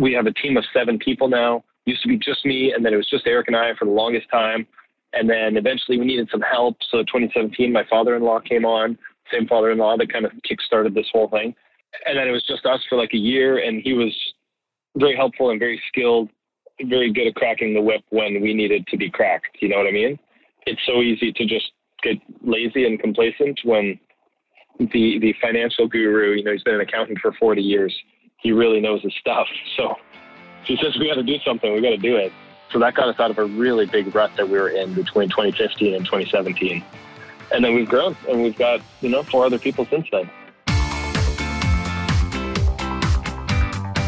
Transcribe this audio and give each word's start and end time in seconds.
we 0.00 0.14
have 0.14 0.26
a 0.26 0.32
team 0.32 0.56
of 0.56 0.64
seven 0.72 0.98
people 0.98 1.28
now. 1.28 1.62
Used 1.84 2.02
to 2.02 2.08
be 2.08 2.16
just 2.16 2.44
me, 2.44 2.72
and 2.74 2.84
then 2.84 2.94
it 2.94 2.96
was 2.96 3.08
just 3.08 3.26
Eric 3.26 3.48
and 3.48 3.56
I 3.56 3.72
for 3.78 3.84
the 3.84 3.90
longest 3.90 4.28
time. 4.30 4.66
And 5.12 5.28
then 5.28 5.56
eventually 5.56 5.98
we 5.98 6.06
needed 6.06 6.28
some 6.30 6.40
help. 6.40 6.76
So 6.90 6.98
2017, 6.98 7.72
my 7.72 7.84
father-in-law 7.88 8.40
came 8.40 8.64
on, 8.64 8.96
same 9.32 9.46
father-in-law 9.46 9.98
that 9.98 10.12
kind 10.12 10.24
of 10.24 10.32
kick-started 10.48 10.94
this 10.94 11.08
whole 11.12 11.28
thing. 11.28 11.54
And 12.06 12.16
then 12.16 12.28
it 12.28 12.30
was 12.30 12.44
just 12.46 12.64
us 12.64 12.80
for 12.88 12.96
like 12.96 13.12
a 13.12 13.18
year, 13.18 13.58
and 13.58 13.82
he 13.82 13.92
was 13.92 14.16
very 14.96 15.16
helpful 15.16 15.50
and 15.50 15.58
very 15.58 15.80
skilled, 15.88 16.30
very 16.82 17.12
good 17.12 17.26
at 17.26 17.34
cracking 17.34 17.74
the 17.74 17.80
whip 17.80 18.02
when 18.10 18.40
we 18.40 18.54
needed 18.54 18.86
to 18.86 18.96
be 18.96 19.10
cracked. 19.10 19.58
You 19.60 19.68
know 19.68 19.78
what 19.78 19.86
I 19.86 19.92
mean? 19.92 20.18
It's 20.66 20.80
so 20.86 21.02
easy 21.02 21.32
to 21.32 21.44
just 21.44 21.72
get 22.02 22.16
lazy 22.42 22.86
and 22.86 22.98
complacent 22.98 23.60
when 23.64 23.98
the 24.78 25.18
the 25.20 25.34
financial 25.42 25.86
guru, 25.86 26.36
you 26.36 26.44
know, 26.44 26.52
he's 26.52 26.62
been 26.62 26.76
an 26.76 26.80
accountant 26.80 27.18
for 27.20 27.32
40 27.38 27.60
years. 27.60 27.94
He 28.40 28.52
really 28.52 28.80
knows 28.80 29.02
his 29.02 29.14
stuff. 29.14 29.46
So 29.76 29.96
he 30.64 30.76
says 30.76 30.96
we 30.98 31.08
got 31.08 31.14
to 31.14 31.22
do 31.22 31.38
something, 31.44 31.72
we 31.72 31.80
got 31.80 31.90
to 31.90 31.96
do 31.96 32.16
it. 32.16 32.32
So 32.72 32.78
that 32.78 32.94
got 32.94 33.08
us 33.08 33.18
out 33.18 33.30
of 33.30 33.38
a 33.38 33.44
really 33.44 33.86
big 33.86 34.14
rut 34.14 34.30
that 34.36 34.48
we 34.48 34.58
were 34.58 34.68
in 34.68 34.94
between 34.94 35.28
2015 35.28 35.94
and 35.94 36.04
2017. 36.04 36.84
And 37.52 37.64
then 37.64 37.74
we've 37.74 37.88
grown 37.88 38.16
and 38.28 38.42
we've 38.42 38.56
got, 38.56 38.80
you 39.00 39.08
know, 39.08 39.24
four 39.24 39.44
other 39.44 39.58
people 39.58 39.84
since 39.86 40.06
then. 40.12 40.30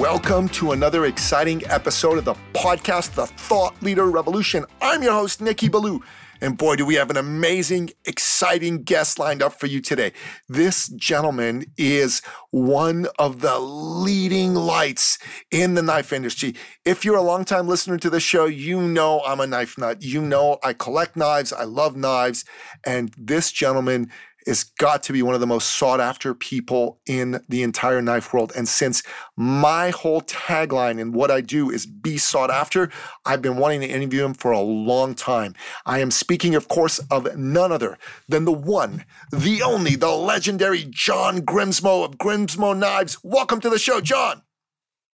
Welcome 0.00 0.48
to 0.50 0.72
another 0.72 1.04
exciting 1.04 1.62
episode 1.66 2.16
of 2.16 2.24
the 2.24 2.34
podcast, 2.54 3.14
The 3.16 3.26
Thought 3.26 3.82
Leader 3.82 4.06
Revolution. 4.06 4.64
I'm 4.80 5.02
your 5.02 5.12
host, 5.12 5.42
Nicky 5.42 5.68
Billou. 5.68 6.00
And 6.40 6.56
boy, 6.56 6.76
do 6.76 6.86
we 6.86 6.94
have 6.94 7.10
an 7.10 7.18
amazing, 7.18 7.90
exciting 8.06 8.82
guest 8.82 9.18
lined 9.18 9.42
up 9.42 9.60
for 9.60 9.66
you 9.66 9.82
today. 9.82 10.14
This 10.48 10.88
gentleman 10.88 11.66
is 11.76 12.22
one 12.50 13.08
of 13.18 13.42
the 13.42 13.58
leading 13.58 14.54
lights 14.54 15.18
in 15.50 15.74
the 15.74 15.82
knife 15.82 16.14
industry. 16.14 16.54
If 16.86 17.04
you're 17.04 17.16
a 17.18 17.22
longtime 17.22 17.68
listener 17.68 17.98
to 17.98 18.08
the 18.08 18.20
show, 18.20 18.46
you 18.46 18.80
know 18.80 19.20
I'm 19.26 19.38
a 19.38 19.46
knife 19.46 19.76
nut. 19.76 20.02
You 20.02 20.22
know 20.22 20.56
I 20.64 20.72
collect 20.72 21.14
knives, 21.14 21.52
I 21.52 21.64
love 21.64 21.94
knives. 21.94 22.46
And 22.86 23.12
this 23.18 23.52
gentleman 23.52 24.10
is 24.46 24.64
got 24.78 25.02
to 25.04 25.12
be 25.12 25.22
one 25.22 25.34
of 25.34 25.40
the 25.40 25.46
most 25.46 25.70
sought 25.70 26.00
after 26.00 26.34
people 26.34 27.00
in 27.06 27.40
the 27.48 27.62
entire 27.62 28.00
knife 28.02 28.32
world. 28.32 28.52
And 28.56 28.68
since 28.68 29.02
my 29.36 29.90
whole 29.90 30.22
tagline 30.22 31.00
and 31.00 31.14
what 31.14 31.30
I 31.30 31.40
do 31.40 31.70
is 31.70 31.86
be 31.86 32.18
sought 32.18 32.50
after, 32.50 32.90
I've 33.24 33.42
been 33.42 33.56
wanting 33.56 33.80
to 33.80 33.88
interview 33.88 34.24
him 34.24 34.34
for 34.34 34.52
a 34.52 34.60
long 34.60 35.14
time. 35.14 35.54
I 35.86 36.00
am 36.00 36.10
speaking, 36.10 36.54
of 36.54 36.68
course, 36.68 36.98
of 37.10 37.36
none 37.36 37.72
other 37.72 37.98
than 38.28 38.44
the 38.44 38.52
one, 38.52 39.04
the 39.30 39.62
only, 39.62 39.96
the 39.96 40.10
legendary 40.10 40.86
John 40.88 41.40
Grimsmo 41.40 42.04
of 42.04 42.18
Grimsmo 42.18 42.76
Knives. 42.76 43.18
Welcome 43.22 43.60
to 43.60 43.70
the 43.70 43.78
show, 43.78 44.00
John. 44.00 44.42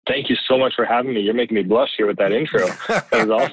Thank 0.06 0.28
you 0.28 0.36
so 0.46 0.58
much 0.58 0.74
for 0.74 0.84
having 0.84 1.14
me. 1.14 1.20
You're 1.22 1.32
making 1.32 1.54
me 1.54 1.62
blush 1.62 1.92
here 1.96 2.06
with 2.06 2.18
that 2.18 2.30
intro. 2.30 2.66
That 2.88 3.26
was 3.26 3.52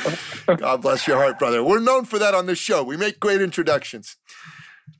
awesome. 0.00 0.56
God 0.56 0.82
bless 0.82 1.06
your 1.06 1.18
heart, 1.18 1.38
brother. 1.38 1.62
We're 1.62 1.78
known 1.78 2.04
for 2.04 2.18
that 2.18 2.34
on 2.34 2.46
this 2.46 2.58
show. 2.58 2.82
We 2.82 2.96
make 2.96 3.20
great 3.20 3.40
introductions. 3.40 4.16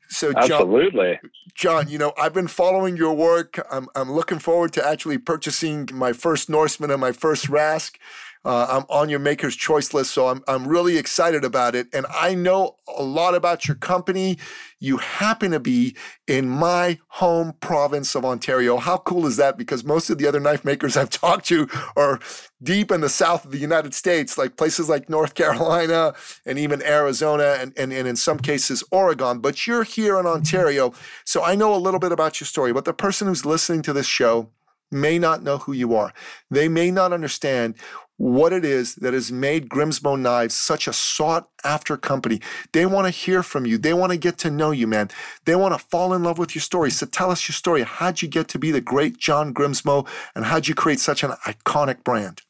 So, 0.08 0.32
John, 0.32 0.42
Absolutely. 0.44 1.18
John, 1.54 1.88
you 1.88 1.98
know, 1.98 2.12
I've 2.18 2.34
been 2.34 2.48
following 2.48 2.96
your 2.96 3.14
work. 3.14 3.64
I'm, 3.70 3.88
I'm 3.94 4.12
looking 4.12 4.38
forward 4.38 4.72
to 4.74 4.86
actually 4.86 5.18
purchasing 5.18 5.88
my 5.92 6.12
first 6.12 6.48
Norseman 6.48 6.90
and 6.90 7.00
my 7.00 7.12
first 7.12 7.46
Rask. 7.46 7.96
Uh, 8.44 8.66
I'm 8.68 8.84
on 8.90 9.08
your 9.08 9.20
maker's 9.20 9.56
choice 9.56 9.94
list, 9.94 10.10
so 10.10 10.28
I'm, 10.28 10.44
I'm 10.46 10.68
really 10.68 10.98
excited 10.98 11.44
about 11.44 11.74
it. 11.74 11.86
And 11.94 12.04
I 12.14 12.34
know 12.34 12.76
a 12.94 13.02
lot 13.02 13.34
about 13.34 13.66
your 13.66 13.76
company. 13.76 14.36
You 14.84 14.98
happen 14.98 15.52
to 15.52 15.60
be 15.60 15.96
in 16.26 16.48
my 16.48 16.98
home 17.08 17.54
province 17.60 18.14
of 18.14 18.24
Ontario. 18.24 18.76
How 18.76 18.98
cool 18.98 19.26
is 19.26 19.36
that? 19.38 19.56
Because 19.56 19.82
most 19.82 20.10
of 20.10 20.18
the 20.18 20.26
other 20.26 20.40
knife 20.40 20.64
makers 20.64 20.96
I've 20.96 21.10
talked 21.24 21.46
to 21.46 21.68
are 21.96 22.20
deep 22.62 22.90
in 22.90 23.00
the 23.00 23.08
south 23.08 23.46
of 23.46 23.50
the 23.50 23.58
United 23.58 23.94
States, 23.94 24.36
like 24.36 24.56
places 24.56 24.88
like 24.88 25.08
North 25.08 25.34
Carolina 25.34 26.14
and 26.44 26.58
even 26.58 26.82
Arizona 26.82 27.56
and, 27.58 27.72
and, 27.78 27.92
and 27.92 28.06
in 28.06 28.16
some 28.16 28.38
cases 28.38 28.84
Oregon. 28.90 29.38
But 29.38 29.66
you're 29.66 29.84
here 29.84 30.20
in 30.20 30.26
Ontario. 30.26 30.92
So 31.24 31.42
I 31.42 31.54
know 31.54 31.74
a 31.74 31.76
little 31.76 32.00
bit 32.00 32.12
about 32.12 32.40
your 32.40 32.46
story. 32.46 32.72
But 32.72 32.84
the 32.84 32.92
person 32.92 33.26
who's 33.26 33.46
listening 33.46 33.82
to 33.82 33.92
this 33.94 34.06
show, 34.06 34.50
may 34.90 35.18
not 35.18 35.42
know 35.42 35.58
who 35.58 35.72
you 35.72 35.94
are. 35.94 36.12
They 36.50 36.68
may 36.68 36.90
not 36.90 37.12
understand 37.12 37.74
what 38.16 38.52
it 38.52 38.64
is 38.64 38.94
that 38.96 39.12
has 39.12 39.32
made 39.32 39.68
Grimsmo 39.68 40.18
Knives 40.18 40.54
such 40.54 40.86
a 40.86 40.92
sought 40.92 41.48
after 41.64 41.96
company. 41.96 42.40
They 42.72 42.86
want 42.86 43.06
to 43.06 43.10
hear 43.10 43.42
from 43.42 43.66
you. 43.66 43.76
They 43.76 43.92
want 43.92 44.12
to 44.12 44.18
get 44.18 44.38
to 44.38 44.50
know 44.50 44.70
you, 44.70 44.86
man. 44.86 45.10
They 45.44 45.56
want 45.56 45.74
to 45.74 45.78
fall 45.78 46.14
in 46.14 46.22
love 46.22 46.38
with 46.38 46.54
your 46.54 46.62
story. 46.62 46.90
So 46.90 47.06
tell 47.06 47.30
us 47.30 47.48
your 47.48 47.54
story. 47.54 47.82
How'd 47.82 48.22
you 48.22 48.28
get 48.28 48.48
to 48.48 48.58
be 48.58 48.70
the 48.70 48.80
great 48.80 49.18
John 49.18 49.52
Grimsmo 49.52 50.06
and 50.34 50.44
how'd 50.44 50.68
you 50.68 50.74
create 50.74 51.00
such 51.00 51.24
an 51.24 51.30
iconic 51.44 52.04
brand? 52.04 52.42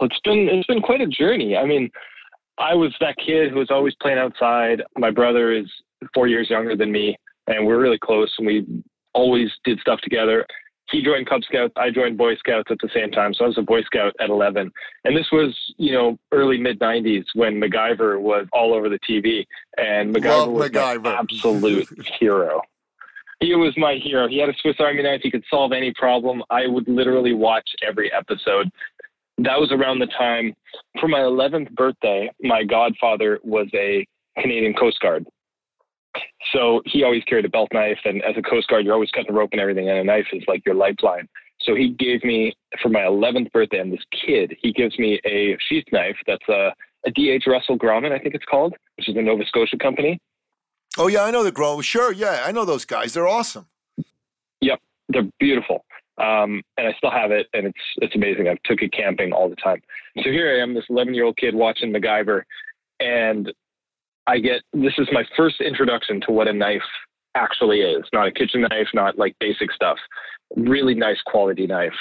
It's 0.00 0.20
been 0.24 0.48
it's 0.50 0.66
been 0.66 0.82
quite 0.82 1.00
a 1.00 1.06
journey. 1.06 1.56
I 1.56 1.64
mean, 1.64 1.90
I 2.58 2.74
was 2.74 2.94
that 3.00 3.16
kid 3.16 3.50
who 3.50 3.58
was 3.58 3.70
always 3.70 3.94
playing 4.00 4.18
outside. 4.18 4.82
My 4.96 5.10
brother 5.10 5.52
is 5.52 5.66
four 6.12 6.28
years 6.28 6.50
younger 6.50 6.76
than 6.76 6.92
me, 6.92 7.16
and 7.46 7.66
we're 7.66 7.80
really 7.80 7.98
close 7.98 8.32
and 8.38 8.46
we 8.46 8.66
always 9.14 9.50
did 9.64 9.78
stuff 9.80 10.00
together 10.00 10.44
he 10.90 11.02
joined 11.02 11.28
Cub 11.28 11.42
Scouts. 11.44 11.72
I 11.76 11.90
joined 11.90 12.18
Boy 12.18 12.36
Scouts 12.36 12.70
at 12.70 12.78
the 12.80 12.88
same 12.94 13.10
time. 13.10 13.34
So 13.34 13.44
I 13.44 13.48
was 13.48 13.58
a 13.58 13.62
Boy 13.62 13.82
Scout 13.82 14.14
at 14.20 14.28
11. 14.28 14.70
And 15.04 15.16
this 15.16 15.26
was, 15.32 15.56
you 15.76 15.92
know, 15.92 16.18
early 16.32 16.58
mid 16.58 16.78
90s 16.78 17.24
when 17.34 17.60
MacGyver 17.60 18.20
was 18.20 18.46
all 18.52 18.74
over 18.74 18.88
the 18.88 18.98
TV. 19.08 19.46
And 19.76 20.14
MacGyver 20.14 20.24
Love 20.24 20.50
was 20.50 20.70
MacGyver. 20.70 21.02
my 21.02 21.14
absolute 21.14 21.88
hero. 22.20 22.60
He 23.40 23.54
was 23.54 23.76
my 23.76 23.96
hero. 24.02 24.28
He 24.28 24.38
had 24.38 24.48
a 24.48 24.54
Swiss 24.60 24.76
Army 24.78 25.02
knife. 25.02 25.20
He 25.22 25.30
could 25.30 25.44
solve 25.50 25.72
any 25.72 25.92
problem. 25.94 26.42
I 26.50 26.66
would 26.66 26.88
literally 26.88 27.32
watch 27.34 27.68
every 27.86 28.12
episode. 28.12 28.70
That 29.38 29.58
was 29.58 29.72
around 29.72 29.98
the 29.98 30.06
time 30.06 30.54
for 31.00 31.08
my 31.08 31.18
11th 31.18 31.72
birthday. 31.72 32.30
My 32.40 32.62
godfather 32.62 33.40
was 33.42 33.66
a 33.74 34.06
Canadian 34.38 34.74
Coast 34.74 35.00
Guard. 35.00 35.26
So 36.52 36.82
he 36.86 37.02
always 37.02 37.24
carried 37.24 37.44
a 37.44 37.48
belt 37.48 37.70
knife, 37.72 37.98
and 38.04 38.22
as 38.22 38.36
a 38.36 38.42
Coast 38.42 38.68
Guard, 38.68 38.84
you're 38.84 38.94
always 38.94 39.10
cutting 39.10 39.34
rope 39.34 39.50
and 39.52 39.60
everything, 39.60 39.88
and 39.88 39.98
a 39.98 40.04
knife 40.04 40.26
is 40.32 40.42
like 40.46 40.62
your 40.64 40.74
lifeline. 40.74 41.28
So 41.60 41.74
he 41.74 41.88
gave 41.88 42.22
me 42.24 42.54
for 42.82 42.88
my 42.88 43.00
11th 43.00 43.50
birthday, 43.52 43.78
and 43.78 43.92
this 43.92 44.04
kid, 44.26 44.56
he 44.60 44.72
gives 44.72 44.98
me 44.98 45.20
a 45.24 45.56
sheath 45.68 45.86
knife 45.92 46.16
that's 46.26 46.48
a, 46.48 46.74
a 47.06 47.10
DH 47.10 47.46
Russell 47.46 47.78
Grohmann, 47.78 48.12
I 48.12 48.18
think 48.18 48.34
it's 48.34 48.44
called, 48.44 48.74
which 48.96 49.08
is 49.08 49.16
a 49.16 49.22
Nova 49.22 49.44
Scotia 49.46 49.78
company. 49.78 50.20
Oh 50.96 51.08
yeah, 51.08 51.24
I 51.24 51.30
know 51.30 51.42
the 51.42 51.52
Grohmann. 51.52 51.82
Sure, 51.82 52.12
yeah, 52.12 52.44
I 52.46 52.52
know 52.52 52.64
those 52.64 52.84
guys. 52.84 53.14
They're 53.14 53.28
awesome. 53.28 53.66
Yep, 54.60 54.80
they're 55.08 55.28
beautiful. 55.40 55.84
Um, 56.18 56.62
and 56.76 56.86
I 56.86 56.92
still 56.96 57.10
have 57.10 57.32
it, 57.32 57.48
and 57.52 57.66
it's 57.66 57.80
it's 57.96 58.14
amazing. 58.14 58.46
I 58.46 58.56
took 58.64 58.82
it 58.82 58.92
camping 58.92 59.32
all 59.32 59.48
the 59.48 59.56
time. 59.56 59.82
So 60.22 60.30
here 60.30 60.56
I 60.56 60.62
am, 60.62 60.74
this 60.74 60.84
11 60.88 61.14
year 61.14 61.24
old 61.24 61.36
kid 61.36 61.54
watching 61.54 61.92
MacGyver, 61.92 62.42
and 63.00 63.52
I 64.26 64.38
get 64.38 64.62
this 64.72 64.94
is 64.98 65.08
my 65.12 65.24
first 65.36 65.60
introduction 65.60 66.20
to 66.22 66.32
what 66.32 66.48
a 66.48 66.52
knife 66.52 66.82
actually 67.34 67.80
is. 67.80 68.04
Not 68.12 68.28
a 68.28 68.32
kitchen 68.32 68.62
knife, 68.62 68.88
not 68.94 69.18
like 69.18 69.34
basic 69.40 69.72
stuff. 69.72 69.98
Really 70.56 70.94
nice 70.94 71.20
quality 71.26 71.66
knife. 71.66 71.94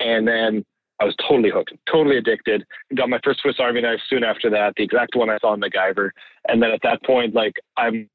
And 0.00 0.26
then 0.26 0.64
I 1.00 1.04
was 1.04 1.14
totally 1.28 1.50
hooked, 1.50 1.72
totally 1.90 2.16
addicted. 2.16 2.64
Got 2.94 3.10
my 3.10 3.20
first 3.22 3.40
Swiss 3.40 3.56
Army 3.58 3.82
knife 3.82 4.00
soon 4.08 4.24
after 4.24 4.48
that, 4.50 4.72
the 4.76 4.84
exact 4.84 5.14
one 5.14 5.28
I 5.28 5.38
saw 5.38 5.52
in 5.54 5.60
MacGyver. 5.60 6.10
And 6.48 6.62
then 6.62 6.70
at 6.70 6.80
that 6.82 7.02
point, 7.04 7.34
like 7.34 7.54
I'm 7.76 8.08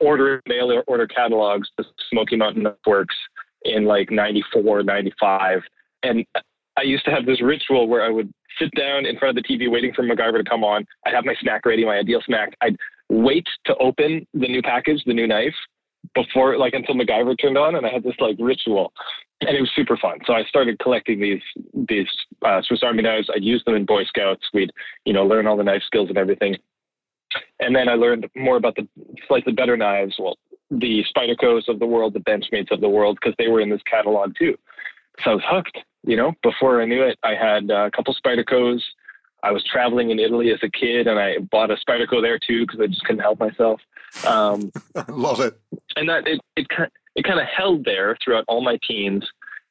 ordering 0.00 0.40
mail 0.46 0.82
order 0.86 1.06
catalogs 1.06 1.68
to 1.78 1.84
Smoky 2.10 2.36
Mountain 2.36 2.66
Works 2.86 3.16
in 3.62 3.86
like 3.86 4.10
94, 4.10 4.82
95. 4.82 5.60
And 6.02 6.26
I 6.76 6.82
used 6.82 7.04
to 7.06 7.10
have 7.10 7.24
this 7.24 7.40
ritual 7.40 7.88
where 7.88 8.04
I 8.04 8.10
would 8.10 8.30
sit 8.58 8.70
down 8.76 9.06
in 9.06 9.18
front 9.18 9.36
of 9.36 9.42
the 9.42 9.48
TV 9.48 9.70
waiting 9.70 9.92
for 9.94 10.02
MacGyver 10.02 10.38
to 10.42 10.48
come 10.48 10.64
on. 10.64 10.86
I'd 11.06 11.14
have 11.14 11.24
my 11.24 11.34
snack 11.40 11.66
ready, 11.66 11.84
my 11.84 11.96
ideal 11.96 12.20
snack. 12.24 12.56
I'd 12.60 12.76
wait 13.08 13.46
to 13.66 13.76
open 13.76 14.26
the 14.34 14.48
new 14.48 14.62
package, 14.62 15.02
the 15.06 15.14
new 15.14 15.26
knife, 15.26 15.54
before 16.14 16.56
like 16.58 16.74
until 16.74 16.94
MacGyver 16.94 17.36
turned 17.40 17.58
on, 17.58 17.76
and 17.76 17.86
I 17.86 17.90
had 17.90 18.02
this 18.02 18.14
like 18.18 18.36
ritual, 18.38 18.92
and 19.40 19.56
it 19.56 19.60
was 19.60 19.70
super 19.74 19.96
fun. 19.96 20.18
So 20.26 20.34
I 20.34 20.44
started 20.44 20.78
collecting 20.78 21.20
these 21.20 21.42
these 21.88 22.08
uh, 22.44 22.62
Swiss 22.62 22.82
Army 22.82 23.02
knives. 23.02 23.28
I'd 23.34 23.44
use 23.44 23.62
them 23.64 23.74
in 23.74 23.84
Boy 23.84 24.04
Scouts. 24.04 24.44
We'd 24.52 24.70
you 25.04 25.12
know 25.12 25.24
learn 25.24 25.46
all 25.46 25.56
the 25.56 25.64
knife 25.64 25.82
skills 25.86 26.08
and 26.08 26.18
everything, 26.18 26.56
and 27.60 27.74
then 27.74 27.88
I 27.88 27.94
learned 27.94 28.28
more 28.34 28.56
about 28.56 28.76
the 28.76 28.86
slightly 29.28 29.52
better 29.52 29.76
knives. 29.76 30.14
Well, 30.18 30.36
the 30.70 31.04
Spydercos 31.16 31.68
of 31.68 31.78
the 31.78 31.86
world, 31.86 32.14
the 32.14 32.20
Benchmades 32.20 32.70
of 32.70 32.80
the 32.80 32.88
world, 32.88 33.18
because 33.20 33.34
they 33.38 33.48
were 33.48 33.60
in 33.60 33.70
this 33.70 33.82
catalog 33.90 34.34
too. 34.38 34.56
So 35.24 35.32
I 35.32 35.34
was 35.34 35.44
hooked. 35.46 35.78
You 36.04 36.16
know, 36.16 36.32
before 36.42 36.80
I 36.80 36.84
knew 36.84 37.02
it, 37.02 37.18
I 37.24 37.34
had 37.34 37.70
a 37.70 37.90
couple 37.90 38.14
Spydercos. 38.14 38.80
I 39.42 39.50
was 39.50 39.64
traveling 39.64 40.10
in 40.10 40.18
Italy 40.18 40.50
as 40.50 40.58
a 40.62 40.70
kid, 40.70 41.06
and 41.06 41.18
I 41.18 41.38
bought 41.38 41.70
a 41.70 41.76
Spyderco 41.76 42.22
there 42.22 42.38
too 42.38 42.64
because 42.66 42.80
I 42.80 42.86
just 42.86 43.04
couldn't 43.04 43.22
help 43.22 43.40
myself. 43.40 43.80
Um, 44.26 44.72
Love 45.08 45.40
it. 45.40 45.58
And 45.96 46.08
that 46.08 46.26
it 46.26 46.40
it 46.56 46.66
it 47.16 47.24
kind 47.24 47.40
of 47.40 47.46
held 47.46 47.84
there 47.84 48.16
throughout 48.22 48.44
all 48.48 48.62
my 48.62 48.78
teens, 48.86 49.24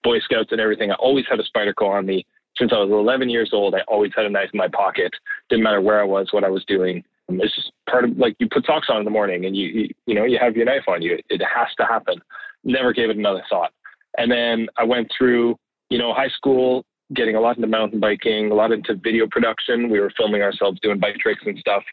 Boy 0.04 0.20
Scouts 0.20 0.52
and 0.52 0.60
everything. 0.60 0.92
I 0.92 0.96
always 0.96 1.26
had 1.30 1.40
a 1.40 1.44
Spyderco 1.44 1.90
on 1.90 2.06
me 2.06 2.26
since 2.58 2.72
I 2.74 2.78
was 2.78 2.90
11 2.90 3.30
years 3.30 3.52
old. 3.54 3.76
I 3.76 3.82
always 3.88 4.12
had 4.16 4.26
a 4.26 4.30
knife 4.30 4.50
in 4.54 4.58
my 4.58 4.68
pocket. 4.68 5.12
Didn't 5.50 5.64
matter 5.64 5.82
where 5.82 6.00
I 6.00 6.06
was, 6.06 6.30
what 6.32 6.44
I 6.44 6.50
was 6.50 6.64
doing. 6.66 7.04
It's 7.28 7.56
just 7.56 7.72
part 7.90 8.06
of 8.06 8.18
like 8.18 8.36
you 8.40 8.48
put 8.50 8.66
socks 8.66 8.88
on 8.90 9.00
in 9.00 9.06
the 9.06 9.12
morning 9.12 9.46
and 9.46 9.56
you 9.56 9.68
you, 9.68 9.90
you 10.06 10.16
know 10.16 10.26
you 10.26 10.38
have 10.40 10.56
your 10.56 10.66
knife 10.66 10.88
on 10.88 11.02
you. 11.02 11.18
It 11.30 11.42
has 11.42 11.68
to 11.78 11.86
happen. 11.86 12.22
Never 12.64 12.94
gave 12.94 13.10
it 13.10 13.18
another 13.18 13.44
thought. 13.50 13.74
And 14.18 14.32
then 14.32 14.68
I 14.78 14.84
went 14.84 15.10
through 15.18 15.56
you 15.90 15.98
know 15.98 16.14
high 16.14 16.30
school, 16.30 16.86
getting 17.14 17.36
a 17.36 17.40
lot 17.40 17.58
into 17.58 17.68
mountain 17.68 18.00
biking, 18.00 18.52
a 18.52 18.56
lot 18.56 18.72
into 18.72 18.96
video 18.96 19.28
production. 19.30 19.90
We 19.90 20.00
were 20.00 20.12
filming 20.18 20.42
ourselves 20.42 20.80
doing 20.82 21.00
bike 21.00 21.18
tricks 21.18 21.44
and 21.46 21.58
stuff. 21.60 21.84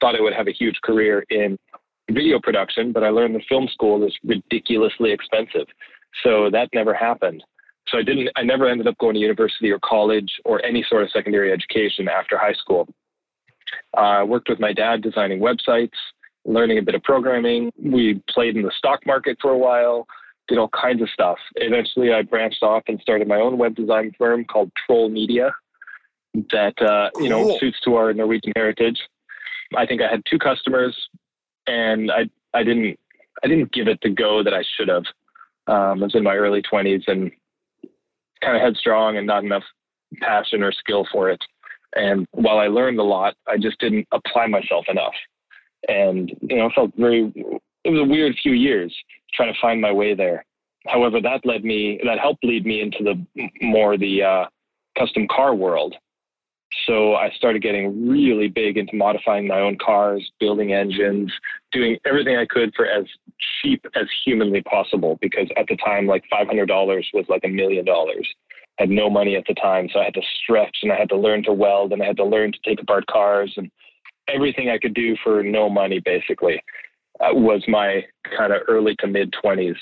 Thought 0.00 0.16
I 0.16 0.20
would 0.20 0.34
have 0.34 0.48
a 0.48 0.52
huge 0.52 0.76
career 0.84 1.24
in 1.30 1.58
video 2.10 2.38
production, 2.40 2.92
but 2.92 3.04
I 3.04 3.10
learned 3.10 3.34
the 3.34 3.42
film 3.48 3.68
school 3.72 4.06
is 4.06 4.16
ridiculously 4.24 5.12
expensive. 5.12 5.66
So 6.22 6.48
that 6.50 6.68
never 6.72 6.94
happened. 6.94 7.42
So 7.88 7.98
I 7.98 8.02
didn't, 8.02 8.30
I 8.36 8.42
never 8.42 8.68
ended 8.68 8.86
up 8.86 8.98
going 8.98 9.14
to 9.14 9.20
university 9.20 9.70
or 9.70 9.78
college 9.84 10.30
or 10.44 10.64
any 10.64 10.84
sort 10.88 11.02
of 11.02 11.10
secondary 11.10 11.52
education 11.52 12.08
after 12.08 12.38
high 12.38 12.54
school. 12.54 12.86
Uh, 13.96 14.00
I 14.00 14.22
worked 14.22 14.48
with 14.48 14.60
my 14.60 14.72
dad 14.72 15.02
designing 15.02 15.40
websites, 15.40 15.96
learning 16.44 16.78
a 16.78 16.82
bit 16.82 16.94
of 16.94 17.02
programming. 17.02 17.70
We 17.82 18.22
played 18.30 18.56
in 18.56 18.62
the 18.62 18.72
stock 18.76 19.00
market 19.06 19.38
for 19.40 19.52
a 19.52 19.58
while, 19.58 20.06
did 20.48 20.58
all 20.58 20.70
kinds 20.70 21.02
of 21.02 21.10
stuff. 21.10 21.38
Eventually, 21.56 22.12
I 22.12 22.22
branched 22.22 22.62
off 22.62 22.82
and 22.88 23.00
started 23.00 23.28
my 23.28 23.36
own 23.36 23.58
web 23.58 23.74
design 23.76 24.12
firm 24.18 24.44
called 24.44 24.72
Troll 24.86 25.08
Media 25.08 25.54
that, 26.50 26.80
uh, 26.80 27.10
cool. 27.14 27.22
you 27.22 27.28
know, 27.28 27.58
suits 27.58 27.78
to 27.84 27.94
our 27.96 28.12
Norwegian 28.12 28.52
heritage. 28.56 28.98
I 29.76 29.86
think 29.86 30.00
I 30.00 30.10
had 30.10 30.22
two 30.28 30.38
customers 30.38 30.96
and 31.66 32.10
I, 32.10 32.28
I 32.54 32.62
didn't, 32.62 32.98
I 33.44 33.48
didn't 33.48 33.72
give 33.72 33.88
it 33.88 33.98
the 34.02 34.10
go 34.10 34.42
that 34.42 34.54
I 34.54 34.62
should 34.76 34.88
have. 34.88 35.04
Um, 35.66 36.00
I 36.00 36.04
was 36.04 36.14
in 36.14 36.22
my 36.22 36.34
early 36.34 36.62
20s 36.62 37.02
and 37.06 37.30
kind 38.42 38.56
of 38.56 38.62
headstrong 38.62 39.18
and 39.18 39.26
not 39.26 39.44
enough 39.44 39.64
passion 40.20 40.62
or 40.62 40.72
skill 40.72 41.06
for 41.12 41.30
it. 41.30 41.42
And 41.94 42.26
while 42.32 42.58
I 42.58 42.68
learned 42.68 42.98
a 42.98 43.04
lot, 43.04 43.34
I 43.46 43.58
just 43.58 43.78
didn't 43.80 44.06
apply 44.12 44.46
myself 44.46 44.86
enough. 44.88 45.14
And, 45.88 46.30
you 46.40 46.56
know, 46.56 46.70
felt 46.74 46.92
very, 46.96 47.32
it 47.84 47.90
was 47.90 48.00
a 48.00 48.10
weird 48.10 48.36
few 48.42 48.52
years 48.52 48.94
trying 49.34 49.52
to 49.52 49.60
find 49.60 49.80
my 49.80 49.92
way 49.92 50.14
there. 50.14 50.44
However, 50.86 51.20
that 51.20 51.44
led 51.44 51.64
me, 51.64 52.00
that 52.04 52.18
helped 52.18 52.44
lead 52.44 52.64
me 52.64 52.80
into 52.80 52.98
the 53.02 53.48
more 53.60 53.96
the 53.96 54.22
uh, 54.22 54.44
custom 54.98 55.26
car 55.28 55.54
world. 55.54 55.94
So 56.86 57.14
I 57.14 57.30
started 57.30 57.62
getting 57.62 58.08
really 58.08 58.48
big 58.48 58.76
into 58.76 58.94
modifying 58.94 59.46
my 59.46 59.60
own 59.60 59.78
cars, 59.84 60.30
building 60.38 60.72
engines, 60.72 61.32
doing 61.72 61.98
everything 62.06 62.36
I 62.36 62.46
could 62.46 62.72
for 62.74 62.86
as 62.86 63.04
cheap 63.62 63.84
as 63.94 64.06
humanly 64.24 64.62
possible. 64.62 65.18
Because 65.20 65.48
at 65.56 65.66
the 65.68 65.76
time, 65.76 66.06
like 66.06 66.24
$500 66.32 66.68
was 67.14 67.24
like 67.28 67.42
a 67.44 67.48
million 67.48 67.84
dollars 67.84 68.28
had 68.78 68.90
no 68.90 69.10
money 69.10 69.36
at 69.36 69.44
the 69.48 69.54
time, 69.54 69.88
so 69.92 69.98
I 69.98 70.04
had 70.04 70.14
to 70.14 70.22
stretch 70.40 70.78
and 70.82 70.92
I 70.92 70.96
had 70.96 71.08
to 71.08 71.16
learn 71.16 71.42
to 71.44 71.52
weld 71.52 71.92
and 71.92 72.00
I 72.00 72.06
had 72.06 72.16
to 72.18 72.24
learn 72.24 72.52
to 72.52 72.58
take 72.64 72.80
apart 72.80 73.06
cars 73.08 73.52
and 73.56 73.70
everything 74.28 74.70
I 74.70 74.78
could 74.78 74.94
do 74.94 75.16
for 75.22 75.42
no 75.42 75.68
money 75.68 76.00
basically 76.04 76.62
uh, 77.20 77.34
was 77.34 77.64
my 77.68 78.04
kind 78.36 78.52
of 78.52 78.62
early 78.68 78.94
to 79.00 79.06
mid 79.06 79.34
20s 79.44 79.76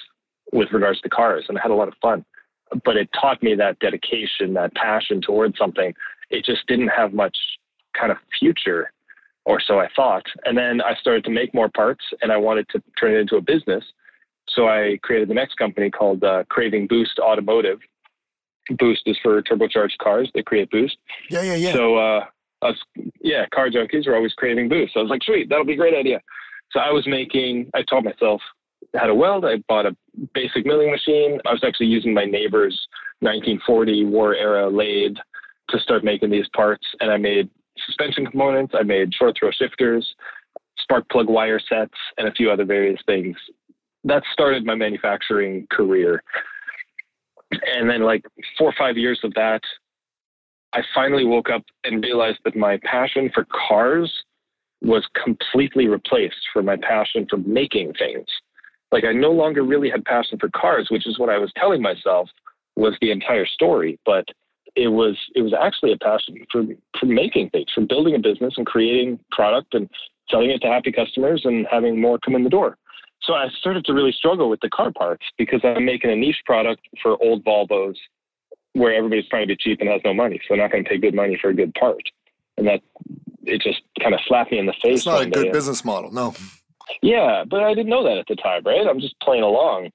with 0.53 0.69
regards 0.73 1.01
to 1.01 1.09
cars 1.09 1.45
and 1.49 1.59
I 1.59 1.63
had 1.63 1.71
a 1.71 1.75
lot 1.75 1.89
of 1.89 1.95
fun. 2.01 2.25
But 2.85 2.97
it 2.97 3.09
taught 3.21 3.43
me 3.43 3.55
that 3.55 3.79
dedication, 3.79 4.55
that 4.55 4.75
passion 4.75 5.21
towards 5.21 5.57
something. 5.57 5.95
It 6.31 6.45
just 6.45 6.67
didn't 6.67 6.89
have 6.89 7.13
much 7.13 7.37
kind 7.99 8.11
of 8.11 8.19
future 8.39 8.93
or 9.45 9.61
so 9.61 9.79
I 9.79 9.89
thought. 9.95 10.25
And 10.45 10.59
then 10.59 10.81
I 10.81 10.95
started 10.97 11.25
to 11.25 11.31
make 11.31 11.55
more 11.55 11.69
parts 11.69 12.05
and 12.21 12.33
I 12.33 12.37
wanted 12.37 12.69
to 12.71 12.83
turn 12.99 13.15
it 13.15 13.19
into 13.19 13.37
a 13.37 13.41
business. 13.41 13.85
So 14.49 14.69
I 14.69 14.99
created 15.03 15.29
the 15.29 15.35
next 15.35 15.55
company 15.57 15.91
called 15.91 16.25
uh, 16.25 16.45
Craving 16.49 16.87
Boost 16.89 17.19
Automotive 17.19 17.79
Boost 18.79 19.03
is 19.07 19.17
for 19.23 19.41
turbocharged 19.43 19.99
cars. 20.03 20.31
They 20.35 20.43
create 20.43 20.71
Boost. 20.71 20.97
Yeah, 21.31 21.43
yeah, 21.43 21.55
yeah. 21.55 21.73
So, 21.73 21.97
uh, 21.97 22.25
us, 22.63 22.77
yeah, 23.21 23.47
car 23.55 23.69
junkies 23.71 24.07
were 24.07 24.17
always 24.17 24.33
craving 24.33 24.69
Boost. 24.69 24.95
So 24.95 25.01
I 25.01 25.03
was 25.03 25.11
like, 25.11 25.23
sweet, 25.23 25.49
that'll 25.49 25.65
be 25.65 25.75
a 25.75 25.77
great 25.77 25.95
idea. 25.95 26.21
So 26.73 26.81
I 26.81 26.91
was 26.91 27.07
making, 27.07 27.71
I 27.75 27.83
taught 27.83 28.05
myself 28.05 28.41
how 28.95 29.07
to 29.07 29.15
weld. 29.15 29.45
I 29.45 29.57
bought 29.69 29.87
a 29.87 29.97
basic 30.35 30.67
milling 30.67 30.91
machine. 30.91 31.41
I 31.47 31.53
was 31.53 31.63
actually 31.65 31.87
using 31.87 32.13
my 32.13 32.25
neighbor's 32.25 32.79
1940 33.21 34.07
war 34.07 34.35
era 34.35 34.69
lathe 34.69 35.17
to 35.71 35.81
start 35.81 36.05
making 36.05 36.31
these 36.31 36.49
parts. 36.55 36.87
And 37.01 37.11
I 37.11 37.17
made 37.17 37.49
suspension 37.87 38.27
components. 38.27 38.75
I 38.79 38.83
made 38.83 39.15
short 39.15 39.37
throw 39.39 39.51
shifters, 39.51 40.07
spark 40.79 41.09
plug 41.11 41.29
wire 41.29 41.61
sets, 41.61 41.95
and 42.19 42.29
a 42.29 42.33
few 42.33 42.51
other 42.51 42.65
various 42.65 43.01
things. 43.07 43.37
That 44.05 44.23
started 44.33 44.65
my 44.65 44.75
manufacturing 44.75 45.67
career 45.71 46.23
and 47.51 47.89
then 47.89 48.03
like 48.03 48.25
four 48.59 48.69
or 48.69 48.75
five 48.79 48.97
years 48.97 49.21
of 49.25 49.33
that, 49.35 49.61
I 50.73 50.83
finally 50.95 51.25
woke 51.25 51.51
up 51.51 51.63
and 51.85 52.03
realized 52.03 52.39
that 52.45 52.57
my 52.57 52.79
passion 52.85 53.31
for 53.33 53.47
cars 53.69 54.13
was 54.83 55.07
completely 55.23 55.89
replaced 55.89 56.37
for 56.53 56.63
my 56.63 56.77
passion 56.77 57.27
for 57.29 57.39
making 57.39 57.95
things. 57.95 58.27
Like 58.93 59.05
I 59.05 59.13
no 59.13 59.33
longer 59.33 59.63
really 59.63 59.91
had 59.91 60.05
passion 60.05 60.39
for 60.39 60.49
cars, 60.51 60.89
which 60.91 61.07
is 61.07 61.19
what 61.19 61.31
I 61.31 61.39
was 61.39 61.53
telling 61.57 61.83
myself 61.83 62.29
was 62.77 62.97
the 63.01 63.11
entire 63.11 63.47
story. 63.47 63.99
But 64.05 64.27
it 64.77 64.89
was 64.89 65.17
it 65.35 65.43
was 65.43 65.55
actually 65.59 65.93
a 65.93 65.99
passion 65.99 66.37
for 66.53 66.65
for 66.99 67.07
making 67.07 67.51
things, 67.51 67.67
for 67.75 67.81
building 67.83 68.15
a 68.15 68.19
business 68.19 68.55
and 68.57 68.67
creating 68.67 69.19
product 69.33 69.75
and 69.75 69.89
selling 70.31 70.51
it 70.51 70.61
to 70.61 70.69
happy 70.69 70.93
customers 70.93 71.43
and 71.45 71.67
having 71.71 72.01
more 72.01 72.19
come 72.19 72.35
in 72.35 72.45
the 72.45 72.51
door. 72.51 72.77
So 73.23 73.35
I 73.35 73.49
started 73.59 73.85
to 73.87 73.95
really 73.95 74.13
struggle 74.13 74.51
with 74.51 74.61
the 74.61 74.69
car 74.69 74.93
parts 74.93 75.25
because 75.39 75.61
I'm 75.65 75.85
making 75.85 76.11
a 76.11 76.17
niche 76.17 76.43
product 76.45 76.83
for 77.03 77.21
old 77.23 77.45
Volvos 77.45 77.97
where 78.75 78.95
everybody's 78.95 79.29
trying 79.29 79.43
to 79.43 79.55
be 79.55 79.57
cheap 79.57 79.81
and 79.81 79.89
has 79.89 80.03
no 80.05 80.13
money. 80.13 80.39
So 80.43 80.55
they're 80.55 80.63
not 80.63 80.71
going 80.71 80.85
to 80.85 80.91
pay 80.91 80.99
good 80.99 81.15
money 81.15 81.39
for 81.41 81.49
a 81.49 81.55
good 81.55 81.73
part. 81.75 82.03
And 82.59 82.67
that 82.67 82.81
it 83.47 83.63
just 83.63 83.83
kind 84.01 84.15
of 84.15 84.21
slapped 84.27 84.53
me 84.53 84.59
in 84.59 84.67
the 84.67 84.75
face. 84.83 84.99
It's 84.99 85.07
not 85.07 85.23
a 85.23 85.31
good 85.31 85.53
business 85.53 85.85
model, 85.85 86.13
no. 86.13 86.35
Yeah, 87.03 87.45
but 87.49 87.63
I 87.63 87.75
didn't 87.75 87.91
know 87.91 88.05
that 88.05 88.19
at 88.19 88.27
the 88.29 88.37
time, 88.37 88.63
right? 88.65 88.87
I'm 88.87 89.01
just 89.01 89.19
playing 89.21 89.43
along. 89.43 89.91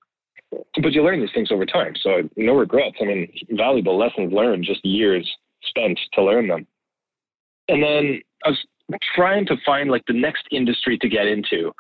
But 0.82 0.92
you 0.92 1.04
learn 1.04 1.22
these 1.22 1.30
things 1.34 1.52
over 1.52 1.66
time. 1.66 1.94
So 2.02 2.30
no 2.36 2.54
regrets. 2.54 2.98
I 3.02 3.06
mean, 3.06 3.32
valuable 3.52 3.98
lessons 3.98 4.34
learned, 4.34 4.66
just 4.66 4.84
years 4.84 5.30
spent 5.64 5.98
to 6.14 6.24
learn 6.24 6.48
them. 6.50 6.68
And 7.70 7.82
then 7.82 8.22
I 8.46 8.50
was 8.50 8.66
trying 9.16 9.46
to 9.46 9.56
find 9.66 9.90
like 9.90 10.04
the 10.08 10.14
next 10.14 10.44
industry 10.52 10.98
to 10.98 11.08
get 11.08 11.28
into 11.28 11.72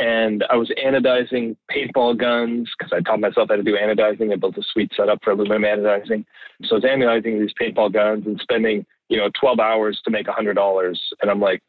and 0.00 0.44
I 0.48 0.56
was 0.56 0.72
anodizing 0.82 1.56
paintball 1.70 2.18
guns 2.18 2.70
because 2.78 2.90
I 2.90 3.00
taught 3.02 3.20
myself 3.20 3.50
how 3.50 3.56
to 3.56 3.62
do 3.62 3.76
anodizing. 3.76 4.32
I 4.32 4.36
built 4.36 4.56
a 4.56 4.62
sweet 4.72 4.90
setup 4.96 5.18
for 5.22 5.32
aluminum 5.32 5.62
anodizing. 5.62 6.24
So 6.64 6.76
I 6.76 6.78
was 6.78 6.84
anodizing 6.84 7.38
these 7.38 7.52
paintball 7.60 7.92
guns 7.92 8.26
and 8.26 8.40
spending, 8.40 8.86
you 9.10 9.18
know, 9.18 9.28
12 9.38 9.60
hours 9.60 10.00
to 10.04 10.10
make 10.10 10.26
$100. 10.26 10.96
And 11.20 11.30
I'm 11.30 11.40
like, 11.40 11.60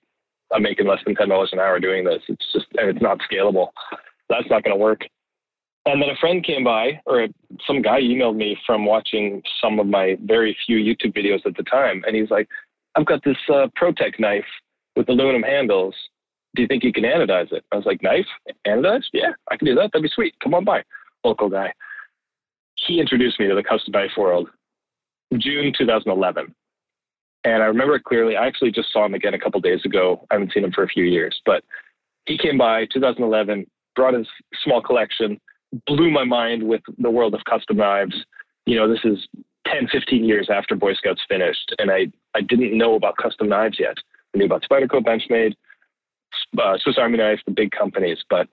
I'm 0.53 0.63
making 0.63 0.87
less 0.87 0.99
than 1.05 1.15
$10 1.15 1.53
an 1.53 1.59
hour 1.59 1.79
doing 1.79 2.05
this. 2.05 2.21
It's 2.29 2.45
just, 2.53 2.67
and 2.77 2.89
it's 2.89 3.01
not 3.01 3.19
scalable. 3.29 3.69
That's 4.29 4.49
not 4.49 4.63
going 4.63 4.75
to 4.75 4.81
work. 4.81 5.01
And 5.85 6.01
then 6.01 6.09
a 6.09 6.15
friend 6.17 6.45
came 6.45 6.63
by, 6.63 7.01
or 7.05 7.27
some 7.65 7.81
guy 7.81 7.99
emailed 8.01 8.35
me 8.35 8.57
from 8.65 8.85
watching 8.85 9.41
some 9.61 9.79
of 9.79 9.87
my 9.87 10.15
very 10.23 10.55
few 10.65 10.77
YouTube 10.77 11.13
videos 11.17 11.45
at 11.45 11.57
the 11.57 11.63
time. 11.63 12.03
And 12.05 12.15
he's 12.15 12.29
like, 12.29 12.47
I've 12.95 13.05
got 13.05 13.23
this 13.23 13.37
uh, 13.49 13.67
ProTech 13.81 14.19
knife 14.19 14.45
with 14.95 15.09
aluminum 15.09 15.43
handles 15.43 15.95
do 16.55 16.61
you 16.61 16.67
think 16.67 16.83
you 16.83 16.91
can 16.91 17.03
anodize 17.03 17.51
it? 17.51 17.63
I 17.71 17.77
was 17.77 17.85
like, 17.85 18.03
knife? 18.03 18.25
Anodize? 18.67 19.03
Yeah, 19.13 19.31
I 19.49 19.57
can 19.57 19.65
do 19.65 19.75
that. 19.75 19.91
That'd 19.93 20.03
be 20.03 20.11
sweet. 20.13 20.35
Come 20.43 20.53
on 20.53 20.65
by. 20.65 20.83
Local 21.23 21.49
guy. 21.49 21.73
He 22.87 22.99
introduced 22.99 23.39
me 23.39 23.47
to 23.47 23.55
the 23.55 23.63
custom 23.63 23.91
knife 23.93 24.11
world 24.17 24.49
June 25.37 25.71
2011. 25.77 26.53
And 27.43 27.63
I 27.63 27.65
remember 27.65 27.95
it 27.95 28.03
clearly. 28.03 28.35
I 28.35 28.45
actually 28.45 28.71
just 28.71 28.91
saw 28.93 29.05
him 29.05 29.13
again 29.13 29.33
a 29.33 29.39
couple 29.39 29.59
days 29.59 29.83
ago. 29.85 30.25
I 30.29 30.35
haven't 30.35 30.53
seen 30.53 30.63
him 30.63 30.71
for 30.71 30.83
a 30.83 30.87
few 30.87 31.03
years, 31.03 31.41
but 31.45 31.63
he 32.25 32.37
came 32.37 32.57
by 32.57 32.85
2011, 32.93 33.65
brought 33.95 34.13
his 34.13 34.27
small 34.63 34.81
collection, 34.81 35.39
blew 35.87 36.11
my 36.11 36.23
mind 36.23 36.61
with 36.61 36.81
the 36.99 37.09
world 37.09 37.33
of 37.33 37.41
custom 37.49 37.77
knives. 37.77 38.15
You 38.65 38.77
know, 38.77 38.87
this 38.87 39.03
is 39.03 39.27
10, 39.67 39.87
15 39.91 40.23
years 40.23 40.49
after 40.53 40.75
Boy 40.75 40.93
Scouts 40.93 41.21
finished, 41.27 41.73
and 41.79 41.89
I, 41.89 42.07
I 42.35 42.41
didn't 42.41 42.77
know 42.77 42.95
about 42.95 43.17
custom 43.17 43.49
knives 43.49 43.79
yet. 43.79 43.97
I 44.33 44.37
knew 44.37 44.45
about 44.45 44.63
Spyderco, 44.63 45.03
Benchmade, 45.03 45.55
uh, 46.61 46.77
Swiss 46.79 46.97
Army 46.97 47.17
knife, 47.17 47.39
the 47.45 47.51
big 47.51 47.71
companies, 47.71 48.19
but 48.29 48.47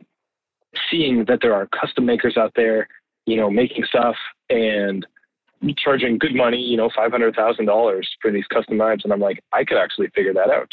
seeing 0.90 1.24
that 1.26 1.40
there 1.42 1.54
are 1.54 1.66
custom 1.68 2.06
makers 2.06 2.36
out 2.36 2.52
there, 2.56 2.88
you 3.26 3.36
know, 3.36 3.50
making 3.50 3.84
stuff 3.84 4.16
and 4.50 5.06
charging 5.76 6.18
good 6.18 6.34
money, 6.34 6.58
you 6.58 6.76
know, 6.76 6.90
five 6.94 7.10
hundred 7.10 7.34
thousand 7.34 7.66
dollars 7.66 8.08
for 8.20 8.30
these 8.30 8.46
custom 8.46 8.76
knives, 8.76 9.04
and 9.04 9.12
I'm 9.12 9.20
like, 9.20 9.42
I 9.52 9.64
could 9.64 9.78
actually 9.78 10.08
figure 10.14 10.34
that 10.34 10.50
out, 10.50 10.70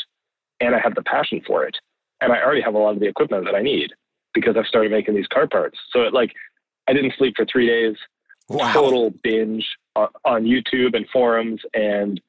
and 0.59 0.75
I 0.75 0.79
have 0.79 0.95
the 0.95 1.03
passion 1.03 1.41
for 1.45 1.65
it, 1.65 1.75
and 2.21 2.31
I 2.31 2.41
already 2.41 2.61
have 2.61 2.75
a 2.75 2.79
lot 2.79 2.93
of 2.93 2.99
the 2.99 3.07
equipment 3.07 3.45
that 3.45 3.55
I 3.55 3.61
need 3.61 3.91
because 4.33 4.55
I've 4.57 4.67
started 4.67 4.91
making 4.91 5.15
these 5.15 5.27
car 5.27 5.47
parts. 5.47 5.77
So 5.91 6.01
it 6.01 6.13
like, 6.13 6.33
I 6.87 6.93
didn't 6.93 7.13
sleep 7.17 7.35
for 7.37 7.45
three 7.45 7.67
days, 7.67 7.95
wow. 8.49 8.73
total 8.73 9.11
binge, 9.23 9.65
on, 9.95 10.09
on 10.25 10.43
YouTube 10.43 10.95
and 10.95 11.07
forums, 11.09 11.61
and 11.73 12.19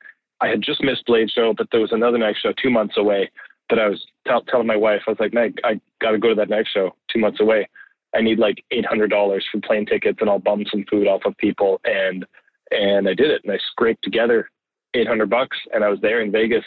I 0.40 0.48
had 0.48 0.62
just 0.62 0.82
missed 0.82 1.06
Blade 1.06 1.30
Show, 1.30 1.54
but 1.56 1.68
there 1.72 1.80
was 1.80 1.92
another 1.92 2.18
knife 2.18 2.36
show 2.40 2.52
two 2.52 2.70
months 2.70 2.96
away 2.96 3.30
that 3.70 3.78
I 3.78 3.88
was 3.88 4.04
t- 4.26 4.32
telling 4.48 4.66
my 4.66 4.76
wife, 4.76 5.02
I 5.06 5.10
was 5.10 5.20
like, 5.20 5.34
Meg, 5.34 5.58
I 5.64 5.80
got 6.00 6.12
to 6.12 6.18
go 6.18 6.28
to 6.28 6.34
that 6.36 6.50
knife 6.50 6.66
show 6.72 6.94
two 7.12 7.18
months 7.18 7.40
away. 7.40 7.68
I 8.14 8.20
need 8.20 8.38
like 8.38 8.64
$800 8.72 9.42
for 9.50 9.60
plane 9.60 9.86
tickets 9.86 10.18
and 10.20 10.30
I'll 10.30 10.38
bum 10.38 10.64
some 10.70 10.84
food 10.90 11.06
off 11.06 11.22
of 11.24 11.36
people. 11.38 11.80
And, 11.84 12.24
and 12.70 13.08
I 13.08 13.14
did 13.14 13.30
it 13.30 13.42
and 13.44 13.52
I 13.52 13.58
scraped 13.70 14.02
together 14.02 14.48
800 14.94 15.28
bucks 15.28 15.56
and 15.72 15.84
I 15.84 15.88
was 15.88 16.00
there 16.00 16.20
in 16.20 16.32
Vegas 16.32 16.64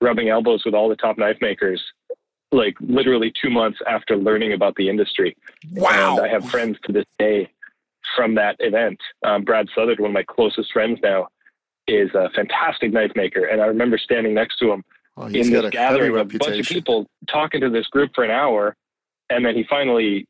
rubbing 0.00 0.28
elbows 0.28 0.62
with 0.64 0.74
all 0.74 0.88
the 0.88 0.96
top 0.96 1.18
knife 1.18 1.38
makers, 1.40 1.82
like 2.52 2.74
literally 2.80 3.32
two 3.40 3.50
months 3.50 3.78
after 3.88 4.16
learning 4.16 4.52
about 4.52 4.74
the 4.76 4.88
industry. 4.88 5.36
Wow. 5.72 6.16
And 6.16 6.26
I 6.26 6.28
have 6.28 6.48
friends 6.48 6.78
to 6.84 6.92
this 6.92 7.04
day 7.18 7.50
from 8.14 8.34
that 8.34 8.56
event. 8.60 8.98
Um, 9.24 9.42
Brad 9.42 9.68
Southard, 9.74 10.00
one 10.00 10.10
of 10.10 10.14
my 10.14 10.22
closest 10.22 10.72
friends 10.72 10.98
now, 11.02 11.28
is 11.88 12.10
a 12.14 12.30
fantastic 12.34 12.92
knife 12.92 13.12
maker. 13.14 13.46
And 13.46 13.60
I 13.60 13.66
remember 13.66 13.98
standing 13.98 14.34
next 14.34 14.58
to 14.58 14.72
him 14.72 14.84
Well, 15.16 15.26
in 15.28 15.50
this 15.50 15.70
gathering 15.70 16.16
of 16.16 16.34
a 16.34 16.38
bunch 16.38 16.58
of 16.58 16.66
people 16.66 17.06
talking 17.28 17.60
to 17.60 17.70
this 17.70 17.86
group 17.88 18.10
for 18.14 18.24
an 18.24 18.30
hour. 18.30 18.76
And 19.30 19.44
then 19.44 19.54
he 19.54 19.64
finally, 19.68 20.26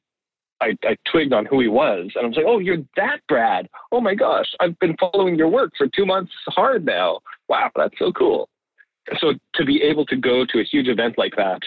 I, 0.60 0.76
I 0.84 0.96
twigged 1.10 1.32
on 1.32 1.46
who 1.46 1.60
he 1.60 1.68
was. 1.68 2.10
And 2.14 2.24
I 2.24 2.28
was 2.28 2.36
like, 2.36 2.46
oh, 2.48 2.58
you're 2.58 2.82
that 2.96 3.18
Brad. 3.28 3.68
Oh 3.92 4.00
my 4.00 4.14
gosh, 4.14 4.46
I've 4.60 4.78
been 4.78 4.96
following 4.98 5.36
your 5.36 5.48
work 5.48 5.72
for 5.76 5.86
two 5.86 6.06
months 6.06 6.32
hard 6.48 6.84
now. 6.84 7.20
Wow, 7.48 7.70
that's 7.76 7.98
so 7.98 8.12
cool. 8.12 8.48
So 9.18 9.34
to 9.54 9.64
be 9.64 9.82
able 9.82 10.06
to 10.06 10.16
go 10.16 10.44
to 10.46 10.60
a 10.60 10.64
huge 10.64 10.88
event 10.88 11.16
like 11.16 11.34
that 11.36 11.60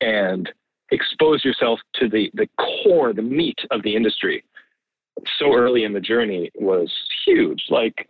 and 0.00 0.50
expose 0.90 1.44
yourself 1.44 1.80
to 1.94 2.08
the, 2.08 2.30
the 2.34 2.48
core, 2.58 3.12
the 3.12 3.22
meat 3.22 3.58
of 3.70 3.82
the 3.82 3.96
industry 3.96 4.44
so 5.38 5.54
early 5.54 5.84
in 5.84 5.92
the 5.92 6.00
journey 6.00 6.50
was 6.54 6.92
huge. 7.24 7.62
Like 7.68 8.08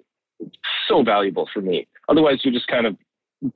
so 0.88 1.02
valuable 1.02 1.48
for 1.52 1.60
me. 1.60 1.86
Otherwise, 2.08 2.40
you're 2.42 2.54
just 2.54 2.66
kind 2.66 2.86
of 2.86 2.96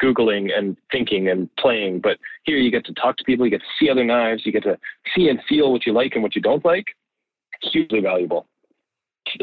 Googling 0.03 0.57
and 0.57 0.77
thinking 0.91 1.29
and 1.29 1.49
playing. 1.57 2.01
But 2.01 2.19
here 2.45 2.57
you 2.57 2.71
get 2.71 2.85
to 2.87 2.95
talk 2.95 3.17
to 3.17 3.25
people, 3.25 3.47
you 3.47 3.51
get 3.51 3.61
to 3.61 3.67
see 3.79 3.91
other 3.91 4.05
knives, 4.05 4.45
you 4.45 4.53
get 4.53 4.65
to 4.65 4.79
see 5.15 5.29
and 5.29 5.41
feel 5.49 5.73
what 5.73 5.87
you 5.87 5.93
like 5.93 6.13
and 6.15 6.23
what 6.23 6.35
you 6.35 6.43
don't 6.43 6.65
like. 6.65 6.87
Hugely 7.63 8.01
valuable. 8.01 8.47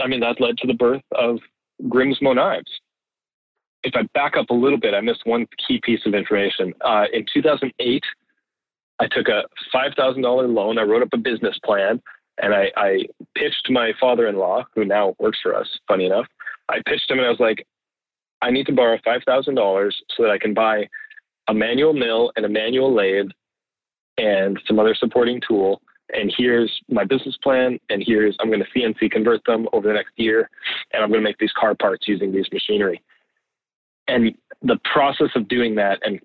I 0.02 0.08
mean, 0.08 0.20
that 0.22 0.40
led 0.40 0.58
to 0.60 0.68
the 0.68 0.74
birth 0.74 1.02
of 1.14 1.40
Grimsmo 1.84 2.36
Knives. 2.36 2.72
If 3.84 3.94
I 3.96 4.04
back 4.14 4.38
up 4.38 4.50
a 4.50 4.54
little 4.54 4.80
bit, 4.80 4.94
I 4.94 5.02
missed 5.02 5.26
one 5.26 5.46
key 5.68 5.82
piece 5.84 6.00
of 6.06 6.14
information. 6.14 6.74
Uh, 6.86 7.06
in 7.12 7.26
2008, 7.34 8.02
I 9.00 9.08
took 9.08 9.28
a 9.28 9.44
$5,000 9.76 10.54
loan. 10.54 10.78
I 10.78 10.84
wrote 10.84 11.02
up 11.02 11.10
a 11.14 11.18
business 11.18 11.58
plan 11.66 12.02
and 12.42 12.54
I, 12.54 12.72
I 12.78 13.06
pitched 13.36 13.70
my 13.70 13.92
father 14.00 14.28
in 14.28 14.38
law, 14.38 14.64
who 14.74 14.86
now 14.86 15.16
works 15.20 15.40
for 15.44 15.56
us, 15.56 15.68
funny 15.88 16.06
enough. 16.06 16.26
I 16.70 16.82
pitched 16.88 17.10
him 17.12 17.20
and 17.20 17.28
I 17.28 17.30
was 17.30 17.40
like, 17.40 17.66
I 18.44 18.52
need 18.52 18.66
to 18.66 18.74
borrow 18.74 18.98
$5,000 18.98 19.92
so 20.16 20.24
that 20.24 20.30
I 20.30 20.38
can 20.38 20.54
buy 20.54 20.88
a 21.48 21.54
manual 21.54 21.94
mill 21.94 22.32
and 22.36 22.46
a 22.46 22.50
manual 22.50 22.94
lathe 22.94 23.30
and 24.18 24.60
some 24.68 24.80
other 24.80 24.94
supporting 24.94 25.42
tool. 25.48 25.82
And 26.10 26.32
here's 26.38 26.70
my 26.90 27.06
business 27.06 27.38
plan. 27.42 27.80
And 27.90 28.04
here's, 28.06 28.36
I'm 28.42 28.50
going 28.50 28.62
to 28.62 28.80
CNC 28.80 29.12
convert 29.12 29.42
them 29.46 29.68
over 29.72 29.88
the 29.88 29.94
next 29.94 30.12
year. 30.18 30.50
And 30.92 31.02
I'm 31.02 31.10
going 31.10 31.22
to 31.22 31.28
make 31.28 31.38
these 31.38 31.54
car 31.58 31.74
parts 31.74 32.06
using 32.06 32.34
these 32.34 32.46
machinery. 32.52 33.02
And 34.10 34.36
the 34.62 34.78
process 34.94 35.30
of 35.36 35.48
doing 35.48 35.74
that 35.76 36.00
and 36.04 36.20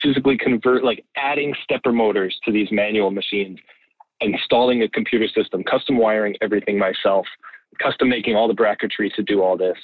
physically 0.00 0.38
convert, 0.38 0.82
like 0.82 1.04
adding 1.16 1.54
stepper 1.64 1.92
motors 1.92 2.34
to 2.46 2.52
these 2.52 2.68
manual 2.72 3.10
machines, 3.10 3.58
installing 4.22 4.82
a 4.84 4.88
computer 4.88 5.28
system, 5.28 5.62
custom 5.64 5.98
wiring 5.98 6.34
everything 6.40 6.78
myself, 6.78 7.26
custom 7.78 8.08
making 8.08 8.36
all 8.36 8.48
the 8.48 8.54
bracketry 8.54 9.12
to 9.16 9.22
do 9.22 9.42
all 9.42 9.58
this 9.58 9.76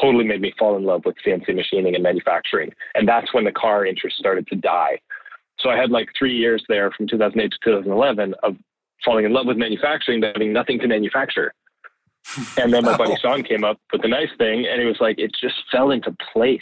totally 0.00 0.24
made 0.24 0.40
me 0.40 0.52
fall 0.58 0.76
in 0.76 0.84
love 0.84 1.02
with 1.04 1.16
CNC 1.24 1.54
machining 1.54 1.94
and 1.94 2.02
manufacturing. 2.02 2.72
And 2.94 3.06
that's 3.06 3.32
when 3.34 3.44
the 3.44 3.52
car 3.52 3.84
interest 3.86 4.16
started 4.16 4.46
to 4.48 4.56
die. 4.56 4.98
So 5.60 5.70
I 5.70 5.76
had 5.76 5.90
like 5.90 6.08
three 6.18 6.36
years 6.36 6.64
there 6.68 6.90
from 6.90 7.06
2008 7.06 7.50
to 7.50 7.58
2011 7.64 8.34
of 8.42 8.56
falling 9.04 9.24
in 9.24 9.32
love 9.32 9.46
with 9.46 9.56
manufacturing, 9.56 10.20
but 10.20 10.32
having 10.34 10.52
nothing 10.52 10.78
to 10.80 10.88
manufacture. 10.88 11.52
And 12.56 12.72
then 12.72 12.84
my 12.84 12.96
buddy 12.96 13.14
Sean 13.20 13.42
came 13.42 13.64
up 13.64 13.78
with 13.92 14.00
the 14.00 14.08
nice 14.08 14.30
thing, 14.38 14.66
and 14.66 14.80
it 14.80 14.86
was 14.86 14.96
like 14.98 15.18
it 15.18 15.30
just 15.38 15.56
fell 15.70 15.90
into 15.90 16.16
place. 16.32 16.58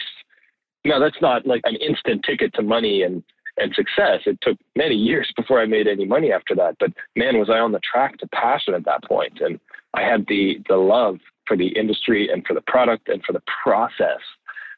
Now 0.83 0.99
that's 0.99 1.21
not 1.21 1.47
like 1.47 1.61
an 1.63 1.77
instant 1.77 2.25
ticket 2.25 2.53
to 2.55 2.61
money 2.61 3.03
and 3.03 3.23
and 3.57 3.73
success. 3.73 4.21
It 4.25 4.39
took 4.41 4.57
many 4.75 4.95
years 4.95 5.31
before 5.37 5.61
I 5.61 5.65
made 5.65 5.87
any 5.87 6.05
money 6.05 6.33
after 6.33 6.53
that. 6.55 6.75
But 6.79 6.91
man, 7.15 7.39
was 7.39 7.49
I 7.49 7.59
on 7.59 7.71
the 7.71 7.79
track 7.79 8.17
to 8.17 8.27
passion 8.27 8.73
at 8.73 8.83
that 8.85 9.03
point. 9.03 9.39
point, 9.39 9.51
and 9.51 9.59
I 9.93 10.01
had 10.01 10.25
the 10.27 10.59
the 10.67 10.75
love 10.75 11.17
for 11.47 11.57
the 11.57 11.67
industry 11.67 12.29
and 12.31 12.45
for 12.45 12.53
the 12.53 12.63
product 12.67 13.09
and 13.09 13.23
for 13.23 13.33
the 13.33 13.43
process 13.63 14.19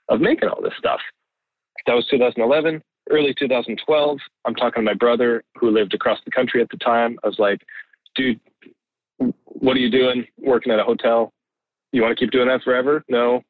of 0.10 0.22
making 0.22 0.50
all 0.50 0.62
this 0.62 0.74
stuff. 0.78 1.00
That 1.88 1.94
was 1.94 2.08
2011. 2.10 2.82
Early 3.12 3.36
2012, 3.38 4.18
I'm 4.46 4.56
talking 4.56 4.82
to 4.82 4.86
my 4.86 4.96
brother 4.96 5.44
who 5.60 5.70
lived 5.70 5.94
across 5.94 6.18
the 6.26 6.32
country 6.32 6.62
at 6.62 6.70
the 6.70 6.78
time. 6.78 7.20
I 7.24 7.28
was 7.28 7.38
like, 7.38 7.62
dude, 8.16 8.40
what 9.46 9.78
are 9.78 9.80
you 9.80 9.92
doing 9.92 10.26
working 10.40 10.74
at 10.74 10.80
a 10.80 10.84
hotel? 10.84 11.32
You 11.92 12.02
want 12.02 12.18
to 12.18 12.24
keep 12.24 12.32
doing 12.32 12.48
that 12.48 12.64
forever? 12.64 13.04
No. 13.08 13.42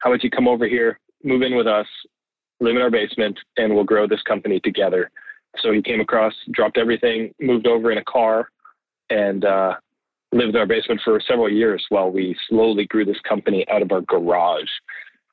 How 0.00 0.10
about 0.10 0.24
you 0.24 0.30
come 0.30 0.48
over 0.48 0.66
here, 0.66 0.98
move 1.22 1.42
in 1.42 1.56
with 1.56 1.68
us, 1.68 1.86
live 2.60 2.74
in 2.74 2.82
our 2.82 2.90
basement, 2.90 3.38
and 3.56 3.74
we'll 3.74 3.84
grow 3.84 4.06
this 4.06 4.22
company 4.22 4.60
together. 4.60 5.10
So 5.60 5.72
he 5.72 5.80
came 5.80 6.00
across, 6.00 6.34
dropped 6.52 6.76
everything, 6.76 7.32
moved 7.40 7.66
over 7.66 7.90
in 7.90 7.98
a 7.98 8.04
car, 8.04 8.48
and 9.10 9.44
uh, 9.44 9.74
lived 10.32 10.54
in 10.54 10.60
our 10.60 10.66
basement 10.66 11.00
for 11.04 11.20
several 11.20 11.50
years 11.50 11.84
while 11.88 12.10
we 12.10 12.36
slowly 12.48 12.86
grew 12.86 13.04
this 13.04 13.20
company 13.26 13.66
out 13.70 13.82
of 13.82 13.92
our 13.92 14.02
garage 14.02 14.68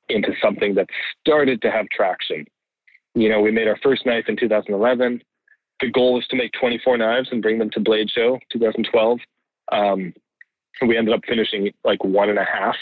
into 0.10 0.32
something 0.42 0.76
that 0.76 0.88
started 1.20 1.62
to 1.62 1.72
have 1.72 1.88
traction. 1.90 2.46
You 3.14 3.30
know, 3.30 3.42
we 3.42 3.52
made 3.52 3.68
our 3.68 3.78
first 3.82 4.06
knife 4.06 4.26
in 4.28 4.38
2011. 4.38 5.22
The 5.82 5.92
goal 5.92 6.14
was 6.14 6.28
to 6.28 6.36
make 6.36 6.52
24 6.60 6.98
knives 6.98 7.30
and 7.32 7.42
bring 7.42 7.60
them 7.60 7.70
to 7.72 7.80
Blade 7.80 8.10
Show 8.10 8.40
2012. 8.52 9.20
Um, 9.72 10.14
we 10.82 10.98
ended 10.98 11.14
up 11.14 11.22
finishing 11.28 11.72
like 11.84 12.04
one 12.04 12.30
and 12.30 12.40
a 12.40 12.46
half, 12.46 12.76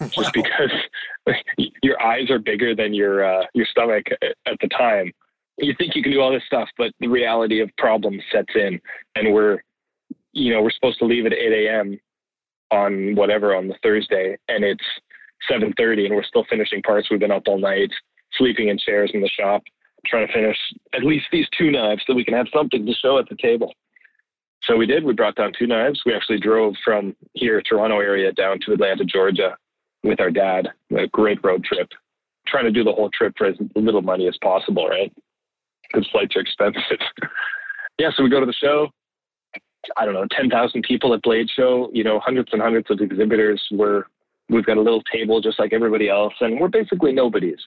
just 0.10 0.16
wow. 0.16 0.30
because 0.34 1.36
your 1.82 2.00
eyes 2.02 2.30
are 2.30 2.38
bigger 2.38 2.74
than 2.74 2.94
your 2.94 3.24
uh, 3.24 3.44
your 3.54 3.66
stomach 3.66 4.06
at 4.22 4.58
the 4.60 4.68
time. 4.68 5.12
You 5.58 5.74
think 5.78 5.94
you 5.94 6.02
can 6.02 6.12
do 6.12 6.20
all 6.20 6.32
this 6.32 6.44
stuff, 6.46 6.68
but 6.78 6.92
the 7.00 7.08
reality 7.08 7.60
of 7.60 7.70
problems 7.78 8.22
sets 8.30 8.54
in, 8.54 8.80
and 9.14 9.32
we're 9.32 9.62
you 10.32 10.52
know, 10.52 10.62
we're 10.62 10.70
supposed 10.70 10.98
to 10.98 11.04
leave 11.04 11.26
at 11.26 11.32
8 11.32 11.66
a.m. 11.66 12.00
on 12.70 13.14
whatever 13.14 13.54
on 13.54 13.68
the 13.68 13.76
Thursday, 13.82 14.36
and 14.48 14.64
it's 14.64 14.84
7:30, 15.50 16.06
and 16.06 16.14
we're 16.14 16.22
still 16.22 16.44
finishing 16.48 16.82
parts. 16.82 17.08
We've 17.10 17.20
been 17.20 17.30
up 17.30 17.42
all 17.46 17.58
night, 17.58 17.90
sleeping 18.34 18.68
in 18.68 18.78
chairs 18.78 19.10
in 19.14 19.20
the 19.20 19.28
shop, 19.28 19.62
trying 20.06 20.26
to 20.26 20.32
finish 20.32 20.56
at 20.94 21.04
least 21.04 21.26
these 21.32 21.46
two 21.56 21.70
knives 21.70 22.02
so 22.06 22.14
we 22.14 22.24
can 22.24 22.34
have 22.34 22.46
something 22.54 22.86
to 22.86 22.92
show 22.94 23.18
at 23.18 23.28
the 23.28 23.36
table. 23.36 23.72
So 24.64 24.76
we 24.76 24.86
did. 24.86 25.04
We 25.04 25.12
brought 25.12 25.34
down 25.34 25.52
two 25.58 25.66
knives. 25.66 26.02
We 26.06 26.14
actually 26.14 26.38
drove 26.38 26.74
from 26.84 27.16
here, 27.34 27.60
Toronto 27.62 27.98
area, 27.98 28.32
down 28.32 28.58
to 28.60 28.72
Atlanta, 28.72 29.04
Georgia, 29.04 29.56
with 30.04 30.20
our 30.20 30.30
dad. 30.30 30.68
A 30.96 31.08
great 31.08 31.38
road 31.42 31.64
trip. 31.64 31.88
Trying 32.46 32.64
to 32.64 32.70
do 32.70 32.84
the 32.84 32.92
whole 32.92 33.10
trip 33.10 33.34
for 33.36 33.46
as 33.46 33.56
little 33.74 34.02
money 34.02 34.28
as 34.28 34.36
possible, 34.42 34.86
right? 34.86 35.12
Because 35.82 36.08
flights 36.10 36.36
are 36.36 36.40
expensive. 36.40 36.98
yeah, 37.98 38.10
so 38.16 38.22
we 38.22 38.30
go 38.30 38.40
to 38.40 38.46
the 38.46 38.52
show. 38.52 38.88
I 39.96 40.04
don't 40.04 40.14
know, 40.14 40.26
10,000 40.30 40.82
people 40.82 41.14
at 41.14 41.22
Blade 41.22 41.48
Show, 41.54 41.90
you 41.92 42.04
know, 42.04 42.20
hundreds 42.20 42.50
and 42.52 42.62
hundreds 42.62 42.90
of 42.90 43.00
exhibitors. 43.00 43.62
We're, 43.70 44.04
we've 44.48 44.64
got 44.64 44.76
a 44.76 44.80
little 44.80 45.02
table 45.12 45.40
just 45.40 45.58
like 45.58 45.72
everybody 45.72 46.08
else, 46.08 46.34
and 46.40 46.60
we're 46.60 46.68
basically 46.68 47.12
nobodies. 47.12 47.58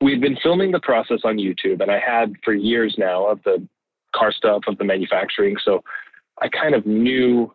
We've 0.00 0.20
been 0.20 0.36
filming 0.42 0.72
the 0.72 0.80
process 0.80 1.20
on 1.24 1.36
YouTube, 1.36 1.80
and 1.80 1.90
I 1.90 1.98
had 1.98 2.34
for 2.44 2.54
years 2.54 2.94
now 2.98 3.26
of 3.26 3.42
the 3.44 3.66
car 4.14 4.32
stuff, 4.32 4.62
of 4.66 4.76
the 4.78 4.84
manufacturing. 4.84 5.56
So 5.64 5.82
I 6.40 6.48
kind 6.48 6.74
of 6.74 6.84
knew, 6.86 7.52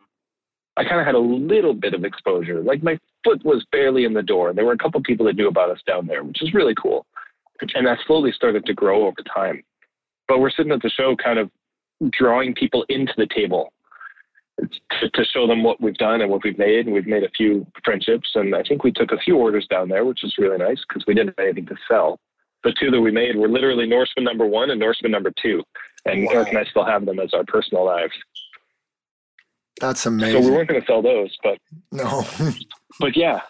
I 0.77 0.83
kind 0.83 0.99
of 0.99 1.05
had 1.05 1.15
a 1.15 1.19
little 1.19 1.73
bit 1.73 1.93
of 1.93 2.03
exposure. 2.03 2.61
Like 2.61 2.81
my 2.83 2.97
foot 3.23 3.43
was 3.43 3.65
barely 3.71 4.05
in 4.05 4.13
the 4.13 4.23
door. 4.23 4.53
There 4.53 4.65
were 4.65 4.73
a 4.73 4.77
couple 4.77 5.01
people 5.03 5.25
that 5.27 5.35
knew 5.35 5.47
about 5.47 5.69
us 5.69 5.81
down 5.85 6.07
there, 6.07 6.23
which 6.23 6.41
is 6.41 6.53
really 6.53 6.75
cool. 6.81 7.05
And 7.75 7.85
that 7.87 7.97
slowly 8.05 8.31
started 8.31 8.65
to 8.65 8.73
grow 8.73 9.07
over 9.07 9.23
time. 9.33 9.63
But 10.27 10.39
we're 10.39 10.51
sitting 10.51 10.71
at 10.71 10.81
the 10.81 10.89
show 10.89 11.15
kind 11.15 11.39
of 11.39 11.49
drawing 12.11 12.53
people 12.53 12.85
into 12.89 13.13
the 13.17 13.27
table 13.33 13.73
to, 14.59 15.09
to, 15.09 15.25
show 15.25 15.47
them 15.47 15.63
what 15.63 15.79
we've 15.79 15.95
done 15.95 16.21
and 16.21 16.31
what 16.31 16.43
we've 16.43 16.57
made. 16.57 16.85
And 16.85 16.93
we've 16.93 17.07
made 17.07 17.23
a 17.23 17.29
few 17.29 17.65
friendships. 17.83 18.29
And 18.35 18.55
I 18.55 18.63
think 18.63 18.83
we 18.83 18.91
took 18.91 19.11
a 19.11 19.17
few 19.17 19.37
orders 19.37 19.67
down 19.69 19.89
there, 19.89 20.05
which 20.05 20.23
is 20.23 20.33
really 20.37 20.57
nice 20.57 20.79
because 20.87 21.05
we 21.07 21.13
didn't 21.13 21.35
have 21.37 21.45
anything 21.45 21.67
to 21.67 21.75
sell. 21.87 22.19
The 22.63 22.73
two 22.79 22.89
that 22.91 22.99
we 22.99 23.11
made 23.11 23.35
were 23.35 23.47
literally 23.47 23.87
Norseman 23.87 24.23
number 24.23 24.45
one 24.45 24.71
and 24.71 24.79
Norseman 24.79 25.11
number 25.11 25.31
two. 25.41 25.63
And 26.05 26.25
wow. 26.25 26.31
Eric 26.33 26.49
and 26.49 26.57
I 26.57 26.63
still 26.65 26.85
have 26.85 27.05
them 27.05 27.19
as 27.19 27.33
our 27.33 27.43
personal 27.45 27.85
knives. 27.85 28.13
That's 29.79 30.05
amazing. 30.05 30.41
So 30.41 30.49
we 30.49 30.55
weren't 30.55 30.69
going 30.69 30.81
to 30.81 30.87
sell 30.87 31.01
those, 31.01 31.35
but 31.43 31.59
no. 31.91 32.25
but 32.99 33.15
yeah, 33.15 33.41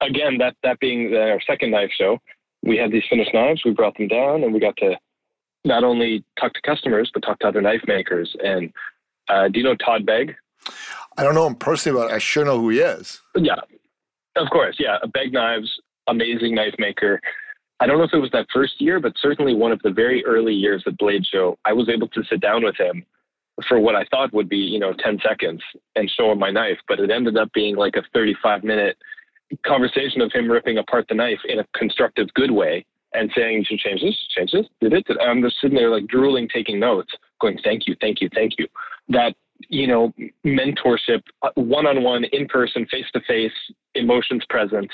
again, 0.00 0.38
that 0.38 0.56
that 0.64 0.80
being 0.80 1.12
the, 1.12 1.30
our 1.30 1.40
second 1.46 1.70
knife 1.70 1.90
show, 1.96 2.18
we 2.62 2.76
had 2.76 2.90
these 2.90 3.04
finished 3.08 3.32
knives. 3.32 3.62
We 3.64 3.70
brought 3.70 3.96
them 3.96 4.08
down, 4.08 4.42
and 4.42 4.52
we 4.52 4.58
got 4.58 4.76
to 4.78 4.96
not 5.64 5.84
only 5.84 6.24
talk 6.40 6.54
to 6.54 6.60
customers 6.62 7.10
but 7.12 7.22
talk 7.22 7.38
to 7.40 7.48
other 7.48 7.60
knife 7.60 7.82
makers 7.86 8.34
and 8.44 8.72
uh, 9.28 9.48
do 9.48 9.58
you 9.58 9.64
know 9.64 9.76
Todd 9.76 10.06
Begg? 10.06 10.34
I 11.16 11.22
don't 11.22 11.34
know 11.34 11.46
him 11.46 11.54
personally, 11.54 12.00
but 12.00 12.12
I 12.12 12.18
sure 12.18 12.44
know 12.44 12.60
who 12.60 12.70
he 12.70 12.78
is. 12.78 13.20
Yeah. 13.36 13.60
Of 14.36 14.48
course, 14.50 14.76
yeah. 14.78 14.98
Begg 15.12 15.32
Knives, 15.32 15.68
amazing 16.06 16.54
knife 16.54 16.74
maker. 16.78 17.20
I 17.80 17.86
don't 17.86 17.98
know 17.98 18.04
if 18.04 18.12
it 18.12 18.18
was 18.18 18.30
that 18.32 18.46
first 18.52 18.80
year, 18.80 19.00
but 19.00 19.12
certainly 19.20 19.54
one 19.54 19.72
of 19.72 19.80
the 19.82 19.90
very 19.90 20.24
early 20.24 20.54
years 20.54 20.82
at 20.86 20.96
Blade 20.98 21.24
Show, 21.26 21.58
I 21.64 21.72
was 21.72 21.88
able 21.88 22.08
to 22.08 22.22
sit 22.24 22.40
down 22.40 22.64
with 22.64 22.76
him 22.76 23.04
for 23.68 23.80
what 23.80 23.96
I 23.96 24.04
thought 24.10 24.32
would 24.32 24.48
be, 24.48 24.58
you 24.58 24.78
know, 24.78 24.92
10 24.92 25.18
seconds 25.26 25.62
and 25.96 26.10
show 26.10 26.30
him 26.30 26.38
my 26.38 26.50
knife. 26.50 26.78
But 26.86 27.00
it 27.00 27.10
ended 27.10 27.36
up 27.36 27.52
being 27.52 27.76
like 27.76 27.96
a 27.96 28.02
35 28.14 28.62
minute 28.62 28.96
conversation 29.66 30.20
of 30.20 30.32
him 30.32 30.50
ripping 30.50 30.78
apart 30.78 31.06
the 31.08 31.14
knife 31.14 31.40
in 31.48 31.58
a 31.58 31.66
constructive, 31.76 32.32
good 32.34 32.50
way 32.50 32.84
and 33.14 33.30
saying, 33.34 33.58
you 33.58 33.64
should 33.64 33.78
change 33.78 34.02
this, 34.02 34.16
change 34.36 34.52
this, 34.52 34.66
did 34.80 34.92
it. 34.92 35.06
I'm 35.20 35.42
just 35.42 35.56
sitting 35.60 35.76
there 35.76 35.90
like 35.90 36.06
drooling, 36.08 36.48
taking 36.48 36.78
notes, 36.78 37.12
going, 37.40 37.58
thank 37.64 37.86
you, 37.86 37.96
thank 38.00 38.20
you, 38.20 38.28
thank 38.34 38.54
you. 38.58 38.66
That, 39.08 39.34
you 39.68 39.86
know, 39.86 40.12
mentorship, 40.44 41.22
uh, 41.42 41.50
one 41.54 41.86
on 41.86 42.02
one, 42.02 42.24
in 42.24 42.46
person, 42.46 42.86
face 42.86 43.06
to 43.14 43.20
face, 43.22 43.52
emotions 43.94 44.44
present, 44.48 44.90